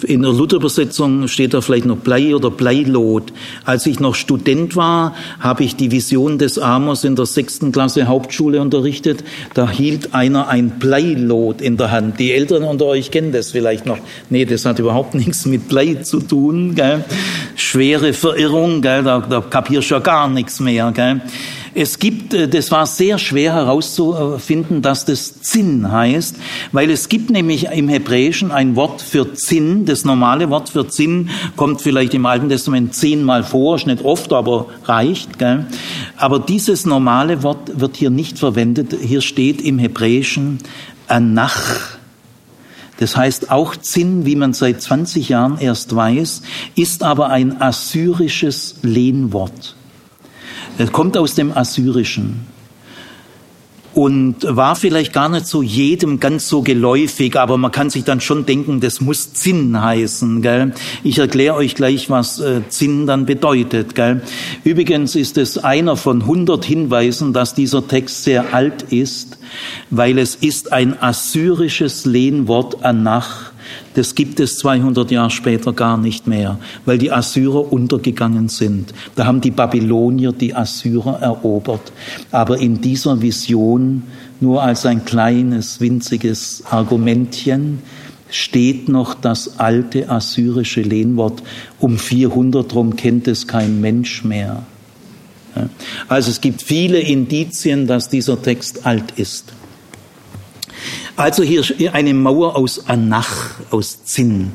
[0.04, 3.32] In der Luther-Übersetzung steht da vielleicht noch Blei oder Bleilot.
[3.64, 8.08] Als ich noch Student war, habe ich die Vision des Amos in der sechsten Klasse
[8.08, 9.24] Hauptschule unterrichtet.
[9.54, 12.20] Da hielt einer ein Bleilot in der Hand.
[12.20, 14.00] Die Eltern unter euch kennen das vielleicht noch.
[14.30, 16.76] Nee, das hat überhaupt nichts mit Blei zu tun.
[16.76, 17.06] Gell?
[17.56, 19.04] Schwere Verirrung, gell?
[19.04, 20.92] Da, da kapierst du ja gar nichts mehr.
[20.92, 21.22] Gell?
[21.80, 26.36] Es gibt, äh, das war sehr schwer herauszufinden, dass das Zinn heißt,
[26.72, 29.86] weil es gibt nämlich im Hebräischen ein Wort für Zinn.
[29.86, 34.34] Das normale Wort für Zinn kommt vielleicht im Alten Testament zehnmal vor, ist nicht oft,
[34.34, 35.38] aber reicht.
[35.38, 35.68] Gell?
[36.16, 38.96] Aber dieses normale Wort wird hier nicht verwendet.
[39.00, 40.58] Hier steht im Hebräischen
[41.08, 42.00] Anach.
[43.00, 46.42] Das heißt, auch Zinn, wie man seit 20 Jahren erst weiß,
[46.74, 49.77] ist aber ein assyrisches Lehnwort.
[50.78, 52.46] Es kommt aus dem Assyrischen
[53.98, 58.22] und war vielleicht gar nicht so jedem ganz so geläufig, aber man kann sich dann
[58.22, 60.44] schon denken, das muss Zinn heißen.
[60.44, 60.74] Gell?
[61.04, 63.96] Ich erkläre euch gleich, was äh, Zinn dann bedeutet.
[63.96, 64.22] Gell?
[64.64, 69.40] Übrigens ist es einer von 100 Hinweisen, dass dieser Text sehr alt ist,
[69.90, 73.52] weil es ist ein assyrisches Lehnwort Anach
[73.94, 78.94] das gibt es 200 Jahre später gar nicht mehr, weil die Assyrer untergegangen sind.
[79.16, 81.92] Da haben die Babylonier die Assyrer erobert.
[82.32, 84.04] Aber in dieser Vision,
[84.40, 87.82] nur als ein kleines, winziges Argumentchen,
[88.30, 91.42] steht noch das alte assyrische Lehnwort.
[91.80, 94.64] Um 400 rum kennt es kein Mensch mehr.
[96.08, 99.54] Also es gibt viele Indizien, dass dieser Text alt ist.
[101.16, 101.64] Also hier
[101.94, 104.52] eine Mauer aus Anach, aus Zinn.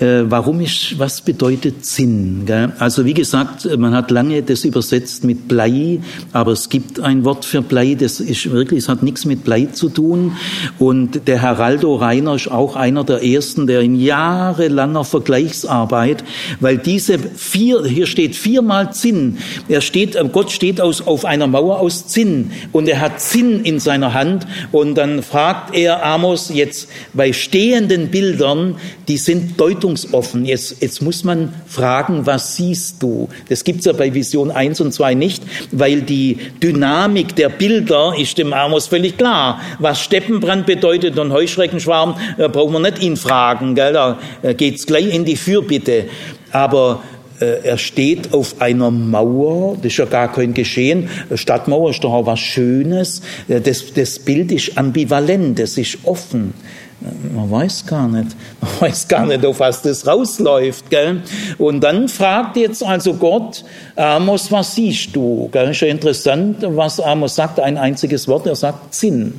[0.00, 2.44] Äh, warum ist, was bedeutet Zinn?
[2.46, 2.72] Gell?
[2.78, 6.00] Also wie gesagt, man hat lange das übersetzt mit Blei,
[6.32, 9.66] aber es gibt ein Wort für Blei, das ist wirklich, es hat nichts mit Blei
[9.66, 10.36] zu tun.
[10.78, 16.24] Und der Heraldo Reiner ist auch einer der ersten, der in jahrelanger Vergleichsarbeit,
[16.60, 19.36] weil diese vier, hier steht viermal Zinn.
[19.68, 23.64] Er steht, äh, Gott steht aus, auf einer Mauer aus Zinn und er hat Zinn
[23.64, 29.89] in seiner Hand und dann fragt er Amos jetzt bei stehenden Bildern, die sind deutung
[29.90, 30.44] bedeutungsoffen.
[30.44, 33.28] Jetzt, jetzt muss man fragen, was siehst du?
[33.48, 35.42] Das gibt's ja bei Vision 1 und 2 nicht,
[35.72, 39.60] weil die Dynamik der Bilder ist dem Amos völlig klar.
[39.78, 43.74] Was Steppenbrand bedeutet und Heuschreckenschwarm, äh, brauchen wir nicht ihn fragen.
[43.74, 43.92] Gell?
[43.92, 46.06] Da äh, geht's gleich in die Fürbitte.
[46.52, 47.02] Aber
[47.40, 51.08] äh, er steht auf einer Mauer, das ist ja gar kein Geschehen.
[51.34, 53.22] Stadtmauer ist doch auch was Schönes.
[53.48, 56.54] Äh, das, das Bild ist ambivalent, es ist offen.
[57.00, 60.90] Man weiß gar nicht, man weiß gar nicht, auf was das rausläuft.
[60.90, 61.22] Gell?
[61.56, 63.64] Und dann fragt jetzt also Gott,
[63.96, 65.48] Amos, was siehst du?
[65.50, 65.70] Gell?
[65.70, 69.32] Ist ja interessant, was Amos sagt, ein einziges Wort, er sagt Sinn.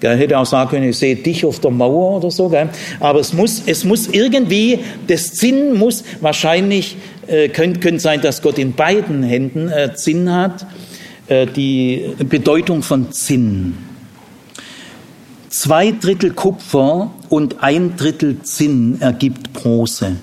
[0.00, 0.16] Gell?
[0.16, 2.48] Hätte auch sagen können, ich sehe dich auf der Mauer oder so.
[2.48, 2.70] Gell?
[2.98, 6.96] Aber es muss, es muss irgendwie, das Sinn muss wahrscheinlich,
[7.28, 10.66] äh, könnte, könnte sein, dass Gott in beiden Händen äh, Sinn hat,
[11.28, 13.85] äh, die Bedeutung von Sinn.
[15.58, 20.16] Zwei Drittel Kupfer und ein Drittel Zinn ergibt Bronze.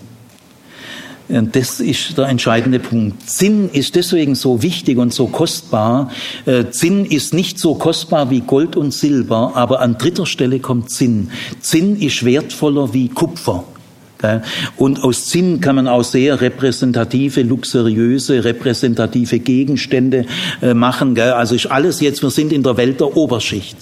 [1.28, 3.28] Das ist der entscheidende Punkt.
[3.28, 6.12] Zinn ist deswegen so wichtig und so kostbar.
[6.46, 10.92] Äh, Zinn ist nicht so kostbar wie Gold und Silber, aber an dritter Stelle kommt
[10.92, 11.32] Zinn.
[11.62, 13.64] Zinn ist wertvoller wie Kupfer.
[14.78, 20.26] Und aus Zinn kann man auch sehr repräsentative, luxuriöse, repräsentative Gegenstände
[20.62, 21.20] äh, machen.
[21.20, 23.78] Also ist alles jetzt, wir sind in der Welt der Oberschicht.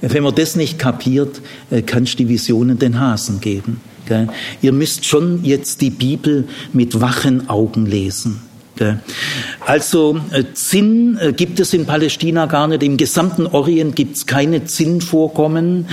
[0.00, 1.40] Wenn man das nicht kapiert,
[1.70, 3.80] äh, kann es die Visionen den Hasen geben.
[4.62, 8.40] Ihr müsst schon jetzt die Bibel mit wachen Augen lesen.
[9.66, 12.82] Also äh, Zinn äh, gibt es in Palästina gar nicht.
[12.82, 15.86] Im gesamten Orient gibt es keine Zinnvorkommen.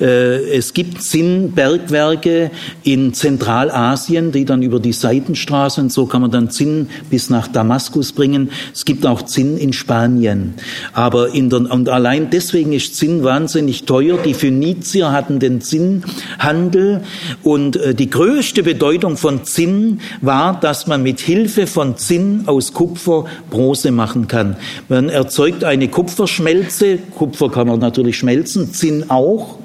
[0.00, 2.50] Äh, es gibt Zinnbergwerke
[2.82, 8.12] in Zentralasien, die dann über die Seitenstraßen, so kann man dann Zinn bis nach Damaskus
[8.12, 8.50] bringen.
[8.72, 10.54] Es gibt auch Zinn in Spanien.
[10.92, 14.18] Aber in der, und allein deswegen ist Zinn wahnsinnig teuer.
[14.18, 17.02] Die Phönizier hatten den Zinnhandel
[17.42, 23.24] und die größte Bedeutung von Zinn war, dass man mit Hilfe von Zinn aus Kupfer
[23.50, 24.56] Bronze machen kann.
[24.88, 29.58] Man erzeugt eine Kupferschmelze, Kupfer kann man natürlich schmelzen, Zinn auch,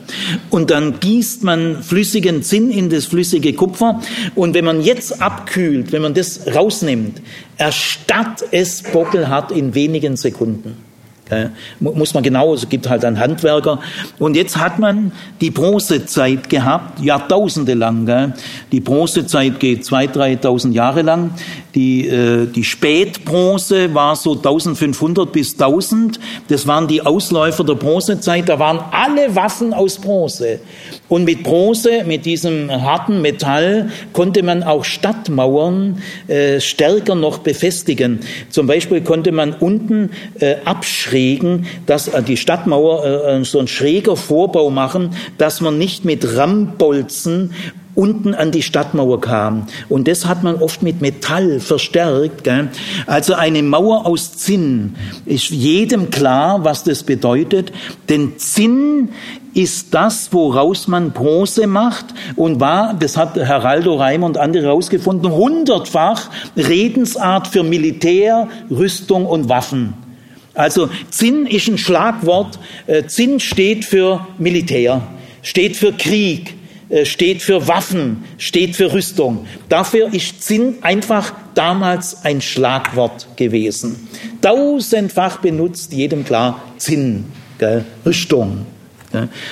[0.49, 4.01] und dann gießt man flüssigen Zinn in das flüssige Kupfer
[4.35, 7.21] und wenn man jetzt abkühlt, wenn man das rausnimmt,
[7.57, 10.86] erstarrt es bockelhart in wenigen Sekunden.
[11.29, 11.47] Äh,
[11.79, 13.79] muss man genau, es gibt halt einen Handwerker.
[14.19, 18.05] Und jetzt hat man die Bronzezeit gehabt, Jahrtausende lang.
[18.05, 18.33] Gell?
[18.71, 21.31] Die Bronzezeit geht zwei, dreitausend Jahre lang.
[21.75, 26.19] Die, äh, die Spätbronze war so 1500 bis 1000.
[26.47, 28.49] Das waren die Ausläufer der Bronzezeit.
[28.49, 30.59] Da waren alle Waffen aus Bronze.
[31.09, 38.19] Und mit Bronze, mit diesem harten Metall, konnte man auch Stadtmauern äh, stärker noch befestigen.
[38.49, 40.09] Zum Beispiel konnte man unten
[40.39, 40.55] äh,
[41.17, 46.37] abschrägen, dass äh, die Stadtmauer äh, so ein schräger Vorbau machen, dass man nicht mit
[46.37, 47.53] Rammbolzen
[47.95, 49.65] unten an die Stadtmauer kam.
[49.89, 52.43] Und das hat man oft mit Metall verstärkt.
[52.43, 52.69] Gell?
[53.07, 54.95] Also eine Mauer aus Zinn
[55.25, 57.71] ist jedem klar, was das bedeutet.
[58.07, 59.09] Denn Zinn
[59.55, 65.31] ist das, woraus man Bronze macht und war, das hat Heraldo Reimer und andere herausgefunden,
[65.31, 70.06] hundertfach Redensart für Militär, Rüstung und Waffen.
[70.57, 72.59] Also Zinn ist ein Schlagwort.
[72.87, 75.01] Äh, Zinn steht für Militär,
[75.43, 76.55] steht für Krieg,
[76.89, 79.45] äh, steht für Waffen, steht für Rüstung.
[79.69, 84.09] Dafür ist Zinn einfach damals ein Schlagwort gewesen.
[84.41, 87.25] Tausendfach benutzt, jedem klar, Zinn,
[87.59, 87.85] gell?
[88.03, 88.65] Rüstung.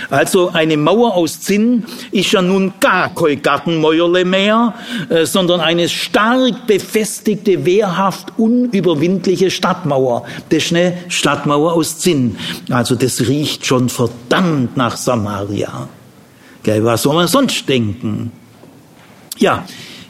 [0.10, 4.74] Also eine Mauer aus Zinn ist ja nun gar kein Gartenmäuerle mehr,
[5.10, 10.26] äh, sondern eine stark befestigte, wehrhaft unüberwindliche Stadtmauer.
[10.50, 12.38] Das ist eine Stadtmauer aus Zinn.
[12.70, 15.88] Also das riecht schon verdammt nach Samaria.
[16.66, 18.32] Was soll man sonst denken?
[19.38, 19.66] Ja,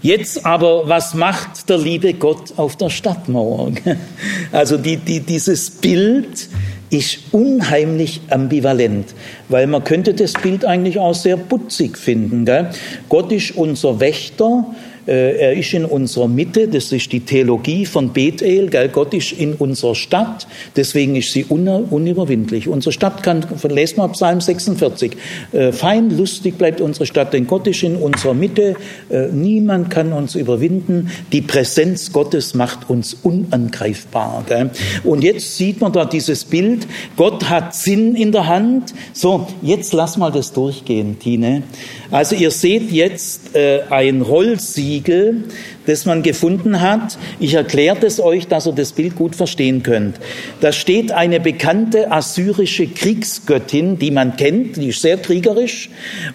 [0.06, 3.72] Jetzt aber, was macht der liebe Gott auf der Stadtmauer?
[4.52, 6.48] Also die, die, dieses Bild
[6.92, 9.16] ist unheimlich ambivalent,
[9.50, 12.46] weil man könnte das Bild eigentlich auch sehr putzig finden.
[12.46, 12.70] Gell?
[13.10, 14.76] Gott ist unser Wächter,
[15.12, 18.90] er ist in unserer Mitte, das ist die Theologie von Bethel, gell?
[18.90, 22.68] Gott ist in unserer Stadt, deswegen ist sie unüberwindlich.
[22.68, 25.16] Unsere Stadt kann, lesen wir Psalm 46,
[25.52, 28.76] äh, fein, lustig bleibt unsere Stadt, denn Gott ist in unserer Mitte,
[29.10, 34.44] äh, niemand kann uns überwinden, die Präsenz Gottes macht uns unangreifbar.
[34.48, 34.72] Gell?
[35.04, 38.94] Und jetzt sieht man da dieses Bild, Gott hat Sinn in der Hand.
[39.14, 41.64] So, jetzt lass mal das durchgehen, Tine.
[42.12, 45.44] Also ihr seht jetzt äh, ein Rollsiegel,
[45.86, 47.18] das man gefunden hat.
[47.40, 50.18] Ich erkläre es euch, dass ihr das Bild gut verstehen könnt.
[50.62, 55.90] Da steht eine bekannte assyrische Kriegsgöttin, die man kennt, die ist sehr kriegerisch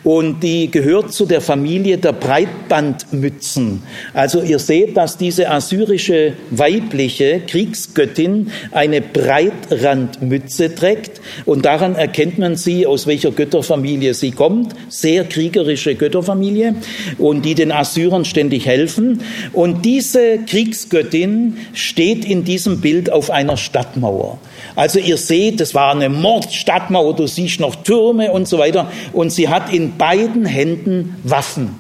[0.05, 3.82] und die gehört zu der Familie der Breitbandmützen.
[4.14, 12.56] Also ihr seht, dass diese assyrische weibliche Kriegsgöttin eine Breitrandmütze trägt und daran erkennt man
[12.56, 16.74] sie, aus welcher Götterfamilie sie kommt, sehr kriegerisch kriegerische Götterfamilie
[17.18, 19.22] und die den Assyrern ständig helfen.
[19.53, 24.39] Und diese Kriegsgöttin steht in diesem Bild auf einer Stadtmauer.
[24.77, 28.91] Also ihr seht, es war eine Mordstadtmauer, du siehst noch Türme und so weiter.
[29.12, 31.77] Und sie hat in beiden Händen Waffen,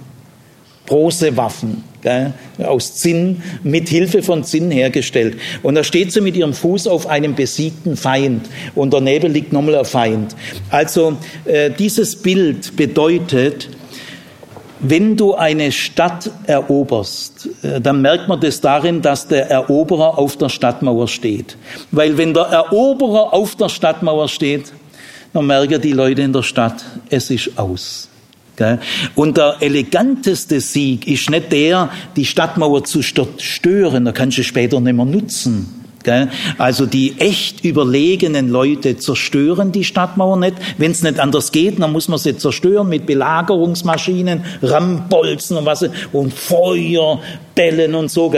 [0.86, 1.84] große Waffen
[2.58, 5.36] aus Zinn, mit Hilfe von Zinn hergestellt.
[5.62, 9.76] Und da steht sie mit ihrem Fuß auf einem besiegten Feind und daneben liegt nochmal
[9.76, 10.34] ein Feind.
[10.70, 13.68] Also äh, dieses Bild bedeutet,
[14.82, 20.36] wenn du eine Stadt eroberst, äh, dann merkt man das darin, dass der Eroberer auf
[20.36, 21.56] der Stadtmauer steht.
[21.90, 24.72] Weil wenn der Eroberer auf der Stadtmauer steht,
[25.32, 28.08] dann merken die Leute in der Stadt, es ist aus.
[29.14, 34.80] Und der eleganteste Sieg ist nicht der, die Stadtmauer zu stören, da kannst du später
[34.80, 35.79] nicht mehr nutzen.
[36.56, 40.54] Also die echt überlegenen Leute zerstören die Stadtmauer nicht.
[40.78, 45.84] Wenn es nicht anders geht, dann muss man sie zerstören mit Belagerungsmaschinen, Rambolzen und was
[46.12, 46.32] und
[47.60, 48.32] Feuerbällen und so.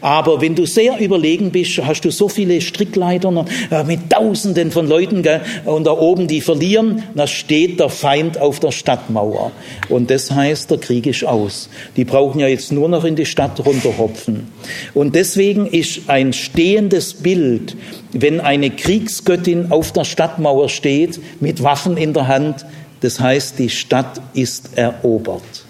[0.00, 4.86] Aber wenn du sehr überlegen bist, hast du so viele Strickleitern äh, mit Tausenden von
[4.86, 5.24] Leuten
[5.64, 9.52] und da oben die verlieren, da steht der Feind auf der Stadtmauer.
[9.88, 11.68] Und das heißt, der Krieg ist aus.
[11.96, 14.48] Die brauchen ja jetzt nur noch in die Stadt runterhopfen.
[14.94, 17.76] Und deswegen ist ein stehendes Bild,
[18.12, 22.64] wenn eine Kriegsgöttin auf der Stadtmauer steht mit Waffen in der Hand.
[23.00, 25.67] Das heißt, die Stadt ist erobert.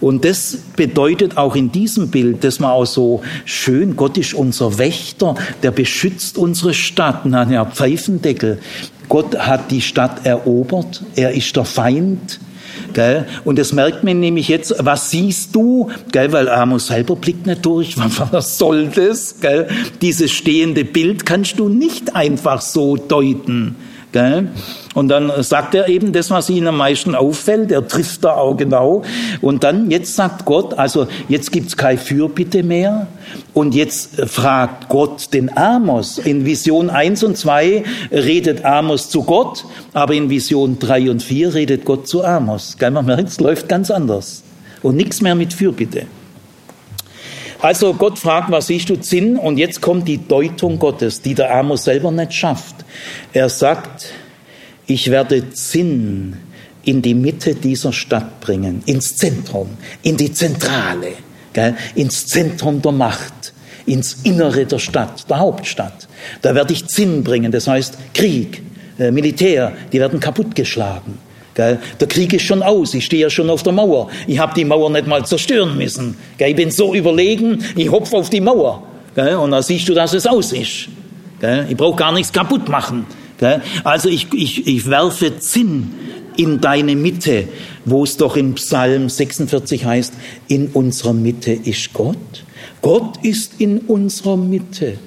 [0.00, 4.78] Und das bedeutet auch in diesem Bild, dass man auch so schön, Gott ist unser
[4.78, 7.24] Wächter, der beschützt unsere Stadt.
[7.24, 8.58] Na, ja, Pfeifendeckel.
[9.08, 12.40] Gott hat die Stadt erobert, er ist der Feind,
[12.92, 13.26] Gell?
[13.44, 15.90] Und das merkt man nämlich jetzt, was siehst du?
[16.12, 16.32] Gell?
[16.32, 17.96] Weil Amos selber blickt nicht durch,
[18.30, 19.40] was soll das?
[19.40, 19.68] Gell?
[20.00, 23.76] Dieses stehende Bild kannst du nicht einfach so deuten.
[24.12, 24.48] Gell?
[24.96, 27.70] Und dann sagt er eben das, was ihm am meisten auffällt.
[27.70, 29.02] Er trifft da auch genau.
[29.42, 33.06] Und dann, jetzt sagt Gott, also jetzt gibt's keine Fürbitte mehr.
[33.52, 36.16] Und jetzt fragt Gott den Amos.
[36.16, 41.52] In Vision 1 und 2 redet Amos zu Gott, aber in Vision 3 und 4
[41.52, 42.76] redet Gott zu Amos.
[42.78, 44.44] Gell, man merkt, es läuft ganz anders.
[44.80, 46.06] Und nichts mehr mit Fürbitte.
[47.60, 49.36] Also Gott fragt, was siehst du Zinn?
[49.36, 52.76] Und jetzt kommt die Deutung Gottes, die der Amos selber nicht schafft.
[53.34, 54.14] Er sagt,
[54.86, 56.36] ich werde Zinn
[56.84, 59.70] in die Mitte dieser Stadt bringen, ins Zentrum,
[60.02, 61.12] in die Zentrale,
[61.52, 63.52] gell, ins Zentrum der Macht,
[63.86, 66.06] ins Innere der Stadt, der Hauptstadt.
[66.42, 68.62] Da werde ich Zinn bringen, das heißt Krieg,
[68.98, 71.18] äh, Militär, die werden kaputtgeschlagen.
[71.54, 71.78] Gell?
[71.98, 74.10] Der Krieg ist schon aus, ich stehe ja schon auf der Mauer.
[74.26, 76.16] Ich habe die Mauer nicht mal zerstören müssen.
[76.36, 76.50] Gell?
[76.50, 78.82] Ich bin so überlegen, ich hopf auf die Mauer.
[79.14, 79.36] Gell?
[79.36, 80.88] Und dann siehst du, dass es aus ist.
[81.68, 83.06] Ich brauche gar nichts kaputt machen.
[83.84, 85.92] Also ich, ich, ich werfe Zinn
[86.36, 87.48] in deine Mitte,
[87.84, 90.14] wo es doch in Psalm 46 heißt,
[90.48, 92.44] in unserer Mitte ist Gott.
[92.82, 94.98] Gott ist in unserer Mitte.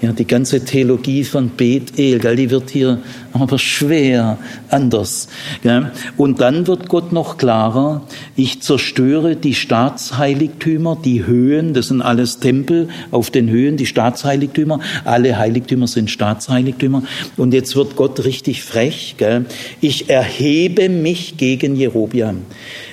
[0.00, 3.00] Ja, die ganze Theologie von Bethel, gell, die wird hier
[3.32, 4.38] aber schwer
[4.70, 5.28] anders.
[5.64, 5.90] Gell.
[6.16, 8.02] Und dann wird Gott noch klarer,
[8.36, 14.78] ich zerstöre die Staatsheiligtümer, die Höhen, das sind alles Tempel auf den Höhen, die Staatsheiligtümer,
[15.04, 17.02] alle Heiligtümer sind Staatsheiligtümer.
[17.36, 19.46] Und jetzt wird Gott richtig frech, gell.
[19.80, 22.42] ich erhebe mich gegen Jerobiam.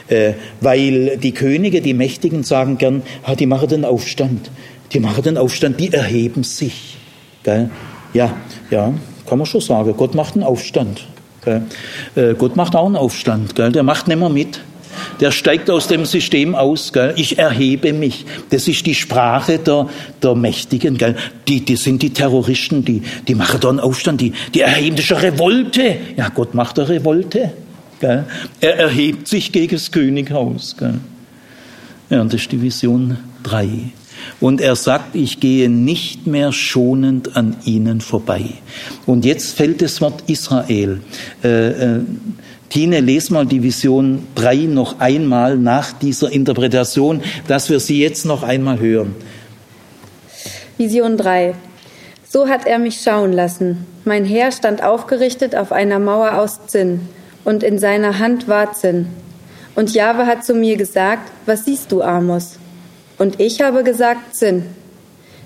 [0.07, 4.49] Äh, weil die Könige, die Mächtigen sagen gern, ah, die machen den Aufstand.
[4.91, 6.94] Die machen den Aufstand, die erheben sich.
[7.45, 7.69] Gell?
[8.13, 8.33] Ja,
[8.71, 8.91] ja,
[9.29, 9.93] kann man schon sagen.
[9.95, 11.05] Gott macht einen Aufstand.
[11.45, 13.55] Äh, Gott macht auch einen Aufstand.
[13.55, 13.71] Gell?
[13.71, 14.61] Der macht nicht mehr mit.
[15.19, 16.91] Der steigt aus dem System aus.
[16.91, 17.13] Gell?
[17.17, 18.25] Ich erhebe mich.
[18.49, 19.87] Das ist die Sprache der,
[20.23, 20.97] der Mächtigen.
[20.97, 21.15] Gell?
[21.47, 24.21] Die, die sind die Terroristen, die, die machen da einen Aufstand.
[24.21, 25.97] Die, die erheben ist eine Revolte.
[26.17, 27.51] Ja, Gott macht eine Revolte.
[27.99, 28.25] Gell?
[28.59, 30.75] Er erhebt sich gegen das Könighaus.
[30.77, 30.95] Gell?
[32.09, 33.91] Ja, und das ist die Vision 3.
[34.39, 38.45] Und er sagt, ich gehe nicht mehr schonend an ihnen vorbei.
[39.05, 41.01] Und jetzt fällt das Wort Israel.
[41.43, 41.99] Äh, äh,
[42.69, 48.25] Tine, les mal die Vision 3 noch einmal nach dieser Interpretation, dass wir sie jetzt
[48.25, 49.15] noch einmal hören.
[50.77, 51.53] Vision 3.
[52.27, 53.85] So hat er mich schauen lassen.
[54.03, 57.01] Mein Heer stand aufgerichtet auf einer Mauer aus Zinn,
[57.45, 59.07] und in seiner Hand war Zinn.
[59.75, 62.57] Und Jahwe hat zu mir gesagt, was siehst du, Amos?
[63.17, 64.63] Und ich habe gesagt Zinn.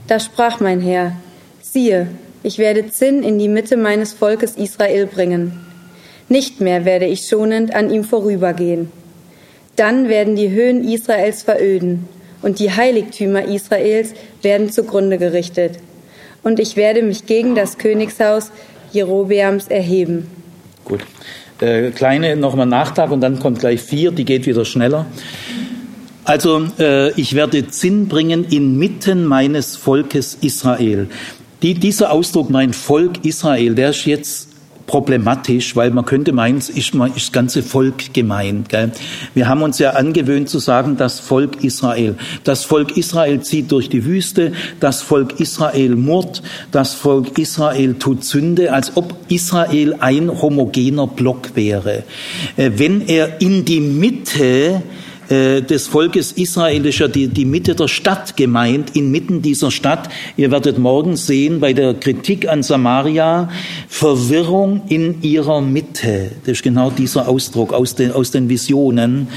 [0.07, 1.13] Da sprach mein Herr,
[1.61, 2.07] siehe,
[2.41, 5.59] ich werde Zinn in die Mitte meines Volkes Israel bringen.
[6.29, 8.91] Nicht mehr werde ich schonend an ihm vorübergehen.
[9.75, 12.07] Dann werden die Höhen Israels veröden
[12.41, 15.79] und die Heiligtümer Israels werden zugrunde gerichtet.
[16.43, 18.51] Und ich werde mich gegen das Königshaus
[18.91, 20.29] Jerobeams erheben.
[20.85, 21.01] Gut.
[21.61, 25.05] Äh, kleine nochmal Nachtrag und dann kommt gleich vier, die geht wieder schneller.
[26.29, 31.07] Also äh, ich werde Zinn bringen inmitten meines Volkes Israel.
[31.63, 34.49] Die, dieser Ausdruck, mein Volk Israel, der ist jetzt
[34.85, 38.69] problematisch, weil man könnte meinen, es ist, ist das ganze Volk gemeint.
[38.69, 38.91] Gell?
[39.33, 42.13] Wir haben uns ja angewöhnt zu sagen, das Volk Israel.
[42.43, 48.23] Das Volk Israel zieht durch die Wüste, das Volk Israel murrt, das Volk Israel tut
[48.23, 52.03] Sünde, als ob Israel ein homogener Block wäre.
[52.55, 54.83] Äh, wenn er in die Mitte
[55.29, 60.09] äh, des Volkes Israel ist ja die, die Mitte der Stadt gemeint, inmitten dieser Stadt.
[60.37, 63.49] Ihr werdet morgen sehen bei der Kritik an Samaria
[63.87, 66.31] Verwirrung in ihrer Mitte.
[66.45, 69.27] Das ist genau dieser Ausdruck aus den, aus den Visionen.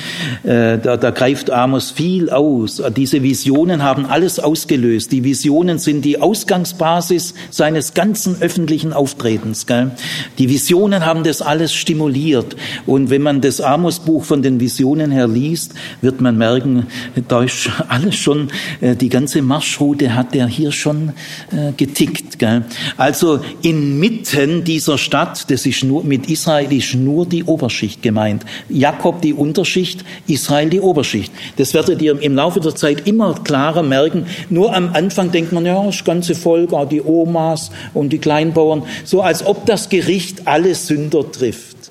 [0.44, 2.82] Äh, da, da greift Amos viel aus.
[2.96, 5.12] Diese Visionen haben alles ausgelöst.
[5.12, 9.66] Die Visionen sind die Ausgangsbasis seines ganzen öffentlichen Auftretens.
[9.66, 9.90] Gell?
[10.38, 12.56] Die Visionen haben das alles stimuliert.
[12.86, 16.86] Und wenn man das Amos-Buch von den Visionen her liest, wird man merken,
[17.28, 18.48] da ist alles schon,
[18.80, 21.12] äh, die ganze Marschroute hat er hier schon
[21.50, 22.38] äh, getickt.
[22.38, 22.64] Gell?
[22.96, 28.44] Also inmitten dieser Stadt, das ist nur, mit Israel ist nur die Oberschicht gemeint.
[28.68, 31.32] Jakob die Unterschicht, Israel die Oberschicht.
[31.56, 34.26] Das werdet ihr im Laufe der Zeit immer klarer merken.
[34.50, 38.82] Nur am Anfang denkt man, ja, das ganze Volk, auch die Omas und die Kleinbauern,
[39.04, 41.81] so als ob das Gericht alle Sünder trifft.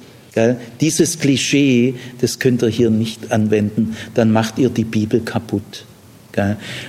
[0.80, 5.86] Dieses Klischee, das könnt ihr hier nicht anwenden, dann macht ihr die Bibel kaputt.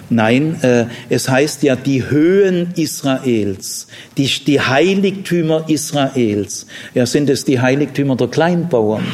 [0.09, 6.66] Nein, äh, es heißt ja die Höhen Israels, die Heiligtümer Israels.
[6.94, 9.05] Ja, sind es die Heiligtümer der Kleinbauern?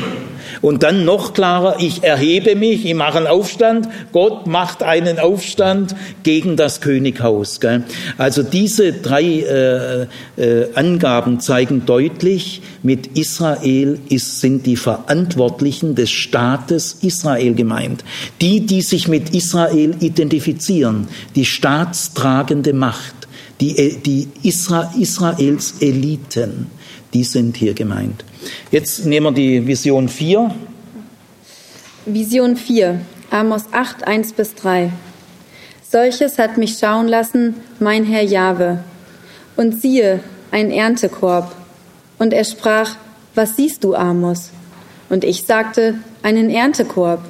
[0.61, 5.95] Und dann noch klarer, ich erhebe mich, ich mache einen Aufstand, Gott macht einen Aufstand
[6.23, 7.61] gegen das Könighaus.
[7.61, 7.85] Gell?
[8.17, 10.07] Also diese drei äh,
[10.37, 18.05] äh, Angaben zeigen deutlich, mit Israel ist, sind die Verantwortlichen des Staates Israel gemeint.
[18.41, 23.29] Die, die sich mit Israel identifizieren, die staatstragende Macht,
[23.61, 26.69] die, äh, die Isra Israels Eliten,
[27.15, 28.25] die sind hier gemeint.
[28.71, 30.55] Jetzt nehmen wir die Vision 4.
[32.07, 33.01] Vision 4,
[33.31, 34.93] Amos 8, 1 bis 3.
[35.91, 38.85] Solches hat mich schauen lassen, mein Herr Jahwe.
[39.57, 40.21] Und siehe,
[40.51, 41.55] ein Erntekorb.
[42.19, 42.97] Und er sprach,
[43.35, 44.51] was siehst du, Amos?
[45.09, 47.21] Und ich sagte, einen Erntekorb.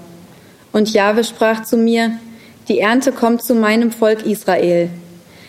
[0.72, 2.18] Und Jahwe sprach zu mir,
[2.68, 4.90] die Ernte kommt zu meinem Volk Israel.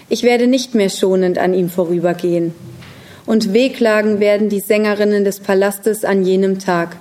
[0.07, 2.53] Ich werde nicht mehr schonend an ihm vorübergehen
[3.29, 6.97] und wehklagen werden die Sängerinnen des Palastes an jenem Tag.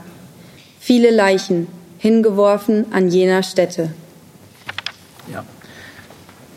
[0.78, 3.94] Viele Leichen hingeworfen an jener Stätte.
[5.32, 5.42] Ja.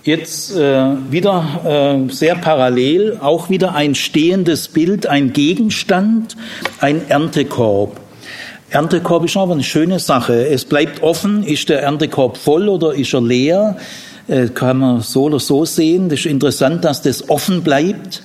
[0.03, 6.35] Jetzt äh, wieder äh, sehr parallel, auch wieder ein stehendes Bild, ein Gegenstand,
[6.81, 7.98] ein Erntekorb.
[8.72, 10.48] Erntekorb ist aber eine schöne Sache.
[10.48, 13.77] Es bleibt offen, ist der Erntekorb voll oder ist er leer?
[14.27, 16.10] Äh, kann man so oder so sehen.
[16.10, 18.23] Das ist interessant, dass das offen bleibt.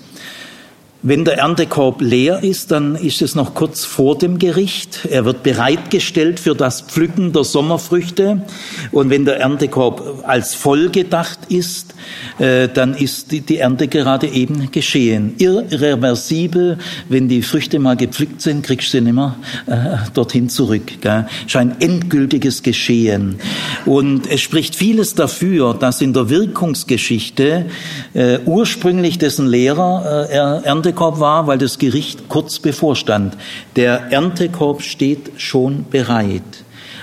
[1.08, 5.06] Wenn der Erntekorb leer ist, dann ist es noch kurz vor dem Gericht.
[5.08, 8.42] Er wird bereitgestellt für das Pflücken der Sommerfrüchte.
[8.90, 11.94] Und wenn der Erntekorb als voll gedacht ist,
[12.40, 15.36] äh, dann ist die Ernte gerade eben geschehen.
[15.38, 16.78] Irreversibel,
[17.08, 20.90] wenn die Früchte mal gepflückt sind, kriegst du sie nicht mehr äh, dorthin zurück.
[21.04, 23.38] Ein endgültiges Geschehen.
[23.84, 27.66] Und es spricht vieles dafür, dass in der Wirkungsgeschichte
[28.12, 30.66] äh, ursprünglich dessen Lehrer äh,
[30.96, 33.36] Erntekorb war, weil das Gericht kurz bevorstand.
[33.76, 36.42] Der Erntekorb steht schon bereit.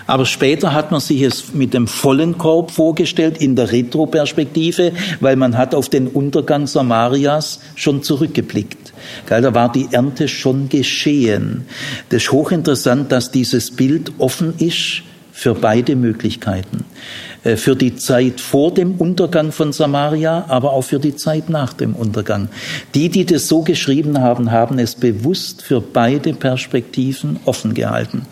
[0.07, 5.35] Aber später hat man sich es mit dem vollen Korb vorgestellt in der Retroperspektive, weil
[5.35, 8.93] man hat auf den Untergang Samarias schon zurückgeblickt.
[9.27, 11.65] Da war die Ernte schon geschehen.
[12.09, 16.83] Das ist hochinteressant, dass dieses Bild offen ist für beide Möglichkeiten.
[17.43, 21.73] Äh, für die Zeit vor dem Untergang von Samaria, aber auch für die Zeit nach
[21.73, 22.47] dem Untergang.
[22.95, 28.25] Die, die das so geschrieben haben, haben es bewusst für beide Perspektiven offen gehalten.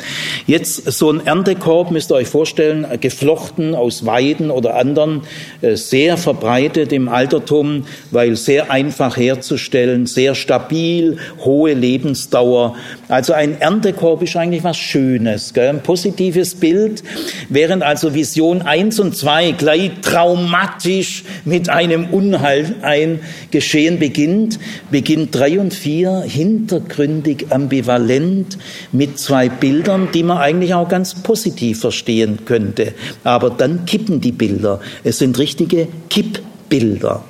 [0.48, 5.22] Jetzt so ein Erntekorb müsst ihr euch vorstellen, geflochten aus Weiden oder anderen,
[5.62, 12.76] äh, sehr verbreitet im Altertum, weil sehr einfach herzustellen, sehr stabil, hohe Lebensdauer.
[13.08, 15.68] Also ein Erntekorb ist eigentlich was Schönes, gell?
[15.68, 17.04] ein positives Bild,
[17.50, 23.20] während also Vision 1 und zwei gleich traumatisch mit einem Unheil ein
[23.52, 24.60] Geschehen beginnt,
[24.92, 28.58] beginnt drei und vier hintergründig ambivalent
[28.92, 32.94] mit zwei Bildern, die man eigentlich auch ganz positiv verstehen könnte.
[33.24, 34.80] Aber dann kippen die Bilder.
[35.04, 37.24] Es sind richtige Kippbilder.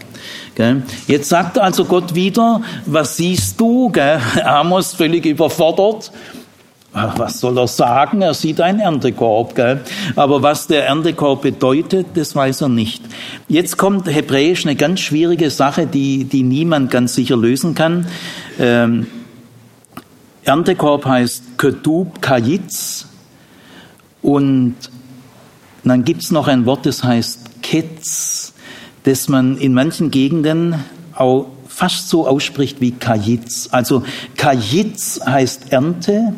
[1.08, 3.92] Jetzt sagt also Gott wieder, was siehst du?
[4.44, 6.12] Amos völlig überfordert.
[6.94, 8.22] Was soll er sagen?
[8.22, 9.82] Er sieht einen Erntekorb, gell?
[10.16, 13.02] Aber was der Erntekorb bedeutet, das weiß er nicht.
[13.48, 18.08] Jetzt kommt Hebräisch eine ganz schwierige Sache, die, die niemand ganz sicher lösen kann.
[18.60, 19.08] Ähm,
[20.44, 23.08] Erntekorb heißt Ketub Kajitz
[24.22, 24.76] und
[25.84, 28.54] dann gibt's noch ein Wort, das heißt Ketz,
[29.04, 30.76] das man in manchen Gegenden
[31.14, 33.70] auch fast so ausspricht wie Kajitz.
[33.72, 34.04] Also
[34.36, 36.34] Kajitz heißt Ernte,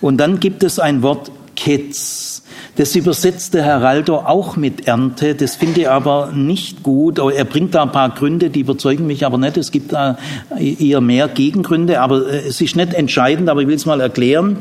[0.00, 2.42] und dann gibt es ein Wort Ketz.
[2.76, 5.34] Das übersetzte Heraldo auch mit Ernte.
[5.34, 7.18] Das finde ich aber nicht gut.
[7.18, 9.58] Er bringt da ein paar Gründe, die überzeugen mich aber nicht.
[9.58, 10.16] Es gibt da
[10.58, 14.56] eher mehr Gegengründe, aber äh, es ist nicht entscheidend, aber ich will es mal erklären,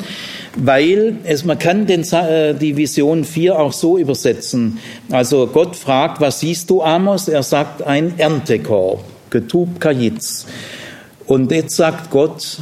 [0.57, 4.79] weil es, man kann den, äh, die Vision 4 auch so übersetzen.
[5.09, 7.29] Also Gott fragt, was siehst du, Amos?
[7.29, 10.47] Er sagt ein Erntekorb, Getub Kajitz.
[11.27, 12.59] Und jetzt sagt Gott,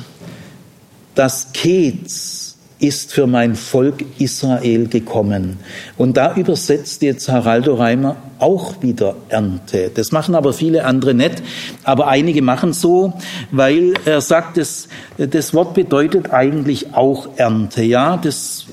[1.19, 5.57] das Ketz, ist für mein Volk Israel gekommen.
[5.97, 9.91] Und da übersetzt jetzt Haraldo Reimer auch wieder Ernte.
[9.93, 11.43] Das machen aber viele andere nicht,
[11.83, 13.13] aber einige machen so,
[13.51, 14.87] weil er sagt, das,
[15.17, 17.83] das Wort bedeutet eigentlich auch Ernte.
[17.83, 18.67] Ja, das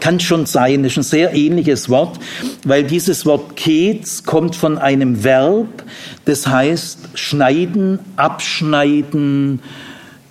[0.00, 2.18] kann schon sein, das ist ein sehr ähnliches Wort,
[2.64, 5.84] weil dieses Wort Ketz kommt von einem Verb,
[6.24, 9.60] das heißt schneiden, abschneiden,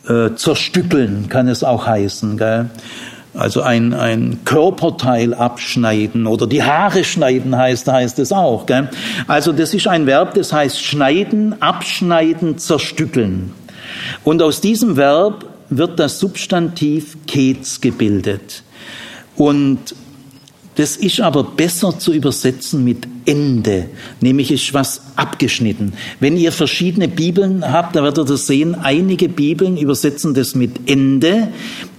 [0.07, 2.38] äh, zerstückeln kann es auch heißen.
[2.38, 2.69] Gell?
[3.34, 8.65] Also ein, ein Körperteil abschneiden oder die Haare schneiden heißt, heißt es auch.
[8.65, 8.90] Gell?
[9.28, 13.53] Also das ist ein Verb, das heißt schneiden, abschneiden, zerstückeln.
[14.23, 18.64] Und aus diesem Verb wird das Substantiv Kets gebildet.
[19.38, 19.95] Und
[20.76, 23.88] das ist aber besser zu übersetzen mit Ende,
[24.19, 25.93] nämlich ist was abgeschnitten.
[26.19, 31.49] Wenn ihr verschiedene Bibeln habt, da werdet ihr sehen, einige Bibeln übersetzen das mit Ende,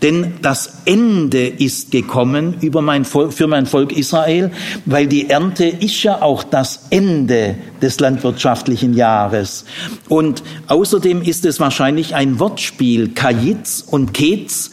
[0.00, 4.50] denn das Ende ist gekommen über mein Volk, für mein Volk Israel,
[4.84, 9.64] weil die Ernte ist ja auch das Ende des landwirtschaftlichen Jahres.
[10.08, 13.10] Und außerdem ist es wahrscheinlich ein Wortspiel.
[13.10, 14.70] Kajitz und Ketz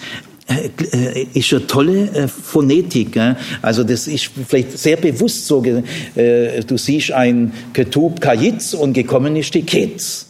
[1.34, 3.19] ist eine tolle äh, Phonetik.
[3.61, 5.61] Also das ist vielleicht sehr bewusst so.
[5.61, 10.27] Du siehst ein Ketub Kajitz und gekommen ist die Ketz.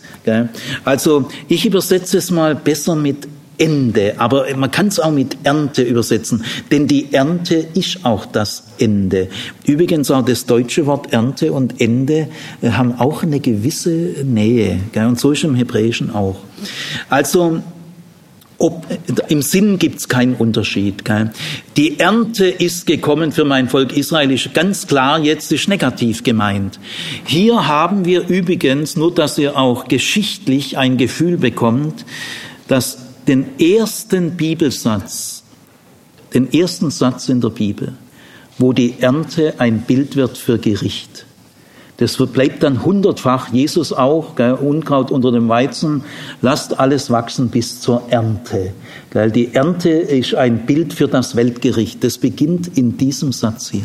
[0.84, 3.28] Also ich übersetze es mal besser mit
[3.58, 8.64] Ende, aber man kann es auch mit Ernte übersetzen, denn die Ernte ist auch das
[8.78, 9.28] Ende.
[9.66, 12.30] Übrigens auch das deutsche Wort Ernte und Ende
[12.64, 13.90] haben auch eine gewisse
[14.24, 16.38] Nähe, und so ist im Hebräischen auch.
[17.10, 17.62] Also
[18.60, 18.86] ob,
[19.30, 21.06] Im Sinn gibt's keinen Unterschied.
[21.06, 21.32] Gell?
[21.78, 26.80] Die Ernte ist gekommen für mein Volk Israel, ist ganz klar, jetzt ist negativ gemeint.
[27.26, 32.06] Hier haben wir übrigens, nur dass ihr auch geschichtlich ein Gefühl bekommt,
[32.68, 35.44] dass den ersten Bibelsatz,
[36.34, 37.94] den ersten Satz in der Bibel,
[38.58, 41.26] wo die Ernte ein Bild wird für Gericht.
[42.00, 46.06] Das bleibt dann hundertfach, Jesus auch, gell, Unkraut unter dem Weizen,
[46.42, 48.72] lasst alles wachsen bis zur Ernte.
[49.10, 49.32] Gell.
[49.32, 52.02] Die Ernte ist ein Bild für das Weltgericht.
[52.04, 53.84] Das beginnt in diesem Satz hier.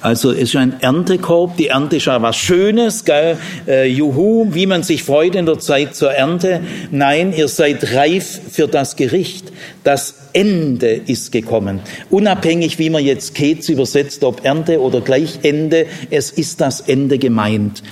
[0.00, 3.36] Also es ist ein Erntekorb, die Ernte ist ja was Schönes, gell?
[3.66, 6.60] Äh, juhu, wie man sich freut in der Zeit zur Ernte.
[6.90, 9.52] Nein, ihr seid reif für das Gericht.
[9.84, 11.80] Das Ende ist gekommen.
[12.10, 17.18] Unabhängig, wie man jetzt Ketz übersetzt, ob Ernte oder gleich Ende, es ist das Ende
[17.18, 17.82] gemeint.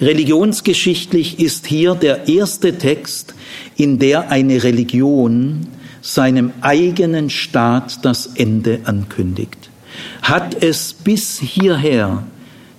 [0.00, 3.34] Religionsgeschichtlich ist hier der erste Text,
[3.76, 5.68] in der eine Religion
[6.02, 9.65] seinem eigenen Staat das Ende ankündigt
[10.28, 12.24] hat es bis hierher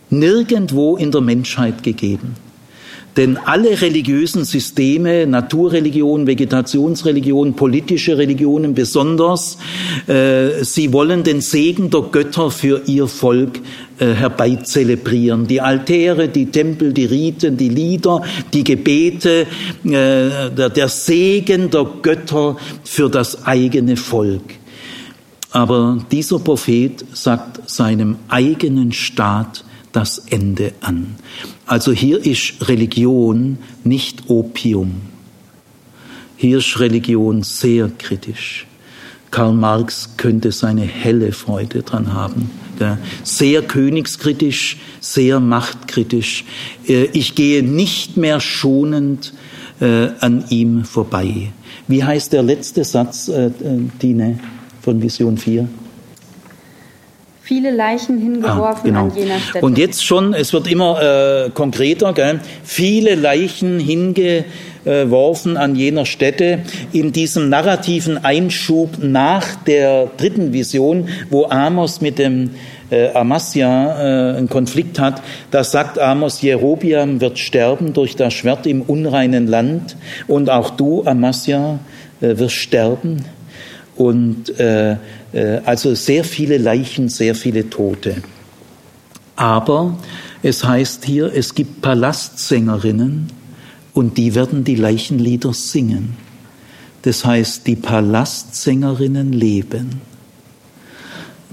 [0.09, 2.35] nirgendwo in der Menschheit gegeben.
[3.15, 9.57] Denn alle religiösen Systeme, Naturreligionen, Vegetationsreligionen, politische Religionen besonders,
[10.05, 13.59] äh, sie wollen den Segen der Götter für ihr Volk
[13.97, 15.47] äh, herbeizelebrieren.
[15.47, 18.21] Die Altäre, die Tempel, die Riten, die Lieder,
[18.53, 19.47] die Gebete,
[19.83, 19.89] äh,
[20.55, 24.43] der, der Segen der Götter für das eigene Volk.
[25.51, 31.15] Aber dieser Prophet sagt seinem eigenen Staat das Ende an.
[31.65, 35.01] Also hier ist Religion nicht Opium.
[36.35, 38.67] Hier ist Religion sehr kritisch.
[39.31, 42.49] Karl Marx könnte seine helle Freude dran haben.
[43.23, 46.45] Sehr königskritisch, sehr machtkritisch.
[46.87, 49.33] Äh, ich gehe nicht mehr schonend
[49.79, 51.51] äh, an ihm vorbei.
[51.87, 53.49] Wie heißt der letzte Satz, äh,
[54.01, 54.39] Dine?
[54.87, 55.67] Von Vision 4?
[57.41, 59.03] Viele Leichen hingeworfen ah, genau.
[59.07, 59.65] an jener Stätte.
[59.65, 62.39] Und jetzt schon, es wird immer äh, konkreter, gell?
[62.63, 66.59] viele Leichen hingeworfen an jener Stätte
[66.93, 72.51] in diesem narrativen Einschub nach der dritten Vision, wo Amos mit dem
[72.89, 78.65] äh, Amasja äh, einen Konflikt hat, da sagt Amos, Jerobiam wird sterben durch das Schwert
[78.65, 79.97] im unreinen Land
[80.27, 81.79] und auch du, Amasja,
[82.21, 83.25] äh, wirst sterben.
[83.97, 84.97] Und äh,
[85.33, 88.21] äh, also sehr viele Leichen, sehr viele Tote.
[89.35, 89.97] Aber
[90.43, 93.27] es heißt hier, es gibt Palastsängerinnen
[93.93, 96.15] und die werden die Leichenlieder singen.
[97.01, 100.01] Das heißt, die Palastsängerinnen leben.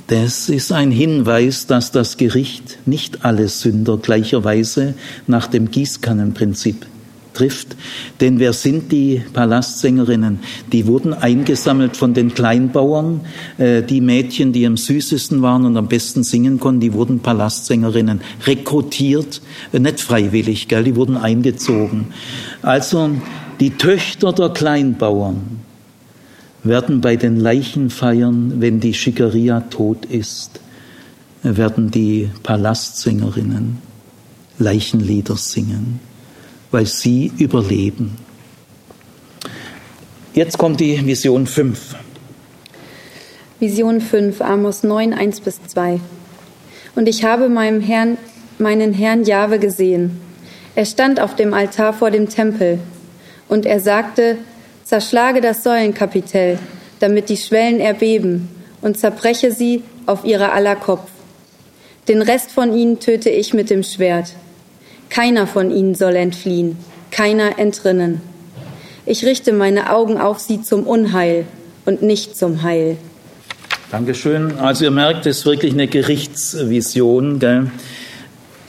[0.09, 4.95] Das ist ein Hinweis, dass das Gericht nicht alle Sünder gleicherweise
[5.27, 6.87] nach dem Gießkannenprinzip
[7.35, 7.77] trifft.
[8.21, 10.41] Denn wer sind die Palastsängerinnen?
[10.73, 13.21] Die wurden eingesammelt von den Kleinbauern.
[13.59, 18.21] Äh, die Mädchen, die am süßesten waren und am besten singen konnten, die wurden Palastsängerinnen.
[18.47, 19.43] Rekrutiert,
[19.73, 20.85] äh, nicht freiwillig, gell?
[20.85, 22.07] die wurden eingezogen.
[22.63, 23.11] Also
[23.61, 25.65] die Töchter der Kleinbauern,
[26.65, 30.61] werden bei den Leichenfeiern, wenn die Schickeria tot ist,
[31.43, 33.79] werden die Palastsängerinnen
[34.59, 36.01] Leichenlieder singen,
[36.75, 38.17] weil sie überleben.
[40.35, 41.95] Jetzt kommt die Vision 5.
[43.61, 46.01] Vision 5, Amos 9, 1 bis 2.
[46.97, 48.19] Und ich habe meinem Herrn,
[48.59, 50.21] meinen Herrn Jahwe gesehen.
[50.75, 52.81] Er stand auf dem Altar vor dem Tempel.
[53.49, 54.39] Und er sagte,
[54.83, 56.59] Zerschlage das Säulenkapitell,
[56.99, 58.49] damit die Schwellen erbeben,
[58.83, 61.09] und zerbreche sie auf ihrer aller Kopf.
[62.09, 64.35] Den Rest von ihnen töte ich mit dem Schwert.
[65.15, 66.77] Keiner von ihnen soll entfliehen,
[67.13, 68.21] keiner entrinnen.
[69.07, 71.47] Ich richte meine Augen auf sie zum Unheil
[71.85, 72.97] und nicht zum Heil.
[73.93, 74.59] Dankeschön.
[74.59, 77.39] Also ihr merkt, es ist wirklich eine Gerichtsvision.
[77.39, 77.71] Gell?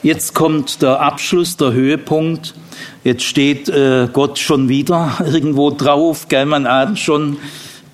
[0.04, 2.54] Jetzt kommt der Abschluss, der Höhepunkt.
[3.04, 7.38] Jetzt steht äh, Gott schon wieder irgendwo drauf, gell, man ahnt schon,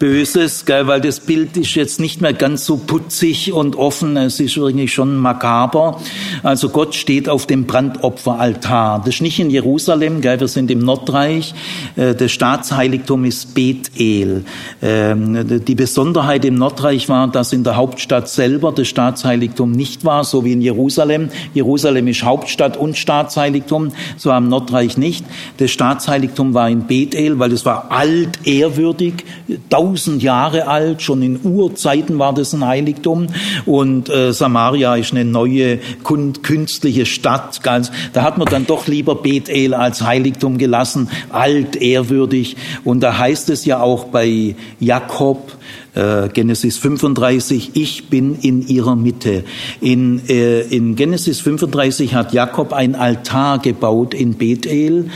[0.02, 4.40] Böses, gell, weil das Bild ist jetzt nicht mehr ganz so putzig und offen, es
[4.40, 6.02] ist eigentlich schon makaber.
[6.42, 9.04] Also Gott steht auf dem Brandopferaltar.
[9.06, 11.54] Das ist nicht in Jerusalem, gell, wir sind im Nordreich.
[11.98, 14.44] Äh, das Staatsheiligtum ist Bethel.
[14.82, 20.24] Ähm, die Besonderheit im Nordreich war, dass in der Hauptstadt selber das Staatsheiligtum nicht war,
[20.24, 21.30] so wie in Jerusalem.
[21.54, 25.24] Jerusalem ist Hauptstadt und Staatsheiligtum, so am Nordreich nicht.
[25.58, 29.26] Das Staatsheiligtum war in Bethel, weil es war altehrwürdig,
[29.70, 33.28] tausend 1000 Jahre alt, schon in Urzeiten war das ein Heiligtum
[33.66, 37.62] und äh, Samaria ist eine neue künstliche Stadt.
[37.62, 42.56] Ganz, da hat man dann doch lieber Bethel als Heiligtum gelassen, alt, ehrwürdig.
[42.84, 45.52] Und da heißt es ja auch bei Jakob,
[45.94, 49.44] äh, Genesis 35, ich bin in ihrer Mitte.
[49.82, 55.10] In, äh, in Genesis 35 hat Jakob ein Altar gebaut in Bethel.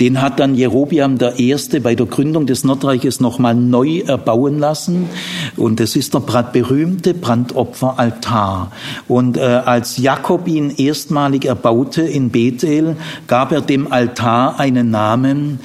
[0.00, 5.08] Den hat dann Jerobiam der Erste bei der Gründung des Nordreiches nochmal neu erbauen lassen.
[5.56, 8.72] Und das ist der berühmte Brandopferaltar.
[9.08, 12.96] Und äh, als Jakob ihn erstmalig erbaute in Bethel,
[13.26, 15.60] gab er dem Altar einen Namen,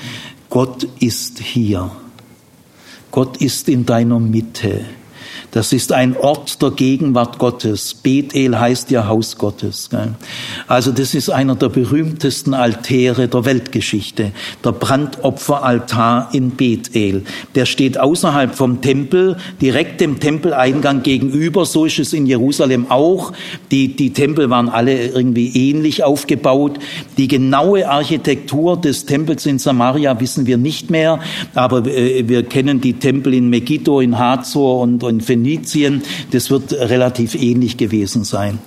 [0.49, 1.91] Gott ist hier.
[3.18, 4.85] Gott ist in deiner Mitte.
[5.52, 7.94] Das ist ein Ort der Gegenwart Gottes.
[7.94, 9.90] Bethel heißt ja Haus Gottes.
[10.68, 14.32] Also das ist einer der berühmtesten Altäre der Weltgeschichte.
[14.64, 17.24] Der Brandopferaltar in Bethel.
[17.56, 21.65] Der steht außerhalb vom Tempel, direkt dem Tempeleingang gegenüber.
[21.65, 23.32] So ist es in Jerusalem auch.
[23.72, 26.78] Die, die Tempel waren alle irgendwie ähnlich aufgebaut.
[27.18, 31.19] Die genaue Architektur des Tempels in Samaria wissen wir nicht mehr,
[31.56, 36.03] aber äh, wir kennen die Tempel in Megiddo, in Hazor und in Phönizien.
[36.31, 38.59] Das wird relativ ähnlich gewesen sein.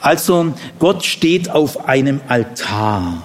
[0.00, 3.22] Also Gott steht auf einem Altar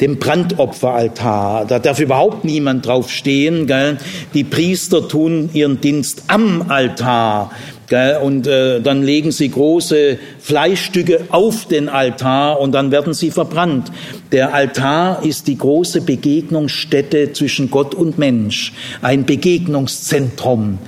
[0.00, 1.64] dem Brandopferaltar.
[1.64, 3.66] Da darf überhaupt niemand drauf stehen.
[3.68, 3.98] Gell?
[4.34, 7.52] Die Priester tun ihren Dienst am Altar.
[8.22, 13.92] Und äh, dann legen sie große Fleischstücke auf den Altar und dann werden sie verbrannt.
[14.30, 20.78] Der Altar ist die große Begegnungsstätte zwischen Gott und Mensch, ein Begegnungszentrum.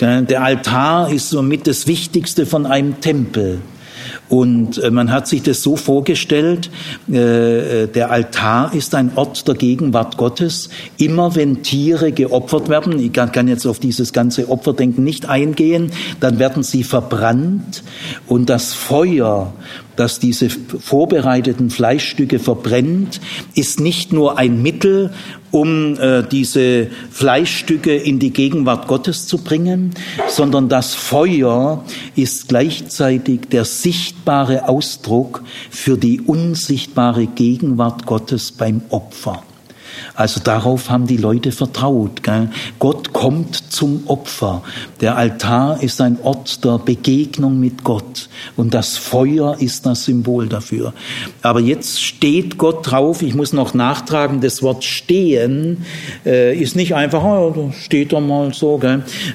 [0.00, 3.60] Der Altar ist somit das Wichtigste von einem Tempel.
[4.28, 6.70] Und äh, man hat sich das so vorgestellt,
[7.10, 10.70] äh, äh, der Altar ist ein Ort der Gegenwart Gottes.
[10.96, 15.90] Immer wenn Tiere geopfert werden, ich kann jetzt auf dieses ganze Opferdenken nicht eingehen,
[16.20, 17.82] dann werden sie verbrannt
[18.26, 19.52] und das Feuer
[19.96, 23.20] das diese vorbereiteten Fleischstücke verbrennt,
[23.54, 25.10] ist nicht nur ein Mittel,
[25.50, 29.94] um äh, diese Fleischstücke in die Gegenwart Gottes zu bringen,
[30.28, 31.84] sondern das Feuer
[32.16, 39.42] ist gleichzeitig der sichtbare Ausdruck für die unsichtbare Gegenwart Gottes beim Opfer.
[40.14, 42.22] Also darauf haben die Leute vertraut.
[42.22, 42.50] Gell?
[42.78, 44.62] Gott kommt zum Opfer.
[45.00, 50.48] Der Altar ist ein Ort der Begegnung mit Gott und das Feuer ist das Symbol
[50.48, 50.92] dafür.
[51.42, 53.22] Aber jetzt steht Gott drauf.
[53.22, 55.84] Ich muss noch nachtragen, das Wort stehen
[56.24, 58.80] äh, ist nicht einfach, oh, steht er mal so?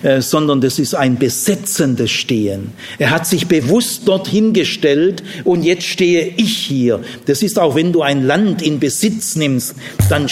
[0.04, 2.72] Äh, sondern das ist ein besetzendes Stehen.
[2.98, 7.00] Er hat sich bewusst dorthin gestellt und jetzt stehe ich hier.
[7.26, 9.76] Das ist auch, wenn du ein Land in Besitz nimmst,
[10.10, 10.30] dann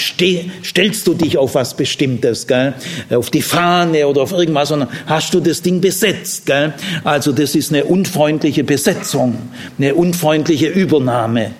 [0.64, 2.74] stellst du dich auf was Bestimmtes, gell?
[3.10, 6.46] auf die Fahne oder auf irgendwas, sondern hast du das Ding besetzt.
[6.46, 6.74] Gell?
[7.04, 9.38] Also das ist eine unfreundliche Besetzung,
[9.78, 11.52] eine unfreundliche Übernahme.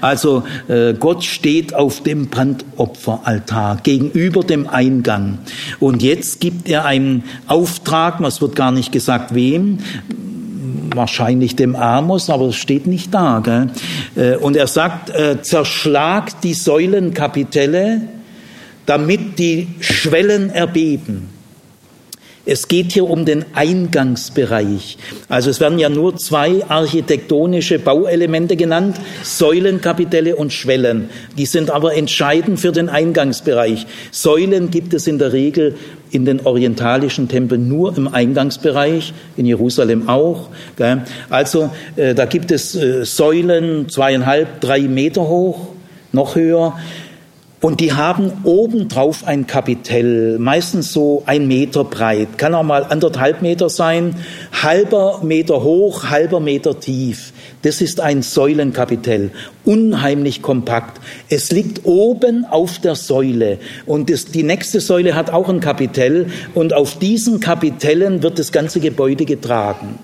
[0.00, 5.38] Also äh, Gott steht auf dem Brandopferaltar gegenüber dem Eingang.
[5.80, 9.78] Und jetzt gibt er einen Auftrag, was wird gar nicht gesagt wem,
[10.96, 13.40] wahrscheinlich dem Amos, aber es steht nicht da.
[13.44, 13.68] Gell?
[14.16, 18.02] Äh, und er sagt, äh, zerschlagt die Säulenkapitelle,
[18.86, 21.33] damit die Schwellen erbeben.
[22.46, 24.98] Es geht hier um den Eingangsbereich.
[25.30, 31.08] Also es werden ja nur zwei architektonische Bauelemente genannt, Säulenkapitelle und Schwellen.
[31.38, 33.86] Die sind aber entscheidend für den Eingangsbereich.
[34.10, 35.76] Säulen gibt es in der Regel
[36.10, 40.48] in den orientalischen Tempeln nur im Eingangsbereich, in Jerusalem auch.
[41.30, 45.68] Also äh, da gibt es äh, Säulen zweieinhalb, drei Meter hoch,
[46.12, 46.78] noch höher.
[47.64, 53.40] Und die haben obendrauf ein Kapitell, meistens so ein Meter breit, kann auch mal anderthalb
[53.40, 54.16] Meter sein,
[54.52, 57.32] halber Meter hoch, halber Meter tief.
[57.64, 59.30] Das ist ein Säulenkapitell,
[59.64, 61.00] unheimlich kompakt.
[61.30, 66.26] Es liegt oben auf der Säule und das, die nächste Säule hat auch ein Kapitell
[66.52, 69.98] und auf diesen Kapitellen wird das ganze Gebäude getragen.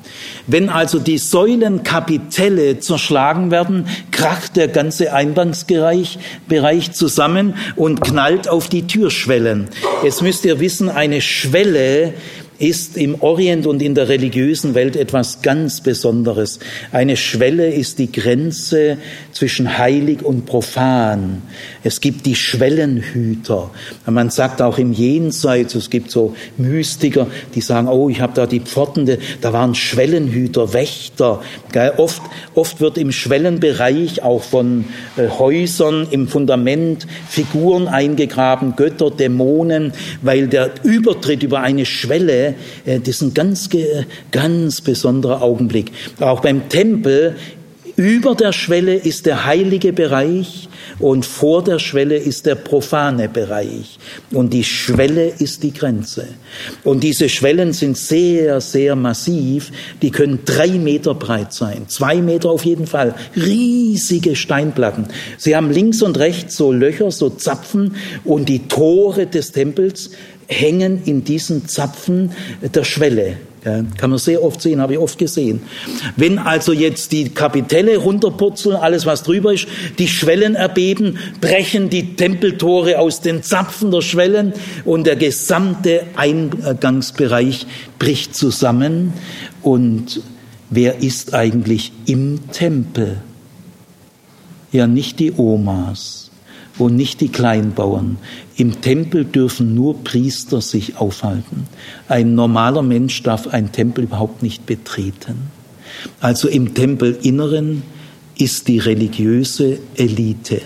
[0.47, 6.19] Wenn also die Säulenkapitelle zerschlagen werden, kracht der ganze Eingangsbereich
[6.49, 9.69] Bereich zusammen und knallt auf die Türschwellen.
[10.03, 12.15] Jetzt müsst ihr wissen, eine Schwelle
[12.61, 16.61] ist im Orient und in der religiösen Welt etwas ganz Besonderes.
[16.93, 18.99] Eine Schwelle ist die Grenze
[19.33, 21.43] zwischen heilig und profan.
[21.83, 23.71] Es gibt die Schwellenhüter.
[24.07, 28.47] Man sagt auch im Jenseits, es gibt so Mystiker, die sagen, oh, ich habe da
[28.47, 29.11] die Pforten,
[29.41, 31.41] da waren Schwellenhüter, Wächter.
[31.97, 32.23] Oft,
[32.55, 34.85] oft wird im Schwellenbereich auch von
[35.17, 42.50] äh, Häusern im Fundament Figuren eingegraben, Götter, Dämonen, weil der Übertritt über eine Schwelle,
[42.85, 43.69] äh, das ist ein ganz,
[44.31, 45.93] ganz besonderer Augenblick.
[46.21, 47.37] Auch beim Tempel
[48.01, 53.99] über der Schwelle ist der heilige Bereich und vor der Schwelle ist der profane Bereich.
[54.33, 56.27] Und die Schwelle ist die Grenze.
[56.83, 59.71] Und diese Schwellen sind sehr, sehr massiv.
[60.01, 63.15] Die können drei Meter breit sein, zwei Meter auf jeden Fall.
[63.37, 65.09] Riesige Steinplatten.
[65.37, 70.11] Sie haben links und rechts so Löcher, so Zapfen und die Tore des Tempels
[70.51, 72.33] hängen in diesen Zapfen
[72.75, 73.37] der Schwelle.
[73.65, 75.61] Ja, kann man sehr oft sehen, habe ich oft gesehen.
[76.17, 79.67] Wenn also jetzt die Kapitelle runterpurzeln, alles was drüber ist,
[79.99, 84.55] die Schwellen erbeben, brechen die Tempeltore aus den Zapfen der Schwellen
[84.87, 87.67] und der gesamte Eingangsbereich
[87.99, 89.13] bricht zusammen.
[89.61, 90.23] Und
[90.71, 93.19] wer ist eigentlich im Tempel?
[94.73, 96.20] Ja, nicht die Omas
[96.81, 98.19] und nicht die Kleinbauern.
[98.57, 101.67] Im Tempel dürfen nur Priester sich aufhalten.
[102.09, 105.51] Ein normaler Mensch darf einen Tempel überhaupt nicht betreten.
[106.21, 107.83] Also im Tempelinneren
[108.39, 110.63] ist die religiöse Elite.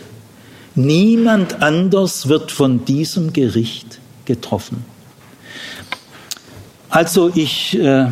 [0.74, 4.84] Niemand anders wird von diesem Gericht getroffen.
[6.90, 8.06] Also ich äh,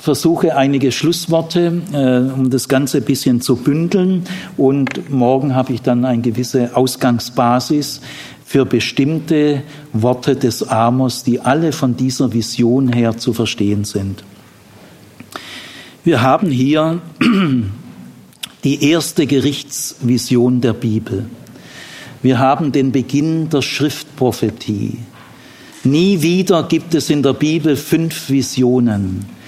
[0.00, 4.24] versuche einige Schlussworte, äh, um das Ganze ein bisschen zu bündeln.
[4.56, 8.00] Und morgen habe ich dann eine gewisse Ausgangsbasis
[8.44, 9.62] für bestimmte
[9.92, 14.24] Worte des Amos, die alle von dieser Vision her zu verstehen sind.
[16.02, 17.02] Wir haben hier
[18.64, 21.26] die erste Gerichtsvision der Bibel.
[22.22, 24.98] Wir haben den Beginn der Schriftprophetie.
[25.84, 29.39] Nie wieder gibt es in der Bibel fünf Visionen.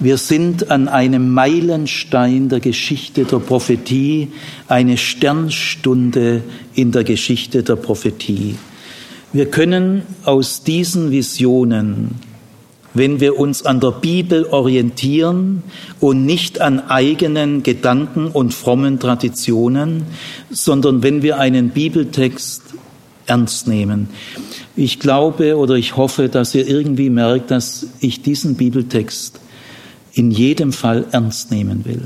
[0.00, 4.28] Wir sind an einem Meilenstein der Geschichte der Prophetie,
[4.68, 6.42] eine Sternstunde
[6.74, 8.54] in der Geschichte der Prophetie.
[9.32, 12.12] Wir können aus diesen Visionen,
[12.94, 15.64] wenn wir uns an der Bibel orientieren
[15.98, 20.04] und nicht an eigenen Gedanken und frommen Traditionen,
[20.48, 22.62] sondern wenn wir einen Bibeltext
[23.26, 24.10] ernst nehmen.
[24.76, 29.40] Ich glaube oder ich hoffe, dass ihr irgendwie merkt, dass ich diesen Bibeltext
[30.18, 32.02] in jedem Fall ernst nehmen will,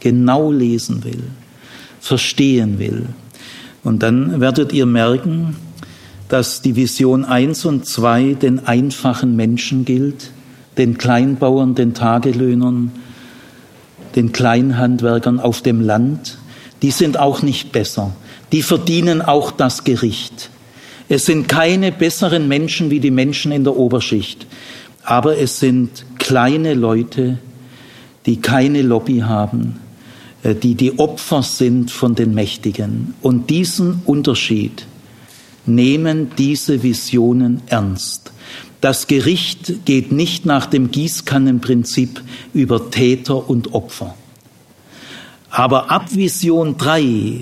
[0.00, 1.22] genau lesen will,
[1.98, 3.06] verstehen will.
[3.82, 5.56] Und dann werdet ihr merken,
[6.28, 10.30] dass die Vision 1 und 2 den einfachen Menschen gilt,
[10.76, 12.92] den Kleinbauern, den Tagelöhnern,
[14.14, 16.36] den Kleinhandwerkern auf dem Land.
[16.82, 18.12] Die sind auch nicht besser.
[18.52, 20.50] Die verdienen auch das Gericht.
[21.08, 24.46] Es sind keine besseren Menschen wie die Menschen in der Oberschicht,
[25.02, 27.38] aber es sind kleine Leute,
[28.26, 29.80] die keine Lobby haben,
[30.42, 33.14] äh, die die Opfer sind von den Mächtigen.
[33.22, 34.86] Und diesen Unterschied
[35.66, 38.32] nehmen diese Visionen ernst.
[38.80, 42.22] Das Gericht geht nicht nach dem Gießkannenprinzip
[42.52, 44.14] über Täter und Opfer.
[45.48, 47.40] Aber ab Vision 3,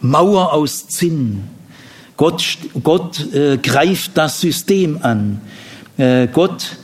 [0.00, 1.44] Mauer aus Zinn,
[2.16, 2.44] Gott,
[2.82, 5.40] Gott äh, greift das System an.
[5.96, 6.76] Äh, Gott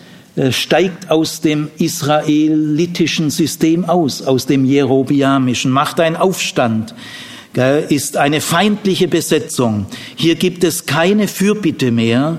[0.50, 6.94] steigt aus dem israelitischen System aus, aus dem jerobiamischen, macht einen Aufstand,
[7.88, 9.86] ist eine feindliche Besetzung.
[10.16, 12.38] Hier gibt es keine Fürbitte mehr.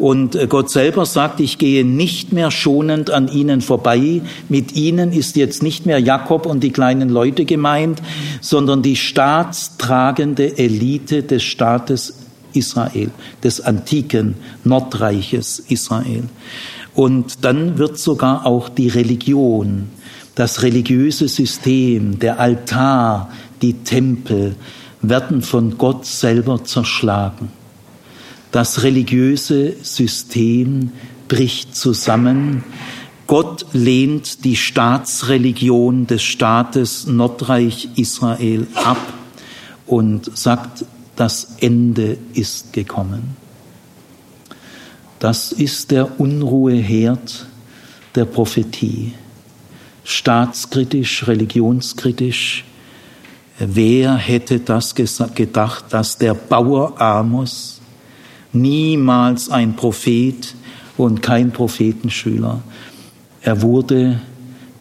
[0.00, 4.22] Und äh, Gott selber sagt, ich gehe nicht mehr schonend an ihnen vorbei.
[4.48, 8.00] Mit ihnen ist jetzt nicht mehr Jakob und die kleinen Leute gemeint,
[8.40, 12.14] sondern die staatstragende Elite des Staates
[12.54, 13.10] Israel,
[13.44, 16.24] des antiken Nordreiches Israel.
[17.00, 19.88] Und dann wird sogar auch die Religion,
[20.34, 23.30] das religiöse System, der Altar,
[23.62, 24.54] die Tempel
[25.00, 27.48] werden von Gott selber zerschlagen.
[28.52, 30.92] Das religiöse System
[31.26, 32.64] bricht zusammen.
[33.26, 39.00] Gott lehnt die Staatsreligion des Staates Nordreich Israel ab
[39.86, 40.84] und sagt,
[41.16, 43.39] das Ende ist gekommen.
[45.20, 47.46] Das ist der Unruheherd
[48.14, 49.12] der Prophetie.
[50.02, 52.64] Staatskritisch, religionskritisch.
[53.58, 57.82] Wer hätte das gedacht, dass der Bauer Amos
[58.54, 60.54] niemals ein Prophet
[60.96, 62.62] und kein Prophetenschüler.
[63.42, 64.22] Er wurde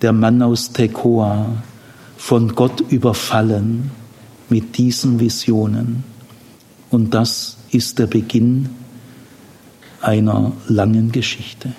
[0.01, 1.47] der Mann aus Tekoa
[2.15, 3.91] von Gott überfallen
[4.47, 6.05] mit diesen Visionen.
[6.89, 8.69] Und das ist der Beginn
[10.01, 11.73] einer langen Geschichte.